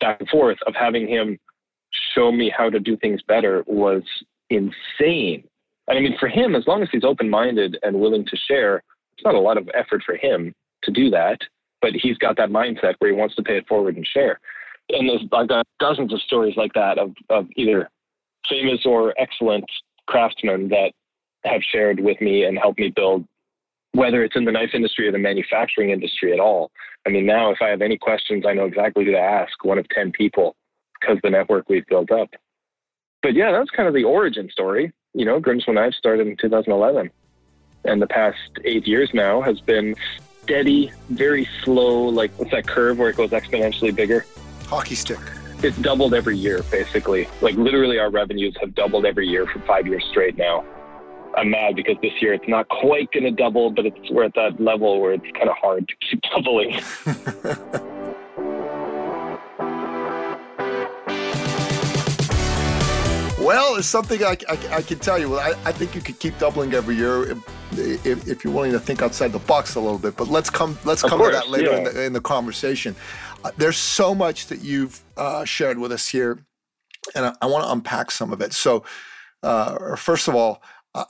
back 0.00 0.20
and 0.20 0.28
forth 0.28 0.58
of 0.66 0.74
having 0.74 1.06
him 1.08 1.38
show 2.14 2.32
me 2.32 2.52
how 2.56 2.70
to 2.70 2.80
do 2.80 2.96
things 2.96 3.20
better 3.22 3.64
was 3.66 4.02
insane. 4.50 5.44
And 5.88 5.98
I 5.98 6.00
mean, 6.00 6.16
for 6.18 6.28
him, 6.28 6.54
as 6.54 6.66
long 6.66 6.82
as 6.82 6.88
he's 6.90 7.04
open 7.04 7.28
minded 7.28 7.78
and 7.82 8.00
willing 8.00 8.24
to 8.26 8.36
share, 8.36 8.82
it's 9.12 9.24
not 9.24 9.34
a 9.34 9.40
lot 9.40 9.58
of 9.58 9.68
effort 9.74 10.02
for 10.04 10.16
him 10.16 10.54
to 10.82 10.90
do 10.90 11.10
that, 11.10 11.38
but 11.80 11.92
he's 11.92 12.18
got 12.18 12.36
that 12.36 12.50
mindset 12.50 12.94
where 12.98 13.10
he 13.10 13.16
wants 13.16 13.34
to 13.36 13.42
pay 13.42 13.58
it 13.58 13.68
forward 13.68 13.96
and 13.96 14.06
share. 14.06 14.40
And 14.90 15.10
I've 15.32 15.48
got 15.48 15.66
dozens 15.78 16.12
of 16.12 16.20
stories 16.22 16.56
like 16.56 16.72
that 16.74 16.98
of, 16.98 17.12
of 17.30 17.46
either 17.56 17.88
famous 18.48 18.84
or 18.84 19.14
excellent 19.18 19.64
craftsmen 20.06 20.68
that 20.68 20.92
have 21.44 21.62
shared 21.62 22.00
with 22.00 22.20
me 22.20 22.44
and 22.44 22.58
helped 22.58 22.78
me 22.78 22.92
build, 22.94 23.24
whether 23.94 24.24
it's 24.24 24.34
in 24.34 24.44
the 24.44 24.52
knife 24.52 24.70
industry 24.74 25.06
or 25.06 25.12
the 25.12 25.18
manufacturing 25.18 25.90
industry 25.90 26.32
at 26.32 26.40
all. 26.40 26.70
I 27.06 27.10
mean, 27.10 27.26
now 27.26 27.50
if 27.50 27.58
I 27.62 27.68
have 27.68 27.80
any 27.80 27.96
questions, 27.96 28.44
I 28.46 28.52
know 28.52 28.64
exactly 28.64 29.04
who 29.04 29.12
to 29.12 29.18
ask, 29.18 29.64
one 29.64 29.78
of 29.78 29.88
10 29.90 30.10
people, 30.10 30.56
because 31.00 31.18
the 31.22 31.30
network 31.30 31.68
we've 31.68 31.86
built 31.86 32.10
up. 32.10 32.28
But 33.22 33.34
yeah, 33.34 33.52
that's 33.52 33.70
kind 33.70 33.86
of 33.86 33.94
the 33.94 34.02
origin 34.02 34.50
story. 34.50 34.92
You 35.14 35.24
know, 35.24 35.40
Grimsmo 35.40 35.74
Knives 35.74 35.96
started 35.96 36.26
in 36.26 36.36
2011. 36.36 37.08
And 37.84 38.02
the 38.02 38.06
past 38.08 38.38
eight 38.64 38.86
years 38.86 39.10
now 39.14 39.40
has 39.42 39.60
been 39.60 39.94
steady, 40.42 40.90
very 41.10 41.48
slow, 41.62 42.06
like 42.06 42.32
what's 42.36 42.50
that 42.50 42.66
curve 42.66 42.98
where 42.98 43.10
it 43.10 43.16
goes 43.16 43.30
exponentially 43.30 43.94
bigger? 43.94 44.26
Hockey 44.66 44.96
stick. 44.96 45.20
It's 45.62 45.76
doubled 45.78 46.14
every 46.14 46.36
year, 46.36 46.62
basically. 46.70 47.28
Like 47.40 47.54
literally, 47.54 47.98
our 48.00 48.10
revenues 48.10 48.56
have 48.60 48.74
doubled 48.74 49.06
every 49.06 49.28
year 49.28 49.46
for 49.46 49.60
five 49.60 49.86
years 49.86 50.04
straight 50.10 50.36
now. 50.36 50.64
I'm 51.36 51.50
mad 51.50 51.76
because 51.76 51.96
this 52.00 52.12
year 52.20 52.32
it's 52.34 52.48
not 52.48 52.68
quite 52.68 53.10
going 53.12 53.24
to 53.24 53.30
double, 53.30 53.70
but 53.70 53.86
it's 53.86 54.10
we're 54.10 54.24
at 54.24 54.34
that 54.34 54.60
level 54.60 55.00
where 55.00 55.12
it's 55.12 55.24
kind 55.34 55.48
of 55.48 55.56
hard 55.56 55.88
to 55.88 55.94
keep 56.08 56.22
doubling. 56.34 56.80
Well, 63.44 63.76
it's 63.76 63.86
something 63.86 64.24
I, 64.24 64.38
I, 64.48 64.58
I, 64.76 64.80
can 64.80 64.98
tell 64.98 65.18
you. 65.18 65.38
I, 65.38 65.50
I 65.66 65.72
think 65.72 65.94
you 65.94 66.00
could 66.00 66.18
keep 66.18 66.38
doubling 66.38 66.72
every 66.72 66.96
year 66.96 67.30
if, 67.30 68.06
if, 68.06 68.26
if, 68.26 68.42
you're 68.42 68.54
willing 68.54 68.72
to 68.72 68.80
think 68.80 69.02
outside 69.02 69.32
the 69.32 69.38
box 69.38 69.74
a 69.74 69.80
little 69.80 69.98
bit. 69.98 70.16
But 70.16 70.28
let's 70.28 70.48
come 70.48 70.78
let's 70.86 71.02
come 71.02 71.18
course, 71.18 71.34
to 71.34 71.40
that 71.40 71.50
later 71.50 71.72
yeah. 71.72 71.76
in, 71.76 71.84
the, 71.84 72.04
in, 72.04 72.12
the, 72.14 72.22
conversation. 72.22 72.96
Uh, 73.44 73.50
there's 73.58 73.76
so 73.76 74.14
much 74.14 74.46
that 74.46 74.62
you've 74.62 75.02
uh, 75.18 75.44
shared 75.44 75.78
with 75.78 75.92
us 75.92 76.08
here, 76.08 76.38
and 77.14 77.26
I, 77.26 77.34
I 77.42 77.46
want 77.46 77.64
to 77.64 77.70
unpack 77.70 78.10
some 78.10 78.32
of 78.32 78.40
it. 78.40 78.54
So, 78.54 78.82
uh, 79.42 79.94
first 79.94 80.26
of 80.26 80.34
all, 80.34 80.62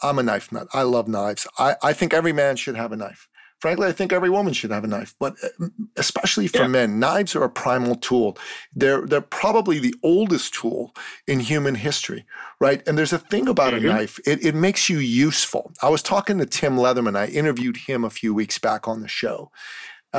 I'm 0.02 0.18
a 0.18 0.22
knife 0.22 0.50
nut. 0.52 0.68
I 0.72 0.82
love 0.82 1.08
knives. 1.08 1.46
I, 1.58 1.76
I 1.82 1.92
think 1.92 2.14
every 2.14 2.32
man 2.32 2.56
should 2.56 2.76
have 2.76 2.92
a 2.92 2.96
knife. 2.96 3.28
Frankly, 3.60 3.86
I 3.86 3.92
think 3.92 4.12
every 4.12 4.28
woman 4.28 4.52
should 4.52 4.72
have 4.72 4.84
a 4.84 4.88
knife, 4.88 5.14
but 5.18 5.36
uh, 5.42 5.68
especially 5.96 6.48
for 6.48 6.62
yeah. 6.62 6.66
men, 6.66 6.98
knives 6.98 7.34
are 7.34 7.44
a 7.44 7.48
primal 7.48 7.94
tool. 7.94 8.36
They're 8.74 9.06
they're 9.06 9.22
probably 9.22 9.78
the 9.78 9.94
oldest 10.02 10.52
tool 10.52 10.92
in 11.26 11.40
human 11.40 11.76
history, 11.76 12.26
right? 12.60 12.86
And 12.86 12.98
there's 12.98 13.14
a 13.14 13.18
thing 13.18 13.48
about 13.48 13.72
mm-hmm. 13.72 13.86
a 13.86 13.88
knife; 13.88 14.20
it, 14.26 14.44
it 14.44 14.54
makes 14.54 14.90
you 14.90 14.98
useful. 14.98 15.72
I 15.80 15.88
was 15.88 16.02
talking 16.02 16.36
to 16.38 16.46
Tim 16.46 16.76
Leatherman. 16.76 17.16
I 17.16 17.26
interviewed 17.26 17.78
him 17.78 18.04
a 18.04 18.10
few 18.10 18.34
weeks 18.34 18.58
back 18.58 18.86
on 18.86 19.00
the 19.00 19.08
show, 19.08 19.50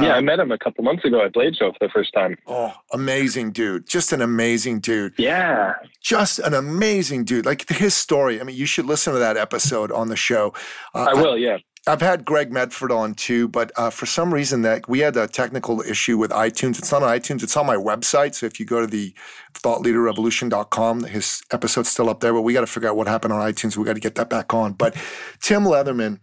yeah, 0.02 0.16
I 0.16 0.18
um, 0.18 0.26
met 0.26 0.40
him 0.40 0.52
a 0.52 0.58
couple 0.58 0.84
months 0.84 1.06
ago 1.06 1.24
at 1.24 1.34
Blade 1.34 1.56
Show 1.56 1.72
for 1.72 1.88
the 1.88 1.90
first 1.90 2.14
time. 2.14 2.38
Oh, 2.48 2.74
amazing 2.92 3.52
dude. 3.52 3.88
Just 3.88 4.12
an 4.12 4.22
amazing 4.22 4.80
dude. 4.80 5.14
Yeah. 5.18 5.74
Just 6.02 6.40
an 6.40 6.54
amazing 6.54 7.24
dude. 7.24 7.46
Like 7.46 7.68
his 7.70 7.94
story. 7.94 8.40
I 8.40 8.44
mean, 8.44 8.56
you 8.56 8.66
should 8.66 8.86
listen 8.86 9.14
to 9.14 9.20
that 9.20 9.38
episode 9.38 9.92
on 9.92 10.10
the 10.10 10.16
show. 10.16 10.54
Uh, 10.94 11.08
I 11.12 11.22
will, 11.22 11.38
yeah. 11.38 11.58
I've 11.88 12.02
had 12.02 12.26
Greg 12.26 12.52
Medford 12.52 12.92
on 12.92 13.14
too, 13.14 13.48
but 13.48 13.72
uh, 13.76 13.92
for 13.92 14.08
some 14.08 14.34
reason 14.34 14.64
that 14.64 14.90
we 14.90 15.00
had 15.00 15.16
a 15.18 15.28
technical 15.28 15.82
issue 15.82 16.18
with 16.18 16.32
iTunes. 16.32 16.80
It's 16.80 16.92
not 16.92 17.04
on 17.04 17.10
iTunes, 17.16 17.44
it's 17.44 17.56
on 17.56 17.68
my 17.68 17.76
website. 17.76 18.34
So 18.34 18.48
if 18.48 18.60
you 18.60 18.66
go 18.66 18.82
to 18.82 18.88
the 18.88 19.14
thoughtleaderrevolution.com, 19.54 21.04
his 21.04 21.44
episode's 21.52 21.90
still 21.90 22.10
up 22.10 22.22
there, 22.22 22.34
but 22.34 22.42
we 22.42 22.54
got 22.54 22.62
to 22.62 22.68
figure 22.68 22.90
out 22.90 22.96
what 22.96 23.08
happened 23.08 23.34
on 23.34 23.40
iTunes. 23.40 23.78
We 23.78 23.86
got 23.86 23.94
to 23.94 24.00
get 24.00 24.16
that 24.16 24.32
back 24.32 24.52
on. 24.52 24.74
But 24.74 24.96
Tim 25.42 25.64
Leatherman, 25.64 26.20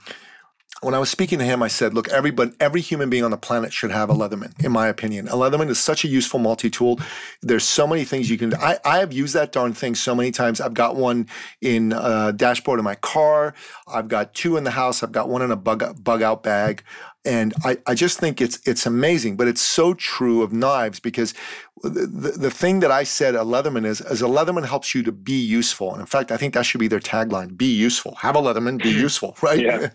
when 0.82 0.94
I 0.94 0.98
was 0.98 1.08
speaking 1.08 1.38
to 1.38 1.44
him, 1.44 1.62
I 1.62 1.68
said, 1.68 1.94
look, 1.94 2.08
everybody, 2.08 2.52
every 2.58 2.80
human 2.80 3.08
being 3.08 3.22
on 3.22 3.30
the 3.30 3.36
planet 3.36 3.72
should 3.72 3.92
have 3.92 4.10
a 4.10 4.14
Leatherman, 4.14 4.52
in 4.64 4.72
my 4.72 4.88
opinion. 4.88 5.28
A 5.28 5.32
Leatherman 5.32 5.68
is 5.68 5.78
such 5.78 6.04
a 6.04 6.08
useful 6.08 6.40
multi-tool. 6.40 6.98
There's 7.40 7.62
so 7.62 7.86
many 7.86 8.04
things 8.04 8.28
you 8.28 8.36
can 8.36 8.50
do. 8.50 8.56
I, 8.60 8.78
I 8.84 8.98
have 8.98 9.12
used 9.12 9.32
that 9.34 9.52
darn 9.52 9.74
thing 9.74 9.94
so 9.94 10.12
many 10.12 10.32
times. 10.32 10.60
I've 10.60 10.74
got 10.74 10.96
one 10.96 11.28
in 11.60 11.92
a 11.92 12.32
dashboard 12.32 12.80
of 12.80 12.84
my 12.84 12.96
car. 12.96 13.54
I've 13.86 14.08
got 14.08 14.34
two 14.34 14.56
in 14.56 14.64
the 14.64 14.72
house. 14.72 15.04
I've 15.04 15.12
got 15.12 15.28
one 15.28 15.40
in 15.40 15.52
a 15.52 15.56
bug, 15.56 16.02
bug 16.02 16.20
out 16.20 16.42
bag. 16.42 16.82
And 17.24 17.54
I, 17.64 17.78
I 17.86 17.94
just 17.94 18.18
think 18.18 18.40
it's 18.40 18.58
it's 18.66 18.84
amazing, 18.84 19.36
but 19.36 19.46
it's 19.46 19.60
so 19.60 19.94
true 19.94 20.42
of 20.42 20.52
knives 20.52 20.98
because 20.98 21.34
the, 21.82 22.06
the, 22.06 22.30
the 22.32 22.50
thing 22.50 22.80
that 22.80 22.90
I 22.90 23.04
said 23.04 23.36
a 23.36 23.40
Leatherman 23.40 23.84
is, 23.84 24.00
is 24.00 24.22
a 24.22 24.26
Leatherman 24.26 24.66
helps 24.66 24.92
you 24.94 25.04
to 25.04 25.12
be 25.12 25.38
useful. 25.40 25.92
And 25.92 26.00
in 26.00 26.06
fact, 26.06 26.32
I 26.32 26.36
think 26.36 26.54
that 26.54 26.62
should 26.62 26.80
be 26.80 26.88
their 26.88 27.00
tagline, 27.00 27.56
be 27.56 27.72
useful. 27.72 28.16
Have 28.16 28.34
a 28.34 28.40
Leatherman, 28.40 28.82
be 28.82 28.90
useful, 29.06 29.36
right? 29.42 29.60
Yeah. 29.60 29.90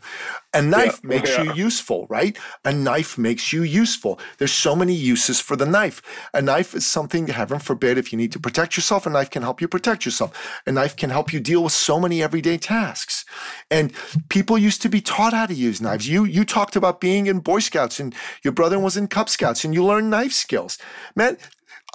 A 0.57 0.61
knife 0.61 0.95
oh, 0.95 0.99
yeah. 1.03 1.09
makes 1.09 1.29
yeah. 1.29 1.43
you 1.43 1.53
useful, 1.53 2.07
right? 2.09 2.37
A 2.65 2.73
knife 2.73 3.17
makes 3.17 3.53
you 3.53 3.63
useful. 3.63 4.19
There's 4.37 4.51
so 4.51 4.75
many 4.75 4.93
uses 4.93 5.39
for 5.39 5.55
the 5.55 5.65
knife. 5.65 6.01
A 6.33 6.41
knife 6.41 6.73
is 6.73 6.85
something, 6.85 7.27
heaven 7.27 7.59
forbid, 7.59 7.97
if 7.97 8.11
you 8.11 8.17
need 8.17 8.31
to 8.31 8.39
protect 8.39 8.75
yourself, 8.75 9.05
a 9.05 9.09
knife 9.09 9.29
can 9.29 9.43
help 9.43 9.61
you 9.61 9.67
protect 9.67 10.05
yourself. 10.05 10.59
A 10.65 10.71
knife 10.71 10.95
can 10.95 11.09
help 11.09 11.31
you 11.31 11.39
deal 11.39 11.63
with 11.63 11.73
so 11.73 11.99
many 11.99 12.23
everyday 12.23 12.57
tasks. 12.57 13.23
And 13.69 13.93
people 14.29 14.57
used 14.57 14.81
to 14.81 14.89
be 14.89 15.01
taught 15.01 15.33
how 15.33 15.45
to 15.45 15.53
use 15.53 15.79
knives. 15.79 16.07
You 16.07 16.23
you 16.23 16.43
talked 16.43 16.75
about 16.75 16.99
being 16.99 17.27
in 17.27 17.39
Boy 17.39 17.59
Scouts 17.59 17.99
and 17.99 18.15
your 18.43 18.53
brother 18.53 18.79
was 18.79 18.97
in 18.97 19.07
Cub 19.07 19.29
Scouts 19.29 19.63
and 19.63 19.73
you 19.73 19.85
learned 19.85 20.09
knife 20.09 20.33
skills. 20.33 20.77
Man, 21.15 21.37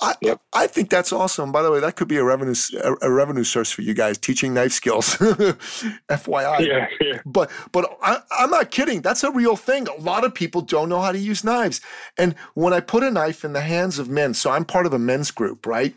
I, 0.01 0.15
yep. 0.21 0.41
I 0.53 0.67
think 0.67 0.91
that's 0.91 1.13
awesome. 1.13 1.53
By 1.53 1.63
the 1.63 1.71
way, 1.71 1.79
that 1.81 1.97
could 1.97 2.09
be 2.09 2.17
a 2.17 2.25
revenue 2.25 2.55
a, 2.83 2.95
a 3.03 3.11
revenue 3.11 3.45
source 3.45 3.71
for 3.71 3.83
you 3.83 3.95
guys 3.95 4.19
teaching 4.19 4.55
knife 4.55 4.73
skills. 4.73 5.17
FYI. 5.17 6.67
Yeah, 6.67 6.87
yeah. 7.01 7.21
But 7.25 7.51
but 7.73 7.97
I, 8.03 8.19
I'm 8.39 8.51
not 8.51 8.71
kidding. 8.71 9.03
That's 9.03 9.23
a 9.23 9.31
real 9.31 9.57
thing. 9.57 9.87
A 9.89 10.01
lot 10.01 10.25
of 10.25 10.35
people 10.35 10.63
don't 10.63 10.89
know 10.89 11.01
how 11.01 11.13
to 11.13 11.19
use 11.19 11.45
knives. 11.45 11.81
And 12.19 12.35
when 12.55 12.73
I 12.73 12.81
put 12.81 13.03
a 13.03 13.11
knife 13.11 13.45
in 13.45 13.53
the 13.53 13.61
hands 13.61 13.99
of 13.99 14.09
men, 14.09 14.35
so 14.35 14.51
I'm 14.51 14.65
part 14.65 14.87
of 14.87 14.93
a 14.93 14.99
men's 14.99 15.31
group, 15.31 15.67
right? 15.67 15.95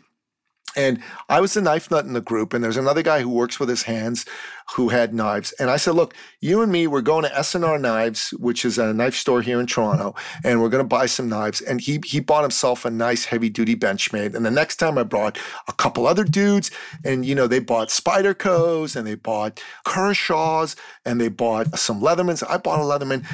And 0.74 1.02
I 1.28 1.40
was 1.40 1.54
the 1.54 1.62
knife 1.62 1.90
nut 1.90 2.04
in 2.04 2.12
the 2.12 2.20
group, 2.20 2.52
and 2.52 2.62
there's 2.62 2.76
another 2.76 3.02
guy 3.02 3.22
who 3.22 3.30
works 3.30 3.58
with 3.58 3.68
his 3.68 3.84
hands 3.84 4.26
who 4.74 4.90
had 4.90 5.14
knives. 5.14 5.52
And 5.52 5.70
I 5.70 5.76
said, 5.78 5.94
Look, 5.94 6.14
you 6.40 6.60
and 6.60 6.70
me, 6.70 6.86
we're 6.86 7.00
going 7.00 7.24
to 7.24 7.30
SNR 7.30 7.80
Knives, 7.80 8.30
which 8.38 8.64
is 8.64 8.76
a 8.76 8.92
knife 8.92 9.14
store 9.14 9.40
here 9.40 9.58
in 9.58 9.66
Toronto, 9.66 10.14
and 10.44 10.60
we're 10.60 10.68
going 10.68 10.84
to 10.84 10.88
buy 10.88 11.06
some 11.06 11.28
knives. 11.28 11.62
And 11.62 11.80
he 11.80 12.00
he 12.04 12.20
bought 12.20 12.42
himself 12.42 12.84
a 12.84 12.90
nice 12.90 13.24
heavy 13.24 13.48
duty 13.48 13.74
Benchmade. 13.74 14.34
And 14.34 14.44
the 14.44 14.50
next 14.50 14.76
time 14.76 14.98
I 14.98 15.02
brought 15.02 15.38
a 15.66 15.72
couple 15.72 16.06
other 16.06 16.24
dudes, 16.24 16.70
and 17.04 17.24
you 17.24 17.34
know, 17.34 17.46
they 17.46 17.60
bought 17.60 17.88
Spydercos 17.88 18.96
and 18.96 19.06
they 19.06 19.14
bought 19.14 19.62
Kershaws 19.86 20.76
and 21.06 21.20
they 21.20 21.28
bought 21.28 21.78
some 21.78 22.02
Leathermans. 22.02 22.44
I 22.48 22.58
bought 22.58 22.80
a 22.80 22.82
Leatherman. 22.82 23.24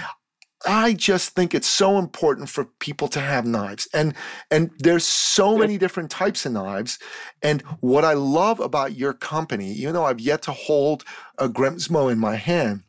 I 0.66 0.92
just 0.92 1.30
think 1.30 1.54
it's 1.54 1.66
so 1.66 1.98
important 1.98 2.48
for 2.48 2.64
people 2.64 3.08
to 3.08 3.20
have 3.20 3.46
knives. 3.46 3.88
And 3.92 4.14
and 4.50 4.70
there's 4.78 5.04
so 5.04 5.58
many 5.58 5.78
different 5.78 6.10
types 6.10 6.46
of 6.46 6.52
knives. 6.52 6.98
And 7.42 7.62
what 7.80 8.04
I 8.04 8.12
love 8.14 8.60
about 8.60 8.96
your 8.96 9.12
company, 9.12 9.72
even 9.72 9.94
though 9.94 10.04
I've 10.04 10.20
yet 10.20 10.42
to 10.42 10.52
hold 10.52 11.04
a 11.38 11.48
Grimsmo 11.48 12.10
in 12.10 12.18
my 12.18 12.36
hand, 12.36 12.82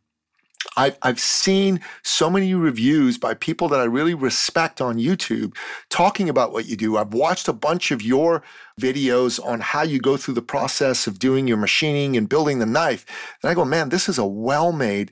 I've, 0.75 0.97
I've 1.01 1.19
seen 1.19 1.81
so 2.03 2.29
many 2.29 2.53
reviews 2.53 3.17
by 3.17 3.33
people 3.33 3.67
that 3.69 3.79
I 3.79 3.83
really 3.83 4.13
respect 4.13 4.81
on 4.81 4.97
YouTube 4.97 5.55
talking 5.89 6.29
about 6.29 6.51
what 6.51 6.65
you 6.65 6.75
do. 6.75 6.97
I've 6.97 7.13
watched 7.13 7.47
a 7.47 7.53
bunch 7.53 7.91
of 7.91 8.01
your 8.01 8.43
videos 8.79 9.43
on 9.43 9.59
how 9.59 9.83
you 9.83 9.99
go 9.99 10.17
through 10.17 10.33
the 10.33 10.41
process 10.41 11.05
of 11.05 11.19
doing 11.19 11.47
your 11.47 11.57
machining 11.57 12.17
and 12.17 12.29
building 12.29 12.59
the 12.59 12.65
knife. 12.65 13.05
And 13.41 13.49
I 13.49 13.53
go, 13.53 13.65
man, 13.65 13.89
this 13.89 14.09
is 14.09 14.17
a 14.17 14.25
well 14.25 14.71
made 14.71 15.11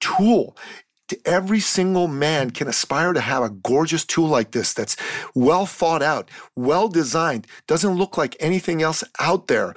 tool 0.00 0.56
every 1.24 1.60
single 1.60 2.08
man 2.08 2.50
can 2.50 2.68
aspire 2.68 3.12
to 3.12 3.20
have 3.20 3.42
a 3.42 3.50
gorgeous 3.50 4.04
tool 4.04 4.28
like 4.28 4.52
this 4.52 4.72
that's 4.72 4.96
well 5.34 5.66
thought 5.66 6.02
out, 6.02 6.30
well 6.56 6.88
designed, 6.88 7.46
doesn't 7.66 7.96
look 7.96 8.16
like 8.16 8.36
anything 8.40 8.82
else 8.82 9.04
out 9.18 9.46
there. 9.48 9.74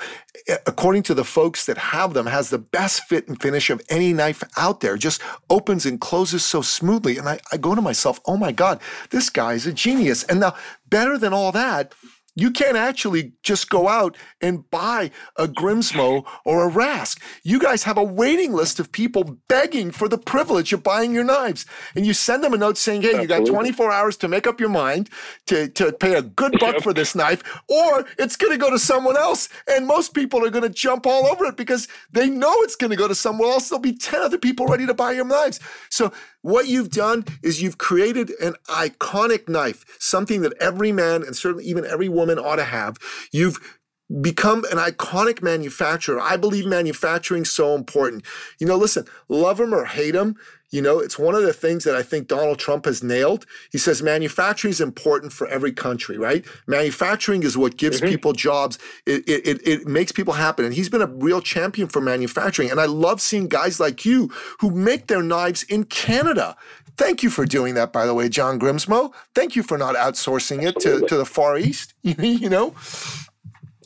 According 0.66 1.04
to 1.04 1.14
the 1.14 1.26
folks 1.26 1.66
that 1.66 1.78
have 1.78 2.14
them, 2.14 2.28
has 2.28 2.50
the 2.50 2.58
best 2.58 3.04
fit 3.04 3.28
and 3.28 3.42
finish 3.42 3.70
of 3.70 3.82
any 3.90 4.14
knife 4.14 4.44
out 4.56 4.80
there. 4.80 4.98
Just 4.98 5.22
opens 5.50 5.86
and 5.86 6.00
closes 6.00 6.46
so 6.46 6.62
smoothly. 6.62 7.18
And 7.18 7.28
I, 7.28 7.40
I 7.52 7.58
go 7.58 7.76
to 7.76 7.82
myself, 7.82 8.20
oh 8.26 8.38
my 8.38 8.52
God, 8.52 8.80
this 9.10 9.30
guy's 9.30 9.66
a 9.66 9.74
genius. 9.74 10.24
And 10.24 10.40
now, 10.40 10.56
better 10.90 11.18
than 11.18 11.34
all 11.34 11.52
that, 11.52 11.94
you 12.38 12.52
can't 12.52 12.78
actually 12.78 13.34
just 13.42 13.68
go 13.68 13.88
out 13.88 14.16
and 14.42 14.70
buy 14.70 15.10
a 15.38 15.48
Grimsmo 15.48 16.24
or 16.46 16.70
a 16.70 16.72
Rask. 16.72 17.20
You 17.42 17.60
guys 17.60 17.84
have 17.84 17.98
a 17.98 18.04
waiting 18.04 18.54
list 18.54 18.80
of 18.80 18.92
people 18.92 19.40
begging 19.48 19.90
for 19.90 20.08
the 20.08 20.20
privilege 20.20 20.72
of 20.72 20.84
buying 20.84 21.16
your 21.16 21.24
knives. 21.24 21.66
And 21.96 22.06
you 22.06 22.14
send 22.14 22.44
them 22.44 22.54
a 22.54 22.58
note 22.58 22.78
saying, 22.78 23.02
hey, 23.02 23.16
Absolutely. 23.16 23.36
you 23.40 23.46
got 23.46 23.52
24 23.52 23.92
hours 23.92 24.18
to 24.18 24.28
make 24.28 24.46
up 24.46 24.60
your 24.60 24.70
mind 24.70 25.10
to, 25.48 25.68
to 25.70 25.92
pay 25.92 26.14
a 26.14 26.22
good 26.22 26.54
buck 26.60 26.80
for 26.82 26.94
this 26.94 27.16
knife, 27.16 27.44
or 27.68 28.06
it's 28.20 28.36
going 28.36 28.54
to 28.54 28.60
go 28.60 28.70
to 28.70 28.78
someone 28.78 29.18
else. 29.18 29.50
And 29.68 29.88
most 29.88 30.14
people 30.14 30.46
are 30.46 30.52
going 30.52 30.62
to 30.62 30.70
jump 30.70 31.08
all 31.08 31.26
over 31.26 31.46
it 31.46 31.58
because 31.58 31.88
they 32.12 32.30
know 32.30 32.54
it's 32.58 32.76
going 32.76 32.92
to 32.92 32.96
go 32.98 33.08
to 33.08 33.16
someone 33.16 33.50
else. 33.50 33.70
There'll 33.70 33.82
be 33.82 33.98
10 33.98 34.22
other 34.22 34.38
people 34.38 34.68
ready 34.68 34.86
to 34.86 34.94
buy 34.94 35.14
your 35.14 35.26
knives. 35.26 35.60
So 35.90 36.14
what 36.42 36.68
you've 36.68 36.90
done 36.90 37.26
is 37.44 37.62
you've 37.62 37.78
created 37.78 38.32
an 38.42 38.56
iconic 38.70 39.50
knife, 39.50 39.86
something 40.00 40.42
that 40.42 40.54
every 40.60 40.92
man 40.92 41.24
and 41.24 41.36
certainly 41.36 41.66
even 41.66 41.86
every 41.86 42.10
woman 42.10 42.40
ought 42.40 42.58
to 42.58 42.64
have. 42.64 42.98
You've 43.32 43.77
become 44.22 44.64
an 44.72 44.78
iconic 44.78 45.42
manufacturer. 45.42 46.20
I 46.20 46.38
believe 46.38 46.66
manufacturing 46.66 47.44
is 47.44 47.52
so 47.52 47.76
important. 47.76 48.24
You 48.60 48.68
know, 48.68 48.78
listen, 48.78 49.06
love 49.28 49.58
them 49.58 49.74
or 49.74 49.86
hate 49.86 50.12
them, 50.12 50.38
you 50.70 50.82
know, 50.82 51.00
it's 51.00 51.18
one 51.18 51.34
of 51.34 51.44
the 51.44 51.54
things 51.54 51.86
that 51.86 51.96
I 51.96 52.04
think 52.04 52.28
Donald 52.28 52.60
Trump 52.60 52.86
has 52.86 53.02
nailed. 53.02 53.46
He 53.72 53.78
says 53.78 54.04
manufacturing 54.04 54.72
is 54.72 54.82
important 54.82 55.32
for 55.32 55.48
every 55.48 55.72
country, 55.72 56.18
right? 56.18 56.44
Manufacturing 56.68 57.44
is 57.44 57.58
what 57.58 57.78
gives 57.78 58.02
mm-hmm. 58.02 58.10
people 58.10 58.34
jobs. 58.34 58.78
It, 59.06 59.24
it, 59.28 59.66
it 59.66 59.88
makes 59.88 60.12
people 60.12 60.34
happen. 60.34 60.66
And 60.66 60.74
he's 60.74 60.90
been 60.90 61.02
a 61.02 61.08
real 61.08 61.40
champion 61.40 61.88
for 61.88 62.02
manufacturing. 62.02 62.70
And 62.70 62.82
I 62.82 62.86
love 62.86 63.22
seeing 63.22 63.48
guys 63.48 63.80
like 63.80 64.04
you 64.04 64.30
who 64.60 64.70
make 64.70 65.08
their 65.08 65.24
knives 65.24 65.64
in 65.64 65.86
Canada. 65.86 66.58
Thank 66.98 67.24
you 67.24 67.30
for 67.30 67.46
doing 67.46 67.76
that, 67.76 67.94
by 67.94 68.06
the 68.06 68.14
way, 68.14 68.28
John 68.28 68.60
Grimsmo. 68.60 69.14
Thank 69.36 69.56
you 69.56 69.64
for 69.64 69.78
not 69.78 69.96
outsourcing 69.96 70.68
it 70.68 70.80
to, 70.82 71.06
to 71.08 71.16
the 71.16 71.26
Far 71.26 71.58
East, 71.58 71.94
you 72.02 72.50
know, 72.50 72.74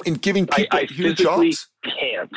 and 0.06 0.22
giving 0.22 0.48
people 0.48 0.78
I, 0.78 0.82
I 0.82 0.86
here 0.86 1.14
jobs. 1.14 1.68
can't 1.84 2.32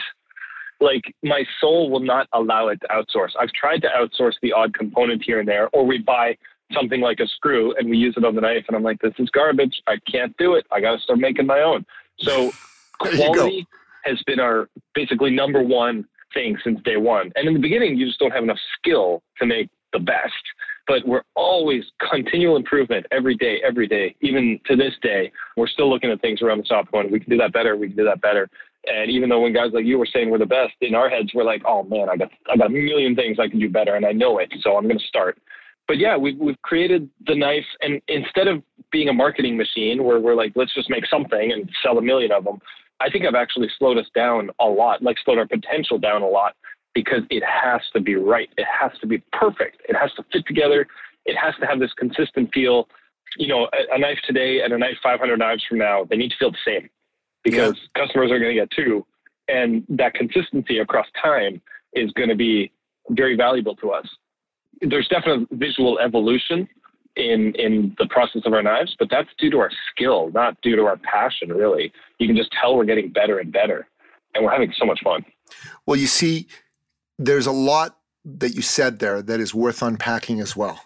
like 0.81 1.15
my 1.23 1.45
soul 1.61 1.91
will 1.91 2.01
not 2.01 2.29
allow 2.33 2.69
it 2.69 2.81
to 2.83 2.89
outsource. 2.89 3.31
I've 3.39 3.53
tried 3.53 3.81
to 3.83 3.89
outsource 3.89 4.35
the 4.43 4.53
odd 4.53 4.75
component 4.75 5.23
here 5.25 5.41
and 5.41 5.49
there, 5.49 5.69
or 5.73 5.87
we 5.87 5.99
buy 5.99 6.37
something 6.73 7.01
like 7.01 7.21
a 7.21 7.27
screw 7.27 7.75
and 7.77 7.89
we 7.89 7.97
use 7.97 8.15
it 8.17 8.25
on 8.25 8.35
the 8.35 8.41
knife, 8.41 8.65
and 8.69 8.77
I'm 8.77 8.83
like, 8.83 9.01
this 9.01 9.15
is 9.19 9.31
garbage. 9.31 9.81
I 9.87 9.97
can't 10.11 10.37
do 10.37 10.55
it. 10.55 10.67
I 10.71 10.81
got 10.81 10.97
to 10.97 11.01
start 11.01 11.19
making 11.19 11.47
my 11.47 11.61
own. 11.61 11.85
So 12.19 12.53
quality 12.99 13.67
has 14.05 14.23
been 14.27 14.41
our 14.41 14.69
basically 14.95 15.31
number 15.31 15.63
one 15.63 16.05
thing 16.33 16.59
since 16.63 16.81
day 16.85 16.97
one. 16.97 17.33
And 17.37 17.49
in 17.49 17.55
the 17.55 17.61
beginning, 17.61 17.97
you 17.97 18.07
just 18.07 18.19
don't 18.19 18.33
have 18.33 18.43
enough 18.43 18.59
skill 18.79 19.23
to 19.41 19.47
make 19.47 19.71
the 19.93 20.01
best. 20.01 20.35
But 20.87 21.07
we're 21.07 21.23
always 21.35 21.85
continual 22.11 22.57
improvement 22.57 23.07
every 23.11 23.37
day, 23.37 23.61
every 23.67 23.87
day. 23.87 24.15
Even 24.21 24.61
to 24.67 24.77
this 24.77 24.93
day, 25.03 25.33
we're 25.57 25.67
still 25.67 25.89
looking 25.89 26.11
at 26.11 26.21
things 26.21 26.43
around 26.43 26.59
the 26.59 26.67
shop 26.67 26.91
going, 26.93 27.11
we 27.11 27.21
can 27.21 27.31
do 27.31 27.39
that 27.39 27.53
better, 27.53 27.77
we 27.77 27.89
can 27.89 27.97
do 27.97 28.05
that 28.05 28.21
better. 28.21 28.49
And 28.87 29.11
even 29.11 29.29
though 29.29 29.41
when 29.41 29.55
guys 29.55 29.71
like 29.73 29.87
you 29.87 29.99
were 29.99 30.07
saying 30.07 30.31
we're 30.31 30.39
the 30.39 30.47
best, 30.47 30.75
in 30.81 30.95
our 30.95 31.09
heads 31.09 31.31
we're 31.35 31.45
like, 31.45 31.63
oh 31.67 31.85
man, 31.85 32.09
I 32.11 32.17
got 32.17 32.31
I 32.53 32.57
got 32.57 32.67
a 32.67 32.71
million 32.71 33.17
things 33.17 33.39
I 33.41 33.49
can 33.49 33.59
do 33.59 33.71
better, 33.71 33.95
and 33.95 34.05
I 34.05 34.13
know 34.13 34.39
it, 34.39 34.53
so 34.61 34.77
I'm 34.77 34.85
going 34.85 34.99
to 34.99 35.07
start. 35.07 35.39
But 35.89 35.99
yeah, 35.99 36.17
we've 36.17 36.39
we've 36.39 36.61
created 36.63 37.09
the 37.27 37.35
knife, 37.35 37.65
and 37.81 38.01
instead 38.09 38.49
of 38.49 38.63
being 38.91 39.09
a 39.09 39.13
marketing 39.13 39.57
machine 39.57 40.05
where 40.05 40.21
we're 40.21 40.35
like, 40.35 40.53
let's 40.55 40.75
just 40.75 40.91
make 40.91 41.07
something 41.07 41.53
and 41.53 41.69
sell 41.83 41.99
a 41.99 42.03
million 42.03 42.31
of 42.31 42.45
them, 42.45 42.59
I 43.01 43.11
think 43.11 43.25
I've 43.25 43.35
actually 43.35 43.69
slowed 43.79 43.99
us 43.99 44.07
down 44.15 44.51
a 44.61 44.67
lot, 44.67 45.03
like 45.03 45.17
slowed 45.25 45.39
our 45.39 45.47
potential 45.47 45.99
down 45.99 46.23
a 46.23 46.29
lot, 46.29 46.55
because 46.95 47.23
it 47.31 47.43
has 47.45 47.81
to 47.93 48.01
be 48.01 48.15
right, 48.15 48.49
it 48.57 48.67
has 48.67 48.93
to 49.01 49.07
be 49.07 49.19
perfect, 49.33 49.83
it 49.89 49.97
has 49.97 50.13
to 50.15 50.25
fit 50.33 50.47
together, 50.47 50.87
it 51.27 51.37
has 51.37 51.55
to 51.61 51.67
have 51.67 51.81
this 51.81 51.93
consistent 51.95 52.51
feel. 52.53 52.89
You 53.37 53.49
know, 53.49 53.69
a, 53.73 53.95
a 53.95 53.99
knife 53.99 54.19
today 54.27 54.61
and 54.63 54.73
a 54.73 54.79
knife 54.79 54.97
500 55.03 55.37
knives 55.39 55.65
from 55.69 55.79
now, 55.79 56.05
they 56.09 56.17
need 56.17 56.31
to 56.31 56.37
feel 56.39 56.53
the 56.53 56.59
same 56.65 56.89
because 57.43 57.77
yeah. 57.77 58.03
customers 58.03 58.31
are 58.31 58.39
going 58.39 58.55
to 58.55 58.61
get 58.61 58.71
two. 58.71 59.05
And 59.49 59.85
that 59.89 60.15
consistency 60.15 60.79
across 60.79 61.07
time 61.21 61.61
is 61.93 62.11
going 62.13 62.29
to 62.29 62.35
be 62.35 62.73
very 63.11 63.37
valuable 63.37 63.77
to 63.77 63.91
us. 63.91 64.07
There's 64.81 65.09
definitely 65.09 65.47
visual 65.53 65.99
evolution 65.99 66.69
in 67.17 67.55
in 67.57 67.95
the 67.99 68.07
process 68.07 68.43
of 68.45 68.53
our 68.53 68.63
knives, 68.63 68.97
but 68.99 69.09
that's 69.11 69.29
due 69.39 69.51
to 69.51 69.59
our 69.59 69.71
skill, 69.91 70.31
not 70.33 70.61
due 70.63 70.75
to 70.77 70.83
our 70.83 70.97
passion. 70.97 71.51
Really, 71.51 71.93
you 72.19 72.27
can 72.27 72.37
just 72.37 72.51
tell 72.61 72.77
we're 72.77 72.85
getting 72.85 73.11
better 73.11 73.39
and 73.39 73.53
better, 73.53 73.87
and 74.35 74.45
we're 74.45 74.51
having 74.51 74.73
so 74.77 74.85
much 74.85 75.01
fun. 75.05 75.25
Well, 75.87 75.97
you 75.97 76.07
see, 76.07 76.49
there's 77.19 77.47
a 77.47 77.53
lot 77.53 77.99
that 78.25 78.55
you 78.55 78.63
said 78.63 78.99
there 78.99 79.23
that 79.23 79.41
is 79.41 79.55
worth 79.55 79.83
unpacking 79.83 80.41
as 80.41 80.57
well. 80.57 80.81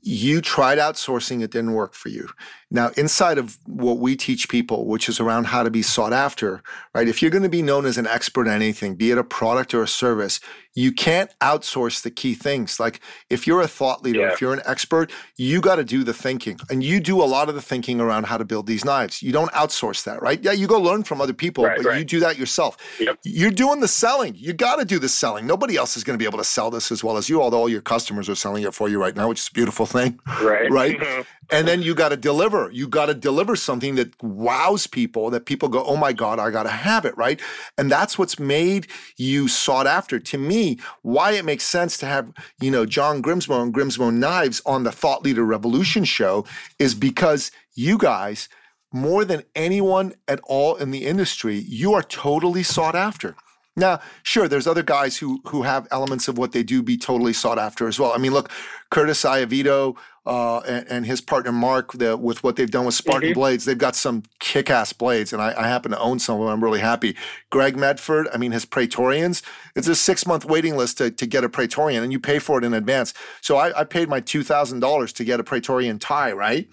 You 0.00 0.40
tried 0.40 0.78
outsourcing, 0.78 1.42
it 1.42 1.50
didn't 1.50 1.74
work 1.74 1.94
for 1.94 2.08
you. 2.08 2.28
Now, 2.74 2.90
inside 2.96 3.38
of 3.38 3.56
what 3.66 3.98
we 3.98 4.16
teach 4.16 4.48
people, 4.48 4.86
which 4.86 5.08
is 5.08 5.20
around 5.20 5.46
how 5.46 5.62
to 5.62 5.70
be 5.70 5.80
sought 5.80 6.12
after, 6.12 6.60
right? 6.92 7.06
If 7.06 7.22
you're 7.22 7.30
going 7.30 7.44
to 7.44 7.48
be 7.48 7.62
known 7.62 7.86
as 7.86 7.96
an 7.98 8.06
expert 8.08 8.48
in 8.48 8.52
anything, 8.52 8.96
be 8.96 9.12
it 9.12 9.16
a 9.16 9.22
product 9.22 9.72
or 9.74 9.84
a 9.84 9.86
service, 9.86 10.40
you 10.74 10.90
can't 10.90 11.30
outsource 11.40 12.02
the 12.02 12.10
key 12.10 12.34
things. 12.34 12.80
Like 12.80 13.00
if 13.30 13.46
you're 13.46 13.60
a 13.60 13.68
thought 13.68 14.02
leader, 14.02 14.20
yeah. 14.20 14.32
if 14.32 14.40
you're 14.40 14.52
an 14.52 14.62
expert, 14.64 15.12
you 15.36 15.60
got 15.60 15.76
to 15.76 15.84
do 15.84 16.02
the 16.02 16.12
thinking. 16.12 16.58
And 16.68 16.82
you 16.82 16.98
do 16.98 17.22
a 17.22 17.24
lot 17.24 17.48
of 17.48 17.54
the 17.54 17.62
thinking 17.62 18.00
around 18.00 18.26
how 18.26 18.38
to 18.38 18.44
build 18.44 18.66
these 18.66 18.84
knives. 18.84 19.22
You 19.22 19.30
don't 19.30 19.52
outsource 19.52 20.02
that, 20.04 20.20
right? 20.20 20.42
Yeah, 20.42 20.52
you 20.52 20.66
go 20.66 20.80
learn 20.80 21.04
from 21.04 21.20
other 21.20 21.32
people, 21.32 21.64
right, 21.64 21.76
but 21.76 21.86
right. 21.86 21.98
you 21.98 22.04
do 22.04 22.18
that 22.20 22.38
yourself. 22.38 22.76
Yep. 22.98 23.20
You're 23.22 23.52
doing 23.52 23.80
the 23.80 23.88
selling. 23.88 24.34
You 24.36 24.52
got 24.52 24.76
to 24.76 24.84
do 24.84 24.98
the 24.98 25.08
selling. 25.08 25.46
Nobody 25.46 25.76
else 25.76 25.96
is 25.96 26.02
going 26.02 26.18
to 26.18 26.22
be 26.22 26.26
able 26.26 26.38
to 26.38 26.44
sell 26.44 26.70
this 26.72 26.90
as 26.90 27.04
well 27.04 27.16
as 27.16 27.28
you, 27.28 27.40
although 27.40 27.58
all 27.58 27.68
your 27.68 27.80
customers 27.80 28.28
are 28.28 28.34
selling 28.34 28.64
it 28.64 28.74
for 28.74 28.88
you 28.88 29.00
right 29.00 29.14
now, 29.14 29.28
which 29.28 29.40
is 29.40 29.48
a 29.48 29.52
beautiful 29.52 29.86
thing. 29.86 30.18
Right. 30.42 30.64
Right. 30.74 30.98
Mm-hmm. 30.98 31.22
and 31.50 31.68
then 31.68 31.82
you 31.82 31.94
got 31.94 32.08
to 32.08 32.16
deliver. 32.16 32.63
You 32.70 32.88
got 32.88 33.06
to 33.06 33.14
deliver 33.14 33.56
something 33.56 33.94
that 33.96 34.22
wows 34.22 34.86
people, 34.86 35.30
that 35.30 35.46
people 35.46 35.68
go, 35.68 35.84
oh 35.84 35.96
my 35.96 36.12
God, 36.12 36.38
I 36.38 36.50
got 36.50 36.64
to 36.64 36.70
have 36.70 37.04
it, 37.04 37.16
right? 37.16 37.40
And 37.78 37.90
that's 37.90 38.18
what's 38.18 38.38
made 38.38 38.86
you 39.16 39.48
sought 39.48 39.86
after. 39.86 40.18
To 40.18 40.38
me, 40.38 40.78
why 41.02 41.32
it 41.32 41.44
makes 41.44 41.64
sense 41.64 41.96
to 41.98 42.06
have, 42.06 42.32
you 42.60 42.70
know, 42.70 42.86
John 42.86 43.22
Grimsmo 43.22 43.62
and 43.62 43.74
Grimsmo 43.74 44.12
Knives 44.12 44.60
on 44.64 44.84
the 44.84 44.92
Thought 44.92 45.22
Leader 45.22 45.44
Revolution 45.44 46.04
show 46.04 46.44
is 46.78 46.94
because 46.94 47.50
you 47.74 47.98
guys, 47.98 48.48
more 48.92 49.24
than 49.24 49.42
anyone 49.54 50.14
at 50.28 50.40
all 50.44 50.76
in 50.76 50.90
the 50.90 51.06
industry, 51.06 51.56
you 51.56 51.94
are 51.94 52.02
totally 52.02 52.62
sought 52.62 52.94
after. 52.94 53.34
Now, 53.76 54.00
sure, 54.22 54.46
there's 54.46 54.68
other 54.68 54.84
guys 54.84 55.16
who 55.16 55.40
who 55.46 55.62
have 55.62 55.88
elements 55.90 56.28
of 56.28 56.38
what 56.38 56.52
they 56.52 56.62
do 56.62 56.82
be 56.82 56.96
totally 56.96 57.32
sought 57.32 57.58
after 57.58 57.88
as 57.88 57.98
well. 57.98 58.12
I 58.12 58.18
mean, 58.18 58.32
look, 58.32 58.50
Curtis 58.90 59.24
Iovito 59.24 59.96
uh, 60.26 60.60
and, 60.60 60.86
and, 60.88 61.06
his 61.06 61.20
partner 61.20 61.52
Mark, 61.52 61.92
the, 61.92 62.16
with 62.16 62.42
what 62.42 62.56
they've 62.56 62.70
done 62.70 62.86
with 62.86 62.94
Spartan 62.94 63.30
mm-hmm. 63.30 63.38
Blades, 63.38 63.66
they've 63.66 63.76
got 63.76 63.94
some 63.94 64.22
kick-ass 64.38 64.94
blades, 64.94 65.34
and 65.34 65.42
I, 65.42 65.52
I, 65.54 65.68
happen 65.68 65.90
to 65.90 65.98
own 65.98 66.18
some 66.18 66.40
of 66.40 66.46
them. 66.46 66.48
I'm 66.48 66.64
really 66.64 66.80
happy. 66.80 67.14
Greg 67.50 67.76
Medford, 67.76 68.28
I 68.32 68.38
mean, 68.38 68.52
his 68.52 68.64
Praetorians, 68.64 69.42
it's 69.76 69.86
a 69.86 69.94
six-month 69.94 70.46
waiting 70.46 70.76
list 70.76 70.96
to, 70.98 71.10
to 71.10 71.26
get 71.26 71.44
a 71.44 71.48
Praetorian, 71.50 72.02
and 72.02 72.10
you 72.10 72.18
pay 72.18 72.38
for 72.38 72.58
it 72.58 72.64
in 72.64 72.72
advance. 72.72 73.12
So 73.42 73.58
I, 73.58 73.80
I 73.80 73.84
paid 73.84 74.08
my 74.08 74.20
two 74.20 74.42
thousand 74.42 74.80
dollars 74.80 75.12
to 75.14 75.24
get 75.24 75.40
a 75.40 75.44
Praetorian 75.44 75.98
tie, 75.98 76.32
right? 76.32 76.68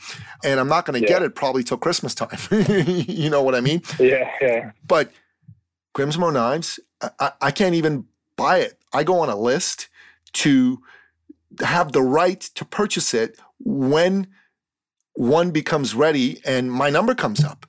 And 0.46 0.58
I'm 0.58 0.70
not 0.70 0.86
going 0.86 1.02
to 1.02 1.06
yeah. 1.06 1.14
get 1.14 1.24
it 1.24 1.36
probably 1.36 1.64
till 1.64 1.78
Christmas 1.78 2.16
time. 2.16 2.38
you 2.52 3.30
know 3.30 3.44
what 3.44 3.54
I 3.54 3.60
mean? 3.60 3.82
Yeah, 4.00 4.30
yeah. 4.42 4.72
But 4.88 5.12
Grimsmo 5.94 6.32
knives, 6.32 6.80
I, 7.20 7.32
I 7.42 7.52
can't 7.52 7.76
even 7.76 8.06
buy 8.38 8.60
it. 8.60 8.78
I 8.94 9.04
go 9.04 9.20
on 9.20 9.30
a 9.30 9.36
list 9.36 9.90
to 10.34 10.82
have 11.60 11.92
the 11.92 12.02
right 12.02 12.40
to 12.40 12.66
purchase 12.66 13.14
it 13.14 13.40
when 13.60 14.28
one 15.14 15.52
becomes 15.52 15.94
ready 15.94 16.42
and 16.46 16.72
my 16.72 16.90
number 16.90 17.14
comes 17.14 17.44
up. 17.44 17.66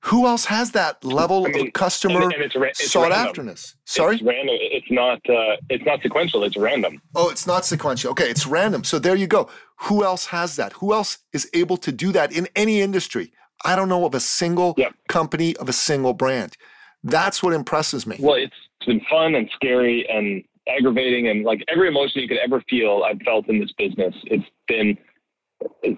Who 0.00 0.26
else 0.26 0.44
has 0.44 0.70
that 0.72 1.04
level 1.04 1.46
I 1.46 1.50
mean, 1.50 1.66
of 1.66 1.72
customer 1.72 2.22
and, 2.22 2.32
and 2.32 2.42
it's, 2.42 2.54
it's 2.54 2.92
sought 2.92 3.10
random. 3.10 3.28
afterness? 3.28 3.74
Sorry, 3.86 4.14
it's 4.16 4.22
random. 4.22 4.54
It's 4.60 4.86
not. 4.88 5.18
Uh, 5.28 5.56
it's 5.68 5.84
not 5.84 6.00
sequential. 6.00 6.44
It's 6.44 6.56
random. 6.56 7.02
Oh, 7.16 7.28
it's 7.28 7.44
not 7.44 7.64
sequential. 7.64 8.12
Okay, 8.12 8.30
it's 8.30 8.46
random. 8.46 8.84
So 8.84 9.00
there 9.00 9.16
you 9.16 9.26
go. 9.26 9.48
Who 9.80 10.04
else 10.04 10.26
has 10.26 10.54
that? 10.56 10.74
Who 10.74 10.92
else 10.92 11.18
is 11.32 11.50
able 11.54 11.76
to 11.78 11.90
do 11.90 12.12
that 12.12 12.30
in 12.30 12.46
any 12.54 12.82
industry? 12.82 13.32
I 13.64 13.74
don't 13.74 13.88
know 13.88 14.04
of 14.04 14.14
a 14.14 14.20
single 14.20 14.74
yep. 14.76 14.94
company 15.08 15.56
of 15.56 15.68
a 15.68 15.72
single 15.72 16.12
brand. 16.12 16.56
That's 17.02 17.42
what 17.42 17.52
impresses 17.52 18.06
me. 18.06 18.16
Well, 18.20 18.36
it's 18.36 18.54
been 18.86 19.00
fun 19.10 19.34
and 19.34 19.50
scary 19.54 20.06
and 20.08 20.44
aggravating 20.68 21.28
and 21.28 21.44
like 21.44 21.64
every 21.68 21.88
emotion 21.88 22.22
you 22.22 22.28
could 22.28 22.38
ever 22.38 22.62
feel 22.68 23.04
I've 23.06 23.20
felt 23.22 23.48
in 23.48 23.60
this 23.60 23.72
business. 23.78 24.14
It's 24.24 24.44
been 24.68 24.96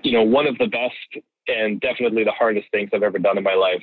you 0.02 0.12
know 0.12 0.22
one 0.22 0.46
of 0.46 0.56
the 0.58 0.66
best 0.66 1.24
and 1.48 1.80
definitely 1.80 2.24
the 2.24 2.32
hardest 2.32 2.66
things 2.70 2.90
I've 2.92 3.02
ever 3.02 3.18
done 3.18 3.38
in 3.38 3.44
my 3.44 3.54
life. 3.54 3.82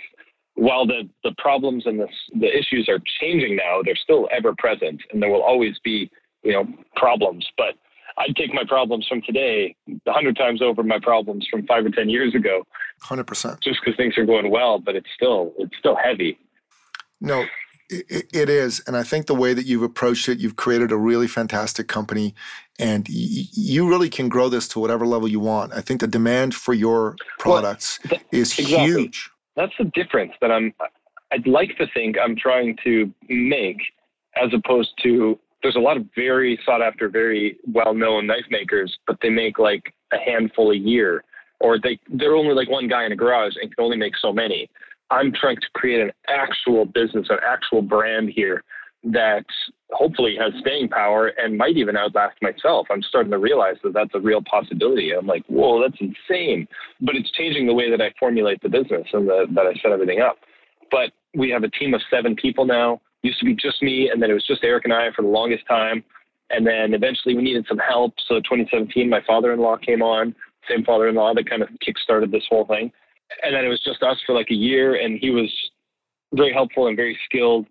While 0.56 0.86
the 0.86 1.10
the 1.24 1.34
problems 1.38 1.86
and 1.86 2.00
the 2.00 2.08
the 2.40 2.58
issues 2.58 2.88
are 2.90 3.00
changing 3.20 3.56
now, 3.56 3.82
they're 3.84 3.96
still 3.96 4.28
ever 4.32 4.54
present 4.58 5.02
and 5.12 5.22
there 5.22 5.30
will 5.30 5.44
always 5.44 5.78
be, 5.84 6.10
you 6.44 6.54
know, 6.54 6.66
problems, 6.96 7.46
but 7.58 7.76
I'd 8.18 8.36
take 8.36 8.54
my 8.54 8.64
problems 8.68 9.06
from 9.08 9.22
today 9.22 9.76
a 10.08 10.12
hundred 10.12 10.38
times 10.38 10.62
over 10.62 10.84
my 10.84 11.00
problems 11.02 11.46
from 11.52 11.66
five 11.68 11.86
or 11.86 11.90
ten 11.90 12.10
years 12.10 12.34
ago. 12.34 12.66
Hundred 13.02 13.28
percent. 13.28 13.60
Just 13.62 13.80
because 13.84 13.98
things 13.98 14.18
are 14.18 14.26
going 14.26 14.50
well, 14.50 14.80
but 14.80 14.96
it's 14.96 15.10
still 15.16 15.54
it's 15.58 15.76
still 15.78 15.98
heavy. 16.02 16.38
No, 17.20 17.46
it, 17.90 18.28
it 18.34 18.50
is, 18.50 18.82
and 18.88 18.96
I 18.96 19.04
think 19.04 19.28
the 19.28 19.36
way 19.36 19.54
that 19.54 19.66
you've 19.66 19.84
approached 19.84 20.28
it, 20.30 20.40
you've 20.40 20.56
created 20.56 20.92
a 20.92 20.98
really 20.98 21.28
fantastic 21.28 21.88
company, 21.88 22.34
and 22.80 23.08
y- 23.08 23.46
you 23.54 23.88
really 23.88 24.10
can 24.10 24.30
grow 24.30 24.50
this 24.50 24.68
to 24.70 24.80
whatever 24.80 25.06
level 25.06 25.28
you 25.28 25.40
want. 25.40 25.74
I 25.74 25.82
think 25.82 26.02
the 26.02 26.08
demand 26.08 26.56
for 26.56 26.74
your 26.74 27.16
products 27.40 28.00
well, 28.10 28.20
is 28.32 28.58
exactly. 28.58 28.86
huge. 28.86 29.30
That's 29.56 29.74
the 29.78 29.86
difference 29.94 30.34
that 30.42 30.52
I'm. 30.52 30.74
I'd 31.32 31.48
like 31.48 31.78
to 31.78 31.88
think 31.94 32.18
I'm 32.24 32.36
trying 32.36 32.78
to 32.84 33.12
make, 33.30 33.82
as 34.42 34.52
opposed 34.54 34.92
to 35.04 35.40
there's 35.62 35.76
a 35.76 35.80
lot 35.80 35.98
of 35.98 36.06
very 36.16 36.60
sought 36.66 36.82
after, 36.82 37.10
very 37.10 37.58
well 37.72 37.94
known 37.94 38.28
knife 38.28 38.46
makers, 38.52 38.98
but 39.08 39.18
they 39.22 39.30
make 39.30 39.58
like 39.58 39.94
a 40.14 40.18
handful 40.18 40.72
a 40.72 40.76
year, 40.76 41.24
or 41.60 41.80
they 41.80 42.00
they're 42.10 42.36
only 42.36 42.54
like 42.54 42.70
one 42.70 42.88
guy 42.88 43.06
in 43.06 43.12
a 43.12 43.16
garage 43.16 43.54
and 43.62 43.76
can 43.76 43.84
only 43.84 43.98
make 43.98 44.14
so 44.18 44.32
many. 44.32 44.70
I'm 45.12 45.32
trying 45.32 45.58
to 45.58 45.68
create 45.74 46.02
an 46.02 46.12
actual 46.28 46.86
business, 46.86 47.28
an 47.30 47.38
actual 47.48 47.82
brand 47.82 48.32
here 48.34 48.64
that 49.06 49.46
hopefully 49.92 50.36
has 50.40 50.52
staying 50.62 50.90
power 50.90 51.28
and 51.28 51.58
might 51.58 51.78
even 51.78 51.96
outlast 51.96 52.42
myself. 52.42 52.88
I'm 52.90 53.04
starting 53.04 53.32
to 53.32 53.38
realize 53.38 53.76
that 53.84 53.94
that's 53.94 54.16
a 54.16 54.20
real 54.20 54.42
possibility. 54.42 55.12
I'm 55.12 55.28
like, 55.28 55.46
whoa, 55.48 55.82
that's 55.82 56.02
insane. 56.02 56.68
But 57.02 57.16
it's 57.16 57.30
changing 57.32 57.68
the 57.68 57.74
way 57.74 57.92
that 57.92 58.02
I 58.02 58.12
formulate 58.20 58.62
the 58.62 58.70
business 58.70 59.08
and 59.14 59.28
the, 59.28 59.46
that 59.54 59.68
I 59.68 59.74
set 59.82 59.92
everything 59.92 60.22
up. 60.22 60.38
But 60.90 61.12
we 61.36 61.52
have 61.52 61.64
a 61.64 61.70
team 61.70 61.94
of 61.94 62.02
seven 62.10 62.36
people 62.36 62.66
now. 62.66 63.00
Used 63.22 63.40
to 63.40 63.46
be 63.46 63.56
just 63.56 63.82
me, 63.82 64.10
and 64.12 64.22
then 64.22 64.30
it 64.30 64.34
was 64.34 64.46
just 64.46 64.64
Eric 64.64 64.86
and 64.86 64.94
I 64.94 65.10
for 65.16 65.22
the 65.22 65.28
longest 65.28 65.68
time. 65.68 66.04
And 66.50 66.66
then 66.66 66.94
eventually 66.94 67.36
we 67.36 67.42
needed 67.42 67.66
some 67.68 67.80
help. 67.80 68.14
So 68.28 68.36
2017, 68.36 69.10
my 69.10 69.22
father-in-law 69.26 69.78
came 69.78 70.02
on, 70.02 70.36
same 70.70 70.84
father-in-law 70.84 71.34
that 71.36 71.50
kind 71.50 71.62
of 71.62 71.70
kickstarted 71.86 72.32
this 72.32 72.44
whole 72.50 72.66
thing. 72.66 72.92
And 73.44 73.56
then 73.56 73.66
it 73.66 73.70
was 73.70 73.82
just 73.84 74.04
us 74.04 74.18
for 74.26 74.34
like 74.34 74.52
a 74.52 74.56
year, 74.56 74.96
and 74.96 75.20
he 75.20 75.30
was 75.30 75.52
very 76.34 76.54
helpful 76.54 76.88
and 76.88 76.96
very 76.96 77.18
skilled, 77.26 77.66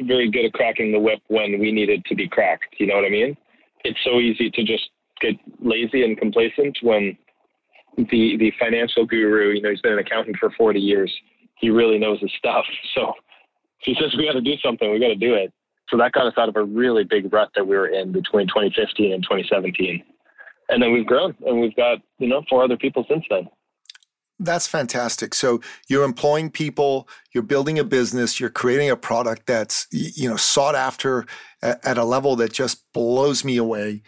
very 0.00 0.30
good 0.30 0.44
at 0.44 0.52
cracking 0.52 0.92
the 0.92 0.98
whip 0.98 1.20
when 1.28 1.58
we 1.58 1.72
needed 1.72 2.04
to 2.06 2.14
be 2.14 2.28
cracked. 2.28 2.74
You 2.78 2.86
know 2.86 2.94
what 2.94 3.04
I 3.04 3.10
mean? 3.10 3.36
It's 3.84 3.98
so 4.04 4.18
easy 4.20 4.50
to 4.50 4.64
just 4.64 4.90
get 5.20 5.34
lazy 5.60 6.04
and 6.04 6.18
complacent 6.18 6.78
when 6.82 7.16
the 7.96 8.36
the 8.36 8.52
financial 8.58 9.06
guru, 9.06 9.54
you 9.54 9.62
know, 9.62 9.70
he's 9.70 9.80
been 9.80 9.92
an 9.92 9.98
accountant 9.98 10.36
for 10.38 10.50
40 10.56 10.80
years. 10.80 11.12
He 11.58 11.70
really 11.70 11.98
knows 11.98 12.20
his 12.20 12.32
stuff. 12.38 12.64
So 12.94 13.12
he 13.78 13.94
says 14.00 14.14
we 14.16 14.26
got 14.26 14.32
to 14.32 14.40
do 14.40 14.54
something. 14.64 14.90
We 14.90 14.98
got 14.98 15.08
to 15.08 15.16
do 15.16 15.34
it. 15.34 15.52
So 15.88 15.96
that 15.98 16.12
got 16.12 16.26
us 16.26 16.32
out 16.38 16.48
of 16.48 16.56
a 16.56 16.64
really 16.64 17.04
big 17.04 17.32
rut 17.32 17.50
that 17.54 17.66
we 17.66 17.76
were 17.76 17.88
in 17.88 18.10
between 18.10 18.48
2015 18.48 19.12
and 19.12 19.22
2017. 19.22 20.02
And 20.68 20.82
then 20.82 20.92
we've 20.92 21.06
grown 21.06 21.34
and 21.46 21.60
we've 21.60 21.76
got, 21.76 21.98
you 22.18 22.26
know, 22.26 22.42
four 22.48 22.64
other 22.64 22.76
people 22.76 23.04
since 23.08 23.24
then. 23.30 23.48
That's 24.38 24.66
fantastic. 24.66 25.34
So 25.34 25.60
you're 25.88 26.04
employing 26.04 26.50
people, 26.50 27.08
you're 27.32 27.42
building 27.42 27.78
a 27.78 27.84
business, 27.84 28.38
you're 28.38 28.50
creating 28.50 28.90
a 28.90 28.96
product 28.96 29.46
that's 29.46 29.86
you 29.90 30.28
know 30.28 30.36
sought 30.36 30.74
after 30.74 31.26
at 31.62 31.98
a 31.98 32.04
level 32.04 32.36
that 32.36 32.52
just 32.52 32.84
blows 32.92 33.44
me 33.44 33.56
away. 33.56 34.02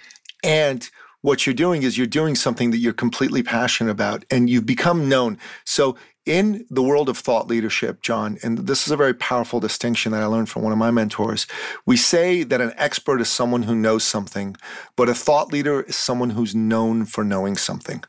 And 0.45 0.89
what 1.23 1.47
you're 1.47 1.55
doing 1.55 1.83
is 1.83 1.99
you're 1.99 2.07
doing 2.07 2.35
something 2.35 2.71
that 2.71 2.79
you're 2.79 2.93
completely 2.93 3.43
passionate 3.43 3.91
about 3.91 4.25
and 4.31 4.49
you've 4.49 4.67
become 4.67 5.09
known. 5.09 5.39
So 5.65 5.97
in 6.29 6.67
the 6.69 6.83
world 6.83 7.09
of 7.09 7.17
thought 7.17 7.49
leadership, 7.49 8.03
John, 8.03 8.39
and 8.43 8.59
this 8.59 8.87
is 8.87 8.93
a 8.93 8.97
very 8.97 9.15
powerful 9.15 9.61
distinction 9.61 10.13
that 10.13 10.23
I 10.23 10.27
learned 10.27 10.51
from 10.51 10.63
one 10.63 10.73
of 10.73 10.79
my 10.79 10.91
mentors, 10.91 11.47
we 11.87 11.97
say 11.97 12.43
that 12.43 12.61
an 12.61 12.75
expert 12.77 13.21
is 13.23 13.31
someone 13.31 13.63
who 13.63 13.75
knows 13.75 14.05
something, 14.05 14.55
but 14.95 15.09
a 15.09 15.15
thought 15.15 15.53
leader 15.53 15.81
is 15.81 15.97
someone 15.97 16.31
who's 16.31 16.55
known 16.55 17.07
for 17.07 17.25
knowing 17.25 17.57
something. 17.57 18.05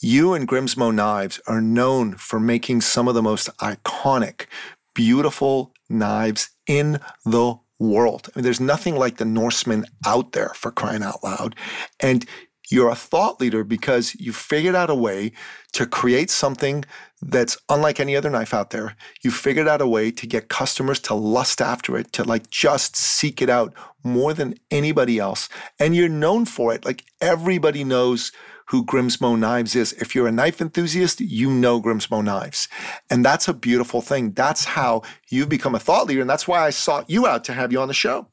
You 0.00 0.32
and 0.32 0.48
Grimsmo 0.48 0.94
Knives 0.94 1.40
are 1.46 1.60
known 1.60 2.14
for 2.14 2.40
making 2.40 2.80
some 2.80 3.06
of 3.06 3.14
the 3.14 3.22
most 3.22 3.54
iconic, 3.58 4.46
beautiful 4.94 5.74
knives 5.90 6.48
in 6.66 7.00
the 7.26 7.56
world. 7.78 8.28
I 8.34 8.38
mean, 8.38 8.44
there's 8.44 8.60
nothing 8.60 8.96
like 8.96 9.18
the 9.18 9.24
Norseman 9.24 9.84
out 10.06 10.32
there 10.32 10.52
for 10.54 10.70
crying 10.70 11.02
out 11.02 11.22
loud. 11.22 11.54
And 12.00 12.24
you're 12.70 12.90
a 12.90 12.94
thought 12.94 13.40
leader 13.40 13.64
because 13.64 14.14
you 14.16 14.32
figured 14.32 14.74
out 14.74 14.90
a 14.90 14.94
way 14.94 15.32
to 15.72 15.86
create 15.86 16.30
something 16.30 16.84
that's 17.20 17.56
unlike 17.68 17.98
any 17.98 18.14
other 18.14 18.30
knife 18.30 18.54
out 18.54 18.70
there. 18.70 18.94
You 19.22 19.30
figured 19.30 19.66
out 19.66 19.80
a 19.80 19.86
way 19.86 20.10
to 20.12 20.26
get 20.26 20.48
customers 20.48 21.00
to 21.00 21.14
lust 21.14 21.60
after 21.60 21.96
it, 21.96 22.12
to 22.12 22.24
like 22.24 22.50
just 22.50 22.96
seek 22.96 23.42
it 23.42 23.50
out 23.50 23.74
more 24.04 24.34
than 24.34 24.54
anybody 24.70 25.18
else. 25.18 25.48
And 25.80 25.96
you're 25.96 26.08
known 26.08 26.44
for 26.44 26.72
it. 26.72 26.84
Like 26.84 27.04
everybody 27.20 27.84
knows 27.84 28.32
who 28.66 28.84
Grimsmo 28.84 29.38
Knives 29.38 29.74
is. 29.74 29.94
If 29.94 30.14
you're 30.14 30.28
a 30.28 30.32
knife 30.32 30.60
enthusiast, 30.60 31.20
you 31.20 31.50
know 31.50 31.80
Grimsmo 31.80 32.22
Knives. 32.22 32.68
And 33.08 33.24
that's 33.24 33.48
a 33.48 33.54
beautiful 33.54 34.02
thing. 34.02 34.32
That's 34.32 34.66
how 34.66 35.02
you've 35.30 35.48
become 35.48 35.74
a 35.74 35.80
thought 35.80 36.06
leader. 36.06 36.20
And 36.20 36.30
that's 36.30 36.46
why 36.46 36.60
I 36.60 36.70
sought 36.70 37.08
you 37.08 37.26
out 37.26 37.44
to 37.44 37.54
have 37.54 37.72
you 37.72 37.80
on 37.80 37.88
the 37.88 37.94
show. 37.94 38.28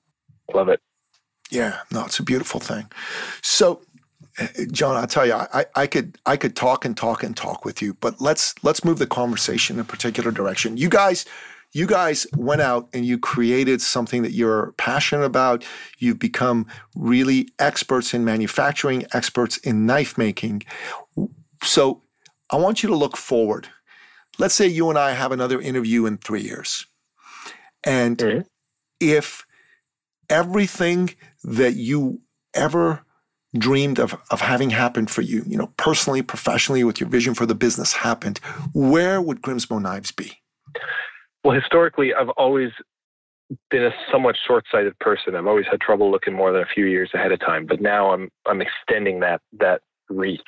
Love 0.54 0.67
it. 0.67 0.82
Yeah, 1.50 1.80
no, 1.91 2.06
it's 2.06 2.19
a 2.19 2.24
beautiful 2.24 2.60
thing. 2.60 2.91
So 3.41 3.82
John, 4.71 4.98
I'll 4.98 5.08
tell 5.08 5.26
you, 5.26 5.34
I, 5.34 5.65
I 5.76 5.88
could 5.88 6.17
I 6.26 6.36
could 6.36 6.56
talk 6.56 6.84
and 6.84 6.95
talk 6.95 7.24
and 7.24 7.36
talk 7.36 7.63
with 7.63 7.82
you, 7.82 7.93
but 7.95 8.19
let's 8.19 8.54
let's 8.63 8.84
move 8.84 9.00
the 9.00 9.08
conversation 9.08 9.78
in 9.78 9.80
a 9.80 9.86
particular 9.86 10.30
direction. 10.32 10.76
You 10.76 10.89
guys, 10.89 11.26
you 11.71 11.88
guys 11.88 12.28
went 12.36 12.62
out 12.62 12.89
and 12.93 13.06
you 13.06 13.17
created 13.17 13.82
something 13.82 14.24
that 14.24 14.34
you're 14.34 14.74
passionate 14.74 15.24
about. 15.24 15.63
You've 16.00 16.19
become 16.19 16.67
really 16.95 17.48
experts 17.60 18.13
in 18.13 18.26
manufacturing, 18.26 19.06
experts 19.13 19.58
in 19.58 19.86
knife 19.86 20.17
making. 20.17 20.63
So 21.63 22.02
I 22.50 22.58
want 22.58 22.84
you 22.84 22.89
to 22.89 22.95
look 22.95 23.15
forward. 23.15 23.69
Let's 24.38 24.54
say 24.54 24.67
you 24.67 24.89
and 24.89 25.00
I 25.00 25.12
have 25.12 25.32
another 25.32 25.62
interview 25.62 26.06
in 26.06 26.17
three 26.17 26.41
years. 26.41 26.86
And 27.86 28.17
mm-hmm. 28.17 28.41
if 29.00 29.45
everything 30.30 31.15
that 31.43 31.76
you 31.76 32.21
ever 32.54 33.06
dreamed 33.57 33.99
of, 33.99 34.15
of 34.31 34.41
having 34.41 34.69
happened 34.69 35.09
for 35.09 35.21
you, 35.21 35.43
you 35.47 35.57
know, 35.57 35.71
personally, 35.77 36.21
professionally, 36.21 36.83
with 36.83 36.99
your 36.99 37.09
vision 37.09 37.33
for 37.33 37.45
the 37.45 37.55
business 37.55 37.93
happened, 37.93 38.39
where 38.73 39.21
would 39.21 39.41
Grimsmo 39.41 39.81
Knives 39.81 40.11
be? 40.11 40.39
Well, 41.43 41.55
historically, 41.55 42.13
I've 42.13 42.29
always 42.29 42.71
been 43.69 43.83
a 43.83 43.91
somewhat 44.11 44.35
short-sighted 44.47 44.97
person. 44.99 45.35
I've 45.35 45.47
always 45.47 45.65
had 45.69 45.79
trouble 45.79 46.11
looking 46.11 46.33
more 46.33 46.51
than 46.51 46.61
a 46.61 46.73
few 46.73 46.85
years 46.85 47.11
ahead 47.13 47.31
of 47.31 47.39
time, 47.39 47.65
but 47.65 47.81
now 47.81 48.11
I'm 48.11 48.29
I'm 48.47 48.61
extending 48.61 49.19
that 49.19 49.41
that 49.59 49.81
reach, 50.09 50.41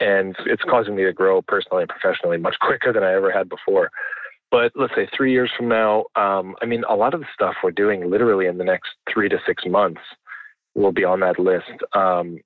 and 0.00 0.34
it's 0.46 0.62
causing 0.68 0.96
me 0.96 1.04
to 1.04 1.12
grow 1.12 1.42
personally 1.42 1.82
and 1.82 1.90
professionally 1.90 2.38
much 2.38 2.56
quicker 2.60 2.92
than 2.92 3.02
I 3.02 3.12
ever 3.12 3.30
had 3.30 3.48
before. 3.48 3.90
But 4.50 4.72
let's 4.74 4.94
say 4.94 5.08
three 5.14 5.32
years 5.32 5.50
from 5.56 5.68
now, 5.68 6.04
um, 6.14 6.54
I 6.62 6.66
mean, 6.66 6.84
a 6.88 6.94
lot 6.94 7.14
of 7.14 7.20
the 7.20 7.26
stuff 7.34 7.56
we're 7.62 7.72
doing 7.72 8.08
literally 8.08 8.46
in 8.46 8.58
the 8.58 8.64
next 8.64 8.90
three 9.12 9.28
to 9.28 9.38
six 9.44 9.64
months 9.66 10.00
will 10.76 10.92
be 10.92 11.04
on 11.04 11.20
that 11.20 11.38
list. 11.38 11.72
Um, 11.94 12.38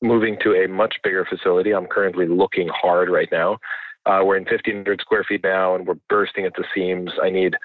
moving 0.00 0.36
to 0.42 0.52
a 0.52 0.68
much 0.68 0.94
bigger 1.02 1.26
facility. 1.28 1.72
I'm 1.72 1.86
currently 1.86 2.28
looking 2.28 2.68
hard 2.68 3.08
right 3.08 3.28
now. 3.32 3.58
Uh, 4.06 4.20
we're 4.24 4.36
in 4.36 4.44
1,500 4.44 5.00
square 5.00 5.24
feet 5.24 5.42
now, 5.42 5.74
and 5.74 5.86
we're 5.86 5.98
bursting 6.08 6.44
at 6.44 6.52
the 6.54 6.64
seams. 6.74 7.10
I 7.22 7.30
need 7.30 7.56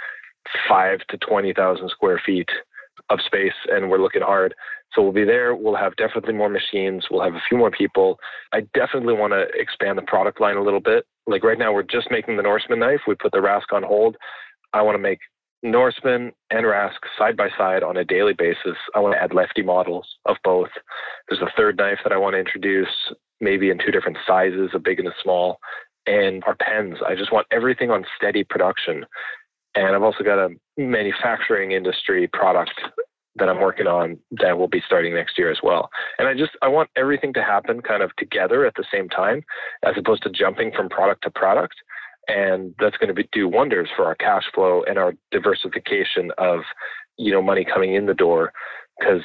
five 0.68 1.00
to 1.10 1.18
20,000 1.18 1.90
square 1.90 2.22
feet 2.26 2.50
of 3.10 3.20
space, 3.26 3.54
and 3.70 3.90
we're 3.90 4.02
looking 4.02 4.22
hard. 4.22 4.54
So 4.94 5.02
we'll 5.02 5.12
be 5.12 5.26
there. 5.26 5.56
We'll 5.56 5.76
have 5.76 5.96
definitely 5.96 6.34
more 6.34 6.50
machines. 6.50 7.06
We'll 7.10 7.24
have 7.24 7.36
a 7.36 7.42
few 7.48 7.58
more 7.58 7.72
people. 7.72 8.20
I 8.52 8.62
definitely 8.74 9.14
want 9.14 9.34
to 9.34 9.46
expand 9.60 9.98
the 9.98 10.04
product 10.04 10.40
line 10.40 10.58
a 10.58 10.64
little 10.64 10.80
bit. 10.80 11.06
Like 11.28 11.44
right 11.44 11.58
now, 11.58 11.74
we're 11.74 11.84
just 11.84 12.12
making 12.12 12.38
the 12.38 12.44
Norseman 12.44 12.80
knife. 12.80 13.02
We 13.08 13.16
put 13.16 13.32
the 13.32 13.40
Rask 13.40 13.74
on 13.74 13.84
hold. 13.84 14.18
I 14.74 14.82
want 14.82 14.96
to 14.96 15.02
make 15.02 15.20
Norseman 15.64 16.34
and 16.52 16.66
Rask 16.66 17.00
side 17.18 17.38
by 17.38 17.48
side 17.58 17.84
on 17.84 17.98
a 17.98 18.04
daily 18.04 18.34
basis. 18.34 18.78
I 18.96 19.00
want 19.00 19.16
to 19.16 19.22
add 19.22 19.34
lefty 19.34 19.64
models 19.64 20.08
of 20.26 20.36
both. 20.44 20.70
There's 21.28 21.42
a 21.42 21.52
third 21.56 21.78
knife 21.78 22.00
that 22.04 22.12
I 22.12 22.18
want 22.18 22.34
to 22.34 22.40
introduce, 22.40 22.90
maybe 23.40 23.70
in 23.70 23.80
two 23.80 23.92
different 23.92 24.18
sizes, 24.28 24.72
a 24.74 24.80
big 24.80 25.00
and 25.00 25.08
a 25.08 25.14
small, 25.24 25.60
and 26.06 26.44
our 26.46 26.56
pens. 26.56 26.98
I 27.08 27.16
just 27.16 27.32
want 27.32 27.48
everything 27.50 27.92
on 27.92 28.06
steady 28.18 28.44
production. 28.44 29.06
And 29.76 29.96
I've 29.96 30.04
also 30.04 30.24
got 30.24 30.38
a 30.38 30.50
manufacturing 30.78 31.72
industry 31.72 32.28
product 32.28 32.80
that 33.36 33.50
I'm 33.50 33.60
working 33.60 33.88
on 33.88 34.20
that 34.32 34.58
will 34.58 34.68
be 34.68 34.84
starting 34.86 35.16
next 35.16 35.38
year 35.38 35.50
as 35.50 35.58
well. 35.64 35.90
And 36.20 36.28
I 36.28 36.34
just 36.36 36.52
I 36.62 36.68
want 36.68 36.90
everything 36.96 37.34
to 37.34 37.42
happen 37.42 37.82
kind 37.82 38.04
of 38.04 38.16
together 38.18 38.66
at 38.66 38.76
the 38.76 38.86
same 38.92 39.10
time 39.10 39.44
as 39.84 39.96
opposed 39.98 40.24
to 40.24 40.30
jumping 40.30 40.72
from 40.76 40.90
product 40.90 41.24
to 41.24 41.32
product 41.32 41.76
and 42.28 42.74
that's 42.80 42.98
going 42.98 43.10
to 43.10 43.14
be, 43.14 43.28
do 43.32 43.48
wonders 43.48 43.90
for 43.96 44.06
our 44.06 44.16
cash 44.16 44.44
flow 44.54 44.84
and 44.88 44.98
our 44.98 45.14
diversification 45.32 46.32
of 46.38 46.62
you 47.18 47.32
know 47.32 47.42
money 47.42 47.66
coming 47.66 47.96
in 47.96 48.06
the 48.06 48.14
door 48.14 48.52
because 49.00 49.22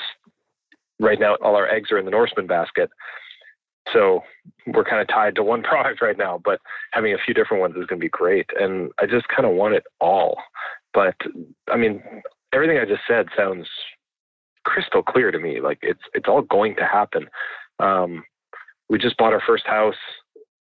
right 1.00 1.20
now 1.20 1.36
all 1.42 1.56
our 1.56 1.68
eggs 1.68 1.90
are 1.92 1.98
in 1.98 2.04
the 2.04 2.10
Norseman 2.10 2.46
basket. 2.46 2.90
So 3.92 4.20
we're 4.66 4.84
kind 4.84 5.00
of 5.00 5.08
tied 5.08 5.34
to 5.36 5.42
one 5.42 5.62
product 5.62 6.02
right 6.02 6.18
now, 6.18 6.40
but 6.44 6.60
having 6.92 7.14
a 7.14 7.18
few 7.24 7.34
different 7.34 7.60
ones 7.60 7.74
is 7.76 7.86
going 7.86 8.00
to 8.00 8.04
be 8.04 8.10
great. 8.10 8.46
And 8.58 8.90
I 9.00 9.06
just 9.06 9.28
kind 9.28 9.46
of 9.48 9.54
want 9.54 9.74
it 9.74 9.84
all. 10.00 10.36
But 10.92 11.14
I 11.70 11.76
mean, 11.76 12.02
everything 12.52 12.78
I 12.78 12.84
just 12.84 13.02
said 13.06 13.26
sounds 13.36 13.66
crystal 14.64 15.02
clear 15.02 15.30
to 15.30 15.38
me. 15.38 15.60
Like 15.60 15.78
it's 15.82 16.02
it's 16.14 16.28
all 16.28 16.42
going 16.42 16.76
to 16.76 16.84
happen. 16.84 17.26
Um, 17.78 18.24
we 18.88 18.98
just 18.98 19.16
bought 19.16 19.32
our 19.32 19.42
first 19.46 19.66
house. 19.66 19.94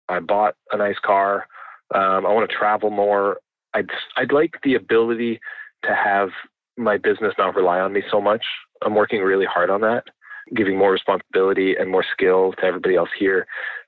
I 0.08 0.20
bought 0.20 0.54
a 0.72 0.76
nice 0.76 0.98
car. 1.04 1.46
Um, 1.94 2.26
I 2.26 2.32
want 2.32 2.48
to 2.48 2.56
travel 2.56 2.90
more. 2.90 3.38
I'd 3.72 3.90
I'd 4.16 4.32
like 4.32 4.54
the 4.62 4.74
ability 4.74 5.40
to 5.84 5.94
have 5.94 6.30
my 6.76 6.98
business 6.98 7.34
not 7.38 7.54
rely 7.54 7.80
on 7.80 7.92
me 7.92 8.02
so 8.10 8.20
much. 8.20 8.44
I'm 8.82 8.94
working 8.94 9.22
really 9.22 9.46
hard 9.46 9.70
on 9.70 9.80
that, 9.82 10.04
giving 10.54 10.76
more 10.76 10.92
responsibility 10.92 11.76
and 11.76 11.90
more 11.90 12.04
skill 12.12 12.52
to 12.58 12.64
everybody 12.64 12.96
else 12.96 13.10
here, 13.18 13.46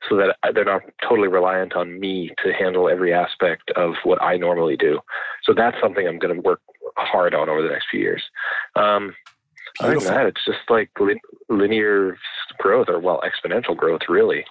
so 0.08 0.16
that 0.16 0.36
they're 0.54 0.64
not 0.64 0.82
totally 1.02 1.28
reliant 1.28 1.74
on 1.74 1.98
me 1.98 2.30
to 2.44 2.52
handle 2.52 2.88
every 2.88 3.12
aspect 3.12 3.70
of 3.72 3.94
what 4.04 4.22
I 4.22 4.36
normally 4.36 4.76
do. 4.76 5.00
So 5.42 5.52
that's 5.54 5.76
something 5.82 6.06
I'm 6.06 6.18
going 6.18 6.34
to 6.34 6.40
work 6.40 6.60
hard 6.96 7.34
on 7.34 7.48
over 7.48 7.62
the 7.62 7.68
next 7.68 7.86
few 7.90 8.00
years. 8.00 8.22
Um, 8.76 9.14
other 9.80 9.98
than 9.98 10.04
that, 10.04 10.26
it's 10.26 10.44
just 10.44 10.70
like 10.70 10.90
linear 11.50 12.16
growth 12.58 12.88
or 12.88 12.98
well, 12.98 13.22
exponential 13.22 13.76
growth, 13.76 14.02
really. 14.08 14.44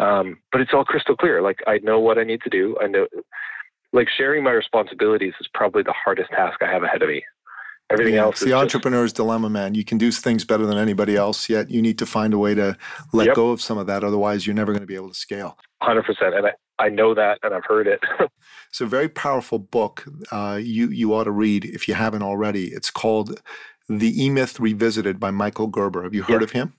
Um, 0.00 0.38
but 0.52 0.60
it's 0.60 0.70
all 0.72 0.84
crystal 0.84 1.16
clear. 1.16 1.42
Like 1.42 1.58
I 1.66 1.78
know 1.82 1.98
what 2.00 2.18
I 2.18 2.24
need 2.24 2.40
to 2.42 2.50
do. 2.50 2.76
I 2.80 2.86
know, 2.86 3.06
like 3.92 4.08
sharing 4.16 4.44
my 4.44 4.50
responsibilities 4.50 5.34
is 5.40 5.48
probably 5.54 5.82
the 5.82 5.94
hardest 6.04 6.30
task 6.30 6.62
I 6.62 6.70
have 6.70 6.82
ahead 6.82 7.02
of 7.02 7.08
me. 7.08 7.22
Everything 7.90 8.14
yeah, 8.14 8.22
else. 8.22 8.42
It's 8.42 8.44
the 8.44 8.52
entrepreneur's 8.52 9.10
just, 9.10 9.16
dilemma, 9.16 9.48
man. 9.48 9.74
You 9.74 9.82
can 9.82 9.96
do 9.96 10.12
things 10.12 10.44
better 10.44 10.66
than 10.66 10.76
anybody 10.76 11.16
else, 11.16 11.48
yet 11.48 11.70
you 11.70 11.80
need 11.80 11.98
to 11.98 12.06
find 12.06 12.34
a 12.34 12.38
way 12.38 12.54
to 12.54 12.76
let 13.14 13.28
yep. 13.28 13.34
go 13.34 13.50
of 13.50 13.62
some 13.62 13.78
of 13.78 13.86
that. 13.86 14.04
Otherwise, 14.04 14.46
you're 14.46 14.54
never 14.54 14.72
going 14.72 14.82
to 14.82 14.86
be 14.86 14.94
able 14.94 15.08
to 15.08 15.14
scale. 15.14 15.56
Hundred 15.80 16.04
percent, 16.04 16.34
and 16.34 16.46
I, 16.46 16.84
I 16.84 16.90
know 16.90 17.14
that, 17.14 17.38
and 17.42 17.54
I've 17.54 17.64
heard 17.66 17.86
it. 17.86 18.00
it's 18.68 18.82
a 18.82 18.86
very 18.86 19.08
powerful 19.08 19.58
book. 19.58 20.04
Uh, 20.30 20.60
you 20.62 20.88
you 20.88 21.14
ought 21.14 21.24
to 21.24 21.30
read 21.30 21.64
if 21.64 21.88
you 21.88 21.94
haven't 21.94 22.22
already. 22.22 22.66
It's 22.66 22.90
called 22.90 23.40
"The 23.88 24.22
E 24.22 24.28
Myth 24.28 24.60
Revisited" 24.60 25.18
by 25.18 25.30
Michael 25.30 25.68
Gerber. 25.68 26.02
Have 26.02 26.14
you 26.14 26.24
heard 26.24 26.42
of 26.42 26.50
him? 26.50 26.74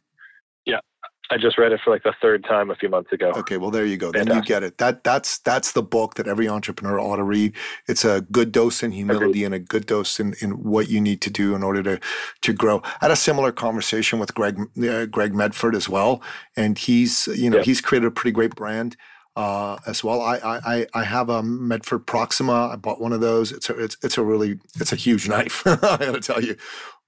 I 1.31 1.37
just 1.37 1.57
read 1.57 1.71
it 1.71 1.79
for 1.83 1.91
like 1.91 2.03
the 2.03 2.13
third 2.21 2.43
time 2.43 2.71
a 2.71 2.75
few 2.75 2.89
months 2.89 3.11
ago. 3.11 3.31
Okay, 3.35 3.57
well 3.57 3.69
there 3.69 3.85
you 3.85 3.97
go. 3.97 4.07
Fantastic. 4.07 4.27
Then 4.29 4.37
you 4.37 4.43
get 4.43 4.63
it. 4.63 4.77
That 4.79 5.03
that's 5.03 5.37
that's 5.39 5.73
the 5.73 5.83
book 5.83 6.15
that 6.15 6.27
every 6.27 6.49
entrepreneur 6.49 6.99
ought 6.99 7.17
to 7.17 7.23
read. 7.23 7.55
It's 7.87 8.03
a 8.03 8.21
good 8.31 8.51
dose 8.51 8.81
in 8.81 8.91
humility 8.91 9.43
and 9.43 9.53
a 9.53 9.59
good 9.59 9.85
dose 9.85 10.19
in, 10.19 10.33
in 10.41 10.63
what 10.63 10.89
you 10.89 10.99
need 10.99 11.21
to 11.21 11.29
do 11.29 11.53
in 11.53 11.61
order 11.61 11.83
to 11.83 11.99
to 12.41 12.53
grow. 12.53 12.81
I 12.83 13.05
had 13.05 13.11
a 13.11 13.15
similar 13.15 13.51
conversation 13.51 14.17
with 14.17 14.33
Greg 14.33 14.59
uh, 14.83 15.05
Greg 15.05 15.35
Medford 15.35 15.75
as 15.75 15.87
well, 15.87 16.21
and 16.55 16.77
he's 16.77 17.27
you 17.27 17.49
know 17.49 17.57
yep. 17.57 17.65
he's 17.65 17.81
created 17.81 18.07
a 18.07 18.11
pretty 18.11 18.31
great 18.31 18.55
brand. 18.55 18.97
Uh, 19.35 19.77
as 19.87 20.03
well. 20.03 20.21
I, 20.21 20.37
I 20.43 20.87
I 20.93 21.03
have 21.03 21.29
a 21.29 21.41
Medford 21.41 22.05
Proxima. 22.05 22.71
I 22.73 22.75
bought 22.75 22.99
one 22.99 23.13
of 23.13 23.21
those. 23.21 23.53
It's 23.53 23.69
a 23.69 23.77
it's 23.77 23.95
it's 24.03 24.17
a 24.17 24.23
really 24.23 24.59
it's 24.81 24.91
a 24.91 24.97
huge 24.97 25.29
knife. 25.33 25.61
I 25.65 25.75
got 25.75 26.11
to 26.11 26.19
tell 26.19 26.43
you, 26.43 26.57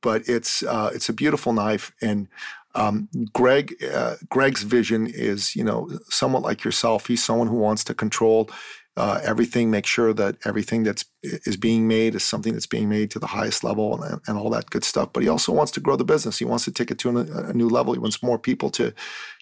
but 0.02 0.30
it's 0.30 0.64
uh, 0.64 0.92
it's 0.94 1.10
a 1.10 1.14
beautiful 1.14 1.52
knife, 1.52 1.92
and 2.02 2.30
um, 2.76 3.10
Greg, 3.34 3.76
uh, 3.84 4.16
Greg's 4.30 4.64
vision 4.64 5.08
is, 5.08 5.56
you 5.56 5.64
know, 5.64 5.90
somewhat 6.10 6.44
like 6.44 6.64
yourself. 6.64 7.08
He's 7.08 7.24
someone 7.24 7.48
who 7.48 7.58
wants 7.58 7.84
to 7.86 7.94
control 7.94 8.50
uh, 8.98 9.22
everything, 9.24 9.72
make 9.72 9.86
sure 9.86 10.14
that 10.14 10.38
everything 10.46 10.84
that's 10.84 11.06
is 11.24 11.56
being 11.56 11.88
made 11.88 12.14
is 12.14 12.24
something 12.24 12.54
that's 12.54 12.68
being 12.68 12.90
made 12.90 13.10
to 13.12 13.20
the 13.20 13.28
highest 13.28 13.64
level 13.64 14.02
and, 14.02 14.20
and 14.28 14.38
all 14.38 14.50
that 14.50 14.70
good 14.70 14.84
stuff. 14.84 15.14
But 15.14 15.24
he 15.24 15.30
also 15.30 15.54
wants 15.54 15.72
to 15.74 15.80
grow 15.80 15.96
the 15.96 16.04
business. 16.04 16.40
He 16.40 16.46
wants 16.46 16.66
to 16.66 16.72
take 16.72 16.92
it 16.92 17.00
to 17.00 17.18
a, 17.18 17.50
a 17.50 17.54
new 17.54 17.70
level. 17.70 17.94
He 17.94 18.00
wants 18.00 18.22
more 18.22 18.38
people 18.38 18.70
to 18.72 18.94